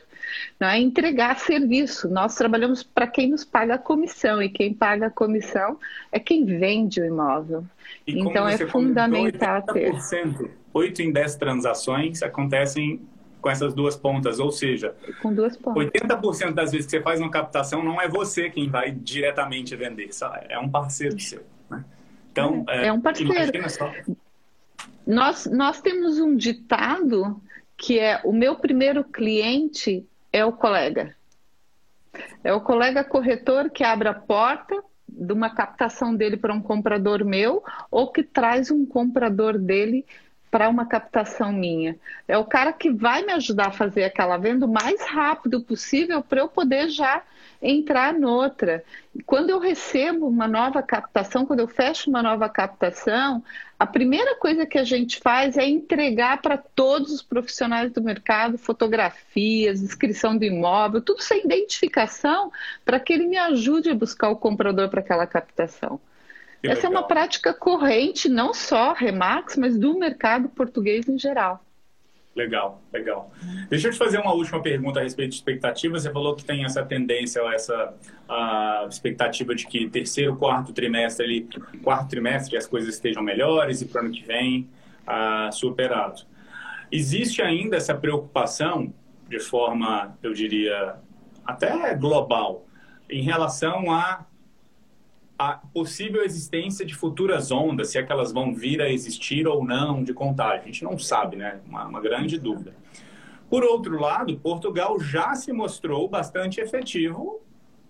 É 0.58 0.78
entregar 0.78 1.38
serviço. 1.38 2.08
Nós 2.08 2.36
trabalhamos 2.36 2.82
para 2.82 3.06
quem 3.06 3.28
nos 3.28 3.44
paga 3.44 3.74
a 3.74 3.78
comissão 3.78 4.42
e 4.42 4.48
quem 4.48 4.72
paga 4.72 5.08
a 5.08 5.10
comissão 5.10 5.78
é 6.10 6.18
quem 6.18 6.46
vende 6.46 7.02
o 7.02 7.04
imóvel. 7.04 7.66
E 8.06 8.18
então 8.18 8.48
é 8.48 8.58
fundamental 8.58 9.62
ter. 9.62 9.94
8 10.72 11.02
em 11.02 11.12
10 11.12 11.36
transações 11.36 12.22
acontecem 12.22 13.00
com 13.40 13.48
essas 13.48 13.74
duas 13.74 13.96
pontas, 13.96 14.38
ou 14.38 14.52
seja, 14.52 14.94
com 15.22 15.32
duas 15.32 15.56
pontas. 15.56 15.86
80% 15.86 16.52
das 16.52 16.70
vezes 16.72 16.86
que 16.86 16.92
você 16.92 17.02
faz 17.02 17.20
uma 17.20 17.30
captação 17.30 17.82
não 17.82 18.00
é 18.00 18.08
você 18.08 18.50
quem 18.50 18.68
vai 18.68 18.90
diretamente 18.90 19.74
vender, 19.74 20.10
é 20.48 20.58
um 20.58 20.68
parceiro 20.68 21.18
seu. 21.18 21.42
Né? 21.70 21.84
Então, 22.30 22.64
é, 22.68 22.84
é, 22.84 22.86
é 22.86 22.92
um 22.92 23.00
parceiro. 23.00 23.32
Nós, 25.06 25.46
nós 25.46 25.80
temos 25.80 26.18
um 26.20 26.36
ditado 26.36 27.40
que 27.76 27.98
é 27.98 28.20
o 28.24 28.32
meu 28.32 28.56
primeiro 28.56 29.02
cliente 29.02 30.06
é 30.32 30.44
o 30.44 30.52
colega. 30.52 31.16
É 32.44 32.52
o 32.52 32.60
colega 32.60 33.02
corretor 33.02 33.70
que 33.70 33.82
abre 33.82 34.08
a 34.08 34.14
porta 34.14 34.82
de 35.12 35.32
uma 35.32 35.50
captação 35.50 36.14
dele 36.14 36.36
para 36.36 36.54
um 36.54 36.62
comprador 36.62 37.24
meu 37.24 37.62
ou 37.90 38.10
que 38.10 38.22
traz 38.22 38.70
um 38.70 38.86
comprador 38.86 39.58
dele 39.58 40.04
para 40.50 40.68
uma 40.68 40.84
captação 40.84 41.52
minha. 41.52 41.96
É 42.26 42.36
o 42.36 42.44
cara 42.44 42.72
que 42.72 42.90
vai 42.90 43.24
me 43.24 43.32
ajudar 43.32 43.68
a 43.68 43.72
fazer 43.72 44.04
aquela 44.04 44.36
venda 44.36 44.66
o 44.66 44.72
mais 44.72 45.00
rápido 45.06 45.60
possível 45.60 46.22
para 46.22 46.40
eu 46.40 46.48
poder 46.48 46.88
já 46.88 47.22
entrar 47.62 48.12
noutra. 48.14 48.82
Quando 49.26 49.50
eu 49.50 49.58
recebo 49.58 50.26
uma 50.26 50.48
nova 50.48 50.82
captação, 50.82 51.46
quando 51.46 51.60
eu 51.60 51.68
fecho 51.68 52.08
uma 52.08 52.22
nova 52.22 52.48
captação, 52.48 53.42
a 53.78 53.86
primeira 53.86 54.34
coisa 54.36 54.66
que 54.66 54.78
a 54.78 54.84
gente 54.84 55.20
faz 55.20 55.56
é 55.56 55.66
entregar 55.68 56.40
para 56.40 56.56
todos 56.56 57.12
os 57.12 57.22
profissionais 57.22 57.92
do 57.92 58.02
mercado 58.02 58.58
fotografias, 58.58 59.82
inscrição 59.82 60.36
do 60.36 60.44
imóvel, 60.44 61.00
tudo 61.00 61.22
sem 61.22 61.44
identificação, 61.44 62.50
para 62.84 62.98
que 62.98 63.12
ele 63.12 63.26
me 63.26 63.38
ajude 63.38 63.90
a 63.90 63.94
buscar 63.94 64.30
o 64.30 64.36
comprador 64.36 64.88
para 64.88 65.00
aquela 65.00 65.26
captação. 65.26 66.00
Que 66.60 66.68
Essa 66.68 66.88
legal. 66.88 66.92
é 66.92 66.96
uma 66.96 67.08
prática 67.08 67.54
corrente, 67.54 68.28
não 68.28 68.52
só 68.52 68.92
Remax, 68.92 69.56
mas 69.56 69.78
do 69.78 69.98
mercado 69.98 70.48
português 70.48 71.08
em 71.08 71.18
geral. 71.18 71.64
Legal, 72.36 72.80
legal. 72.92 73.32
Deixa 73.68 73.88
eu 73.88 73.92
te 73.92 73.98
fazer 73.98 74.18
uma 74.18 74.32
última 74.32 74.62
pergunta 74.62 75.00
a 75.00 75.02
respeito 75.02 75.30
de 75.30 75.36
expectativas. 75.36 76.02
Você 76.02 76.12
falou 76.12 76.36
que 76.36 76.44
tem 76.44 76.64
essa 76.64 76.84
tendência, 76.84 77.40
essa 77.52 77.94
a 78.28 78.86
expectativa 78.88 79.54
de 79.54 79.66
que 79.66 79.88
terceiro, 79.88 80.36
quarto 80.36 80.72
trimestre, 80.72 81.24
ali, 81.24 81.48
quarto 81.82 82.08
trimestre 82.08 82.56
as 82.56 82.66
coisas 82.66 82.94
estejam 82.94 83.22
melhores 83.22 83.82
e 83.82 83.86
para 83.86 84.02
o 84.02 84.04
ano 84.04 84.14
que 84.14 84.24
vem 84.24 84.68
uh, 85.08 85.52
superado. 85.52 86.22
Existe 86.92 87.42
ainda 87.42 87.76
essa 87.76 87.94
preocupação 87.94 88.92
de 89.28 89.40
forma, 89.40 90.16
eu 90.22 90.32
diria, 90.32 90.96
até 91.44 91.94
global, 91.94 92.66
em 93.08 93.22
relação 93.22 93.92
a 93.92 94.24
a 95.40 95.54
possível 95.72 96.22
existência 96.22 96.84
de 96.84 96.94
futuras 96.94 97.50
ondas, 97.50 97.88
se 97.88 97.98
é 97.98 98.06
vão 98.30 98.54
vir 98.54 98.82
a 98.82 98.90
existir 98.90 99.48
ou 99.48 99.64
não 99.64 100.04
de 100.04 100.12
contágio. 100.12 100.64
A 100.64 100.66
gente 100.66 100.84
não 100.84 100.98
sabe, 100.98 101.36
né? 101.36 101.62
Uma, 101.66 101.86
uma 101.86 101.98
grande 101.98 102.38
dúvida. 102.38 102.74
Por 103.48 103.64
outro 103.64 103.98
lado, 103.98 104.36
Portugal 104.36 105.00
já 105.00 105.34
se 105.34 105.50
mostrou 105.50 106.06
bastante 106.10 106.60
efetivo 106.60 107.40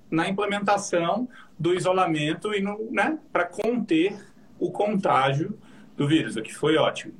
na 0.09 0.29
implementação 0.29 1.29
do 1.59 1.75
isolamento 1.75 2.55
e 2.55 2.63
né, 2.93 3.19
para 3.33 3.47
conter 3.47 4.17
o 4.57 4.71
contágio 4.71 5.59
do 5.97 6.07
vírus, 6.07 6.37
o 6.37 6.43
que 6.43 6.55
foi 6.55 6.77
ótimo. 6.77 7.15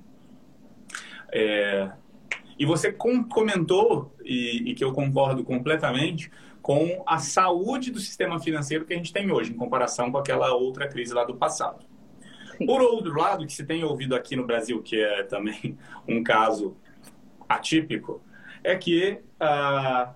É, 1.33 1.91
e 2.57 2.65
você 2.65 2.93
com, 2.93 3.25
comentou, 3.25 4.15
e, 4.25 4.71
e 4.71 4.75
que 4.75 4.85
eu 4.85 4.93
concordo 4.93 5.43
completamente, 5.43 6.31
com 6.63 7.03
a 7.07 7.19
saúde 7.19 7.91
do 7.91 7.99
sistema 7.99 8.39
financeiro 8.39 8.85
que 8.85 8.93
a 8.93 8.97
gente 8.97 9.13
tem 9.13 9.31
hoje, 9.31 9.53
em 9.53 9.57
comparação 9.57 10.11
com 10.11 10.19
aquela 10.19 10.55
outra 10.55 10.89
crise 10.89 11.15
lá 11.15 11.25
do 11.25 11.35
passado. 11.35 11.85
Por 12.67 12.83
outro 12.83 13.17
lado, 13.17 13.47
que 13.47 13.53
se 13.53 13.65
tem 13.65 13.83
ouvido 13.83 14.15
aqui 14.15 14.37
no 14.37 14.47
Brasil, 14.47 14.83
que 14.83 15.01
é 15.01 15.23
também 15.23 15.79
um 16.07 16.23
caso 16.23 16.77
atípico, 17.49 18.23
é 18.63 18.77
que 18.77 19.19
uh, 19.41 20.15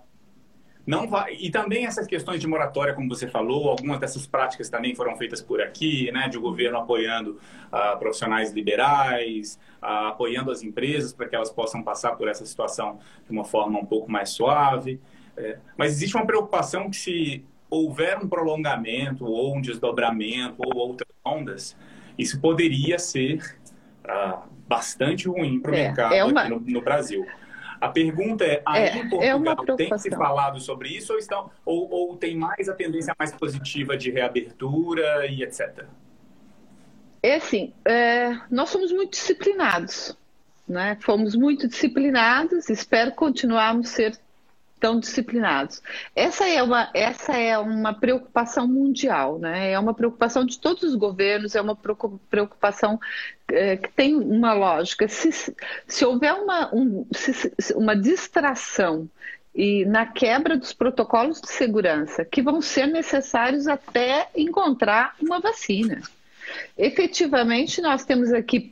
não 0.86 1.08
vai. 1.08 1.34
E 1.40 1.50
também 1.50 1.86
essas 1.86 2.06
questões 2.06 2.40
de 2.40 2.46
moratória, 2.46 2.92
como 2.92 3.08
você 3.08 3.26
falou, 3.26 3.70
algumas 3.70 3.98
dessas 3.98 4.26
práticas 4.26 4.68
também 4.68 4.94
foram 4.94 5.16
feitas 5.16 5.40
por 5.40 5.62
aqui, 5.62 6.12
né, 6.12 6.28
de 6.28 6.38
governo 6.38 6.78
apoiando 6.78 7.40
uh, 7.72 7.98
profissionais 7.98 8.52
liberais, 8.52 9.58
uh, 9.82 10.08
apoiando 10.08 10.50
as 10.50 10.62
empresas 10.62 11.14
para 11.14 11.26
que 11.26 11.34
elas 11.34 11.50
possam 11.50 11.82
passar 11.82 12.16
por 12.16 12.28
essa 12.28 12.44
situação 12.44 12.98
de 13.24 13.32
uma 13.32 13.44
forma 13.44 13.78
um 13.78 13.86
pouco 13.86 14.10
mais 14.10 14.30
suave. 14.30 15.00
É, 15.36 15.58
mas 15.76 15.92
existe 15.92 16.16
uma 16.16 16.26
preocupação 16.26 16.88
que 16.88 16.96
se 16.96 17.44
houver 17.68 18.18
um 18.18 18.28
prolongamento 18.28 19.24
ou 19.24 19.56
um 19.56 19.60
desdobramento 19.60 20.56
ou 20.58 20.76
outras 20.76 21.08
ondas, 21.24 21.76
isso 22.16 22.40
poderia 22.40 22.98
ser 22.98 23.58
ah, 24.04 24.42
bastante 24.68 25.28
ruim 25.28 25.60
para 25.60 25.72
o 25.72 25.74
é, 25.74 25.82
mercado 25.84 26.14
é 26.14 26.24
uma... 26.24 26.42
aqui 26.42 26.50
no, 26.50 26.60
no, 26.60 26.80
Brasil. 26.80 27.26
A 27.80 27.88
pergunta 27.88 28.44
é, 28.44 28.62
aí 28.64 28.84
é, 28.84 28.96
em 28.96 29.00
é 29.00 29.08
Portugal 29.08 29.76
tem 29.76 29.98
se 29.98 30.10
falado 30.10 30.60
sobre 30.60 30.88
isso 30.90 31.12
ou, 31.12 31.18
estão, 31.18 31.50
ou, 31.64 31.90
ou 31.90 32.16
tem 32.16 32.36
mais 32.36 32.68
a 32.68 32.74
tendência 32.74 33.14
mais 33.18 33.32
positiva 33.32 33.96
de 33.96 34.10
reabertura 34.10 35.26
e 35.26 35.42
etc? 35.42 35.84
É 37.22 37.36
assim, 37.36 37.72
é, 37.84 38.38
nós 38.50 38.70
somos 38.70 38.92
muito 38.92 39.12
disciplinados. 39.12 40.16
Né? 40.66 40.96
Fomos 41.00 41.34
muito 41.34 41.68
disciplinados, 41.68 42.70
espero 42.70 43.12
continuarmos 43.12 43.90
ser 43.90 44.18
tão 44.78 44.98
disciplinados. 45.00 45.82
Essa 46.14 46.48
é 46.48 46.62
uma, 46.62 46.90
essa 46.92 47.32
é 47.32 47.58
uma 47.58 47.92
preocupação 47.94 48.66
mundial, 48.66 49.38
né? 49.38 49.72
é 49.72 49.78
uma 49.78 49.94
preocupação 49.94 50.44
de 50.44 50.58
todos 50.58 50.82
os 50.82 50.94
governos, 50.94 51.54
é 51.54 51.60
uma 51.60 51.76
preocupação 52.30 53.00
é, 53.48 53.76
que 53.76 53.90
tem 53.92 54.14
uma 54.14 54.52
lógica. 54.52 55.08
Se, 55.08 55.54
se 55.86 56.04
houver 56.04 56.34
uma, 56.34 56.74
um, 56.74 57.06
se, 57.12 57.52
uma 57.74 57.96
distração 57.96 59.08
e 59.54 59.84
na 59.84 60.04
quebra 60.04 60.56
dos 60.56 60.72
protocolos 60.72 61.40
de 61.40 61.48
segurança 61.48 62.24
que 62.24 62.42
vão 62.42 62.60
ser 62.60 62.86
necessários 62.86 63.68
até 63.68 64.28
encontrar 64.34 65.14
uma 65.20 65.38
vacina. 65.38 66.02
Efetivamente, 66.76 67.80
nós 67.80 68.04
temos 68.04 68.32
aqui, 68.32 68.70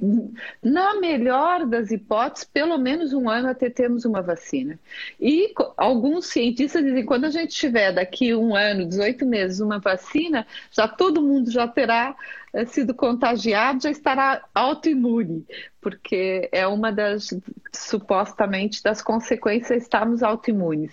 na 0.62 0.98
melhor 1.00 1.66
das 1.66 1.90
hipóteses, 1.90 2.44
pelo 2.44 2.76
menos 2.78 3.12
um 3.12 3.28
ano 3.28 3.48
até 3.48 3.70
termos 3.70 4.04
uma 4.04 4.20
vacina. 4.20 4.78
E 5.20 5.52
alguns 5.76 6.26
cientistas 6.26 6.82
dizem 6.82 7.00
que 7.00 7.06
quando 7.06 7.24
a 7.24 7.30
gente 7.30 7.54
tiver 7.54 7.92
daqui 7.92 8.34
um 8.34 8.54
ano, 8.54 8.86
18 8.86 9.24
meses, 9.24 9.60
uma 9.60 9.78
vacina, 9.78 10.46
já 10.70 10.88
todo 10.88 11.22
mundo 11.22 11.50
já 11.50 11.66
terá 11.68 12.16
sido 12.66 12.94
contagiado, 12.94 13.82
já 13.82 13.90
estará 13.90 14.44
autoimune, 14.55 15.44
porque 15.80 16.48
é 16.53 16.66
uma 16.66 16.92
das, 16.92 17.30
supostamente, 17.72 18.82
das 18.82 19.00
consequências 19.00 19.82
estarmos 19.82 20.22
autoimunes. 20.22 20.92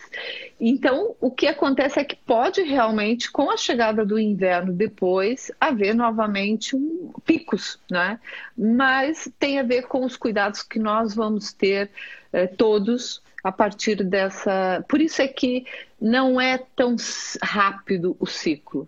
Então, 0.60 1.16
o 1.20 1.30
que 1.30 1.48
acontece 1.48 2.00
é 2.00 2.04
que 2.06 2.16
pode 2.16 2.62
realmente, 2.62 3.30
com 3.30 3.52
a 3.52 3.58
chegada 3.58 4.06
do 4.06 4.18
inverno 4.18 4.72
depois, 4.72 5.52
haver 5.60 5.94
novamente 5.94 6.76
um, 6.76 7.12
picos, 7.26 7.78
né? 7.92 8.20
Mas 8.58 9.30
tem 9.38 9.60
a 9.60 9.64
ver 9.64 9.84
com 9.84 10.06
os 10.06 10.16
cuidados 10.16 10.64
que 10.64 10.80
nós 10.80 11.14
vamos 11.14 11.52
ter 11.52 11.92
eh, 12.32 12.48
todos 12.48 13.22
a 13.44 13.52
partir 13.52 14.04
dessa. 14.04 14.84
Por 14.88 15.02
isso 15.02 15.22
é 15.22 15.28
que 15.28 15.66
não 16.00 16.40
é 16.40 16.58
tão 16.58 16.96
rápido 17.42 18.16
o 18.18 18.26
ciclo 18.26 18.88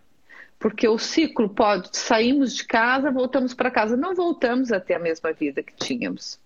porque 0.61 0.87
o 0.87 0.99
ciclo 0.99 1.49
pode, 1.49 1.89
saímos 1.91 2.55
de 2.55 2.63
casa, 2.63 3.09
voltamos 3.09 3.51
para 3.51 3.71
casa, 3.71 3.97
não 3.97 4.13
voltamos 4.13 4.71
a 4.71 4.79
ter 4.79 4.93
a 4.93 4.99
mesma 4.99 5.33
vida 5.33 5.63
que 5.63 5.73
tínhamos. 5.73 6.39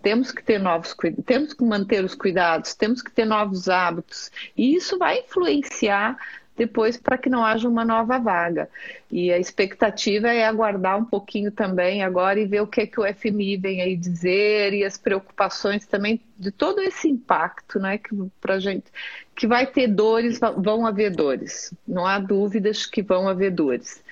Temos 0.00 0.32
que 0.32 0.42
ter 0.42 0.58
novos 0.58 0.96
temos 1.26 1.52
que 1.52 1.62
manter 1.62 2.02
os 2.02 2.14
cuidados, 2.14 2.74
temos 2.74 3.02
que 3.02 3.10
ter 3.10 3.26
novos 3.26 3.68
hábitos, 3.68 4.30
e 4.56 4.74
isso 4.74 4.96
vai 4.96 5.18
influenciar 5.20 6.16
depois 6.58 6.96
para 6.96 7.16
que 7.16 7.30
não 7.30 7.44
haja 7.44 7.68
uma 7.68 7.84
nova 7.84 8.18
vaga. 8.18 8.68
E 9.10 9.32
a 9.32 9.38
expectativa 9.38 10.28
é 10.28 10.44
aguardar 10.44 10.98
um 10.98 11.04
pouquinho 11.04 11.50
também 11.50 12.02
agora 12.02 12.38
e 12.38 12.44
ver 12.44 12.60
o 12.60 12.66
que, 12.66 12.82
é 12.82 12.86
que 12.86 13.00
o 13.00 13.14
FMI 13.14 13.56
vem 13.56 13.80
aí 13.80 13.96
dizer 13.96 14.74
e 14.74 14.84
as 14.84 14.98
preocupações 14.98 15.86
também 15.86 16.20
de 16.36 16.50
todo 16.50 16.80
esse 16.80 17.08
impacto, 17.08 17.78
né, 17.78 17.96
que 17.96 18.10
para 18.40 18.58
gente 18.58 18.86
que 19.34 19.46
vai 19.46 19.66
ter 19.66 19.86
dores, 19.86 20.40
vão 20.56 20.84
haver 20.84 21.14
dores. 21.14 21.72
Não 21.86 22.04
há 22.04 22.18
dúvidas 22.18 22.84
que 22.84 23.00
vão 23.00 23.28
haver 23.28 23.52
dores. 23.52 24.02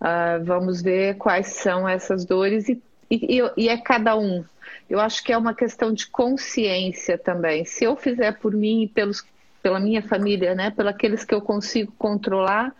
Uh, 0.00 0.42
vamos 0.42 0.80
ver 0.80 1.16
quais 1.16 1.48
são 1.48 1.86
essas 1.86 2.24
dores 2.24 2.66
e, 2.68 2.82
e, 3.10 3.42
e 3.58 3.68
é 3.68 3.76
cada 3.76 4.16
um. 4.16 4.42
Eu 4.88 4.98
acho 4.98 5.22
que 5.22 5.32
é 5.32 5.38
uma 5.38 5.54
questão 5.54 5.92
de 5.92 6.06
consciência 6.06 7.18
também. 7.18 7.64
Se 7.64 7.84
eu 7.84 7.94
fizer 7.94 8.32
por 8.38 8.54
mim 8.54 8.82
e 8.82 8.88
pelos 8.88 9.22
pela 9.62 9.80
minha 9.80 10.02
família, 10.02 10.54
né, 10.54 10.70
pelos 10.70 11.24
que 11.24 11.34
eu 11.34 11.40
consigo 11.40 11.92
controlar, 11.98 12.74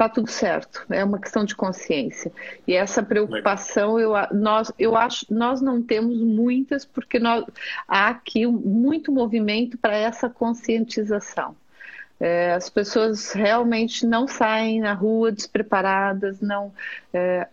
está 0.00 0.08
tudo 0.08 0.30
certo. 0.30 0.84
É 0.88 1.04
uma 1.04 1.18
questão 1.18 1.44
de 1.44 1.54
consciência. 1.54 2.32
E 2.66 2.74
essa 2.74 3.02
preocupação, 3.02 4.00
eu, 4.00 4.12
nós, 4.32 4.72
eu 4.78 4.96
acho, 4.96 5.26
nós 5.28 5.60
não 5.60 5.82
temos 5.82 6.18
muitas, 6.20 6.84
porque 6.86 7.18
nós, 7.18 7.44
há 7.86 8.08
aqui 8.08 8.46
muito 8.46 9.12
movimento 9.12 9.76
para 9.76 9.94
essa 9.94 10.30
conscientização. 10.30 11.54
É, 12.18 12.52
as 12.52 12.68
pessoas 12.68 13.32
realmente 13.32 14.06
não 14.06 14.26
saem 14.26 14.80
na 14.80 14.92
rua 14.92 15.32
despreparadas, 15.32 16.40
não. 16.40 16.72
É, 17.12 17.46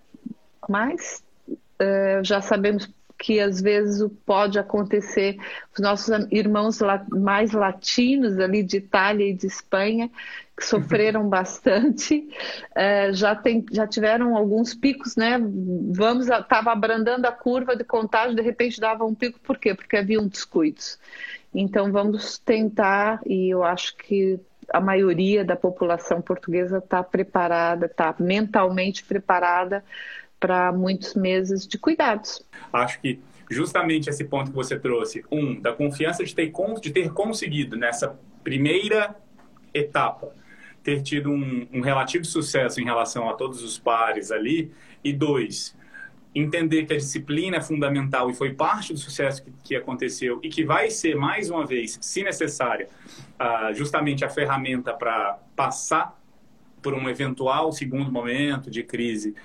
mas 0.68 1.24
é, 1.80 2.22
já 2.24 2.42
sabemos 2.42 2.90
que 3.18 3.39
às 3.39 3.59
vezes 3.59 4.07
pode 4.26 4.59
acontecer. 4.59 5.38
Os 5.74 5.80
nossos 5.80 6.07
irmãos 6.32 6.80
mais 7.09 7.51
latinos 7.51 8.38
ali 8.39 8.61
de 8.61 8.78
Itália 8.78 9.30
e 9.30 9.34
de 9.34 9.47
Espanha, 9.47 10.09
que 10.55 10.65
sofreram 10.65 11.28
bastante, 11.30 12.28
é, 12.76 13.11
já, 13.11 13.36
tem, 13.36 13.65
já 13.72 13.88
tiveram 13.88 14.36
alguns 14.36 14.74
picos, 14.74 15.15
né? 15.15 15.39
Vamos, 15.91 16.28
estava 16.30 16.72
abrandando 16.72 17.26
a 17.26 17.32
curva 17.32 17.76
de 17.76 17.84
contágio, 17.84 18.36
de 18.36 18.41
repente 18.41 18.80
dava 18.80 19.03
um 19.03 19.15
pico, 19.15 19.39
por 19.39 19.57
quê? 19.57 19.74
Porque 19.74 19.97
havia 19.97 20.22
um 20.22 20.28
descuidos. 20.28 20.99
Então 21.53 21.91
vamos 21.91 22.38
tentar, 22.38 23.20
e 23.26 23.49
eu 23.49 23.63
acho 23.63 23.95
que 23.97 24.39
a 24.72 24.82
maioria 24.82 25.45
da 25.45 25.55
população 25.55 26.22
portuguesa 26.22 26.80
está 26.80 27.01
preparada, 27.01 27.86
está 27.86 28.13
mentalmente 28.20 29.03
preparada 29.03 29.84
para 30.40 30.72
muitos 30.72 31.16
meses 31.16 31.68
de 31.68 31.78
cuidados. 31.78 32.46
Acho 32.72 33.00
que 33.02 33.20
justamente 33.50 34.10
esse 34.10 34.26
ponto 34.26 34.52
que 34.52 34.56
você 34.56 34.78
trouxe, 34.78 35.24
um, 35.32 35.60
da 35.60 35.74
confiança 35.74 36.24
de 36.24 36.36
ter, 36.36 36.52
de 36.82 36.92
ter 36.92 37.12
conseguido 37.14 37.76
nessa 37.76 38.20
primeira 38.44 39.16
etapa, 39.74 40.34
ter 40.84 41.02
tido 41.02 41.30
um, 41.32 41.68
um 41.74 41.82
relativo 41.82 42.26
sucesso 42.26 42.80
em 42.80 42.86
relação 42.86 43.30
a 43.30 43.34
todos 43.34 43.64
os 43.64 43.78
pares 43.78 44.32
ali, 44.32 44.72
e 45.04 45.14
dois, 45.14 45.76
entender 46.34 46.86
que 46.86 46.94
a 46.94 46.98
disciplina 46.98 47.58
é 47.58 47.62
fundamental 47.62 48.30
e 48.30 48.34
foi 48.34 48.54
parte 48.54 48.94
do 48.94 49.00
sucesso 49.00 49.44
que, 49.44 49.52
que 49.64 49.76
aconteceu 49.76 50.40
e 50.44 50.50
que 50.50 50.64
vai 50.64 50.90
ser, 50.90 51.16
mais 51.16 51.50
uma 51.50 51.66
vez, 51.66 51.98
se 52.02 52.24
necessária, 52.24 52.90
uh, 53.40 53.74
justamente 53.74 54.24
a 54.24 54.30
ferramenta 54.30 54.94
para 54.94 55.40
passar 55.56 56.18
por 56.88 56.94
um 56.94 57.10
eventual 57.10 57.70
segundo 57.74 58.10
momento 58.10 58.72
de 58.72 58.82
crise, 58.82 59.36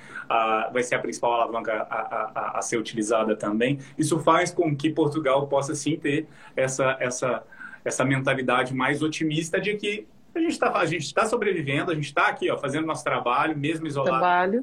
vai 0.72 0.80
ser 0.84 0.94
a 0.94 1.00
principal 1.00 1.32
alavanca 1.32 1.72
a, 1.90 1.96
a, 1.96 2.58
a, 2.58 2.62
ser 2.62 2.76
utilizada 2.76 3.34
também. 3.34 3.80
Isso 3.98 4.20
faz 4.20 4.52
com 4.52 4.76
que 4.76 4.88
Portugal 4.88 5.48
possa 5.48 5.74
sim 5.74 5.96
ter 5.96 6.28
essa, 6.54 6.96
essa, 7.00 7.42
essa 7.84 8.04
mentalidade 8.04 8.72
mais 8.72 9.02
otimista 9.02 9.60
de 9.60 9.74
que 9.74 10.06
a 10.32 10.38
gente 10.38 10.52
está 10.52 10.72
a 10.78 10.86
gente 10.86 11.02
está 11.02 11.26
sobrevivendo, 11.26 11.90
a 11.90 11.96
gente 11.96 12.04
está 12.04 12.28
aqui 12.28 12.48
ó, 12.48 12.56
fazendo 12.56 12.86
nosso 12.86 13.02
trabalho, 13.02 13.58
mesmo 13.58 13.88
isolado. 13.88 14.10
Trabalho. 14.10 14.62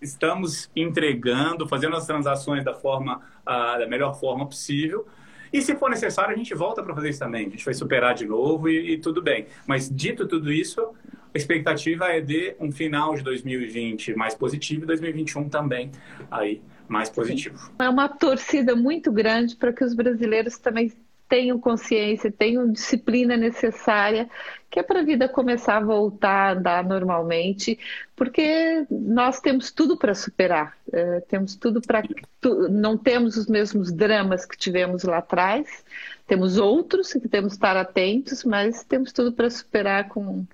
Estamos 0.00 0.70
entregando, 0.74 1.68
fazendo 1.68 1.96
as 1.96 2.06
transações 2.06 2.64
da 2.64 2.72
forma 2.72 3.18
uh, 3.42 3.78
da 3.78 3.86
melhor 3.86 4.18
forma 4.18 4.46
possível. 4.46 5.06
E 5.52 5.60
se 5.60 5.76
for 5.76 5.90
necessário, 5.90 6.32
a 6.32 6.36
gente 6.38 6.54
volta 6.54 6.82
para 6.82 6.94
fazer 6.94 7.10
isso 7.10 7.18
também. 7.18 7.46
A 7.46 7.50
gente 7.50 7.64
vai 7.64 7.74
superar 7.74 8.14
de 8.14 8.24
novo 8.24 8.70
e, 8.70 8.92
e 8.92 8.98
tudo 8.98 9.20
bem. 9.20 9.46
Mas 9.66 9.90
dito 9.90 10.26
tudo 10.26 10.50
isso, 10.50 10.94
a 11.32 11.38
expectativa 11.38 12.06
é 12.06 12.20
de 12.20 12.54
um 12.58 12.72
final 12.72 13.14
de 13.14 13.22
2020 13.22 14.14
mais 14.14 14.34
positivo 14.34 14.84
e 14.84 14.86
2021 14.86 15.48
também 15.48 15.90
aí 16.30 16.60
mais 16.88 17.08
positivo. 17.08 17.70
É 17.78 17.88
uma 17.88 18.08
torcida 18.08 18.74
muito 18.74 19.12
grande 19.12 19.54
para 19.54 19.72
que 19.72 19.84
os 19.84 19.94
brasileiros 19.94 20.58
também 20.58 20.92
tenham 21.30 21.60
consciência, 21.60 22.32
tenham 22.32 22.72
disciplina 22.72 23.36
necessária, 23.36 24.28
que 24.68 24.80
é 24.80 24.82
para 24.82 24.98
a 24.98 25.04
vida 25.04 25.28
começar 25.28 25.76
a 25.76 25.80
voltar 25.80 26.28
a 26.28 26.52
andar 26.58 26.84
normalmente, 26.84 27.78
porque 28.16 28.84
nós 28.90 29.40
temos 29.40 29.70
tudo 29.70 29.96
para 29.96 30.12
superar, 30.12 30.76
é, 30.92 31.20
temos 31.20 31.54
tudo 31.54 31.80
para. 31.80 32.02
Tu, 32.40 32.68
não 32.68 32.98
temos 32.98 33.36
os 33.36 33.46
mesmos 33.46 33.92
dramas 33.92 34.44
que 34.44 34.58
tivemos 34.58 35.04
lá 35.04 35.18
atrás, 35.18 35.84
temos 36.26 36.58
outros 36.58 37.12
que 37.12 37.28
temos 37.28 37.52
que 37.52 37.58
estar 37.58 37.76
atentos, 37.76 38.42
mas 38.44 38.82
temos 38.82 39.12
tudo 39.12 39.32
para 39.32 39.48
superar 39.48 40.08
com 40.08 40.44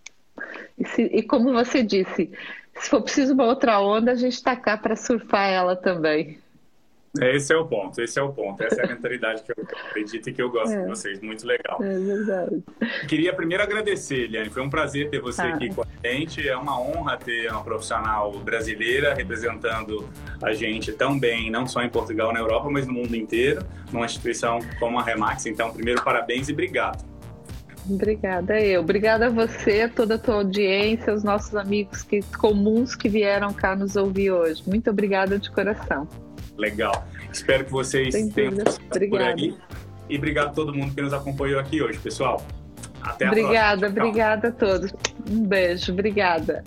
e, 0.79 0.85
se, 0.87 1.03
e 1.03 1.23
como 1.23 1.53
você 1.53 1.83
disse, 1.83 2.31
se 2.75 2.91
for 2.91 3.03
preciso 3.03 3.35
uma 3.35 3.45
outra 3.45 3.81
onda, 3.81 4.13
a 4.13 4.17
gente 4.17 4.35
está 4.35 4.55
cá 4.57 4.77
para 4.77 4.97
surfar 4.97 5.49
ela 5.49 5.77
também. 5.77 6.39
Esse 7.23 7.53
é 7.53 7.57
o 7.57 7.65
ponto, 7.65 8.01
esse 8.01 8.19
é 8.19 8.23
o 8.23 8.33
ponto. 8.33 8.63
Essa 8.63 8.83
é 8.83 8.85
a 8.85 8.89
mentalidade 8.89 9.43
que 9.43 9.53
eu 9.53 9.65
acredito 9.89 10.29
e 10.29 10.33
que 10.33 10.43
eu 10.43 10.51
gosto 10.51 10.73
é. 10.73 10.83
de 10.83 10.89
vocês. 10.89 11.21
Muito 11.21 11.47
legal. 11.47 11.83
É 11.83 11.99
verdade. 11.99 12.63
Queria 13.09 13.33
primeiro 13.33 13.63
agradecer, 13.63 14.25
Eliane. 14.25 14.51
Foi 14.51 14.63
um 14.63 14.71
prazer 14.71 15.09
ter 15.11 15.21
você 15.21 15.43
ah. 15.43 15.55
aqui 15.55 15.75
com 15.75 15.83
a 15.83 16.09
gente. 16.09 16.47
É 16.47 16.57
uma 16.57 16.79
honra 16.81 17.17
ter 17.17 17.51
uma 17.51 17.63
profissional 17.65 18.33
brasileira 18.33 19.15
representando 19.15 20.09
a 20.43 20.53
gente 20.53 20.93
tão 20.93 21.19
bem, 21.19 21.51
não 21.51 21.67
só 21.67 21.83
em 21.83 21.89
Portugal, 21.89 22.33
na 22.33 22.41
Europa, 22.41 22.69
mas 22.71 22.87
no 22.87 22.93
mundo 22.93 23.17
inteiro, 23.17 23.65
numa 23.93 24.05
instituição 24.05 24.59
como 24.79 24.99
a 24.99 25.03
Remax. 25.03 25.47
Então, 25.47 25.73
primeiro, 25.73 26.03
parabéns 26.03 26.49
e 26.49 26.53
obrigado. 26.53 27.16
Obrigada 27.89 28.61
eu. 28.61 28.81
Obrigada 28.81 29.27
a 29.27 29.31
você, 29.31 29.89
toda 29.89 30.17
a 30.17 30.19
tua 30.19 30.37
audiência, 30.37 31.15
os 31.15 31.23
nossos 31.23 31.55
amigos 31.55 32.03
que, 32.03 32.21
comuns 32.39 32.95
que 32.95 33.09
vieram 33.09 33.53
cá 33.53 33.77
nos 33.77 33.97
ouvir 33.97 34.31
hoje. 34.31 34.63
Muito 34.67 34.91
obrigada 34.91 35.39
de 35.39 35.51
coração. 35.51 36.09
Legal. 36.57 37.07
Espero 37.33 37.65
que 37.65 37.71
vocês 37.71 38.15
tenham 38.33 38.53
por 39.11 39.21
aí. 39.23 39.57
E 40.09 40.17
obrigado 40.17 40.49
a 40.49 40.53
todo 40.53 40.75
mundo 40.75 40.95
que 40.95 41.03
nos 41.03 41.13
acompanhou 41.13 41.61
aqui 41.61 41.83
hoje, 41.83 41.99
pessoal. 41.99 42.45
Até 43.03 43.27
a 43.27 43.29
obrigada, 43.29 43.91
próxima. 43.91 44.09
Obrigada, 44.09 44.49
obrigada 44.49 44.49
a 44.49 44.53
todos. 44.53 44.95
Um 45.31 45.47
beijo, 45.47 45.93
obrigada. 45.93 46.65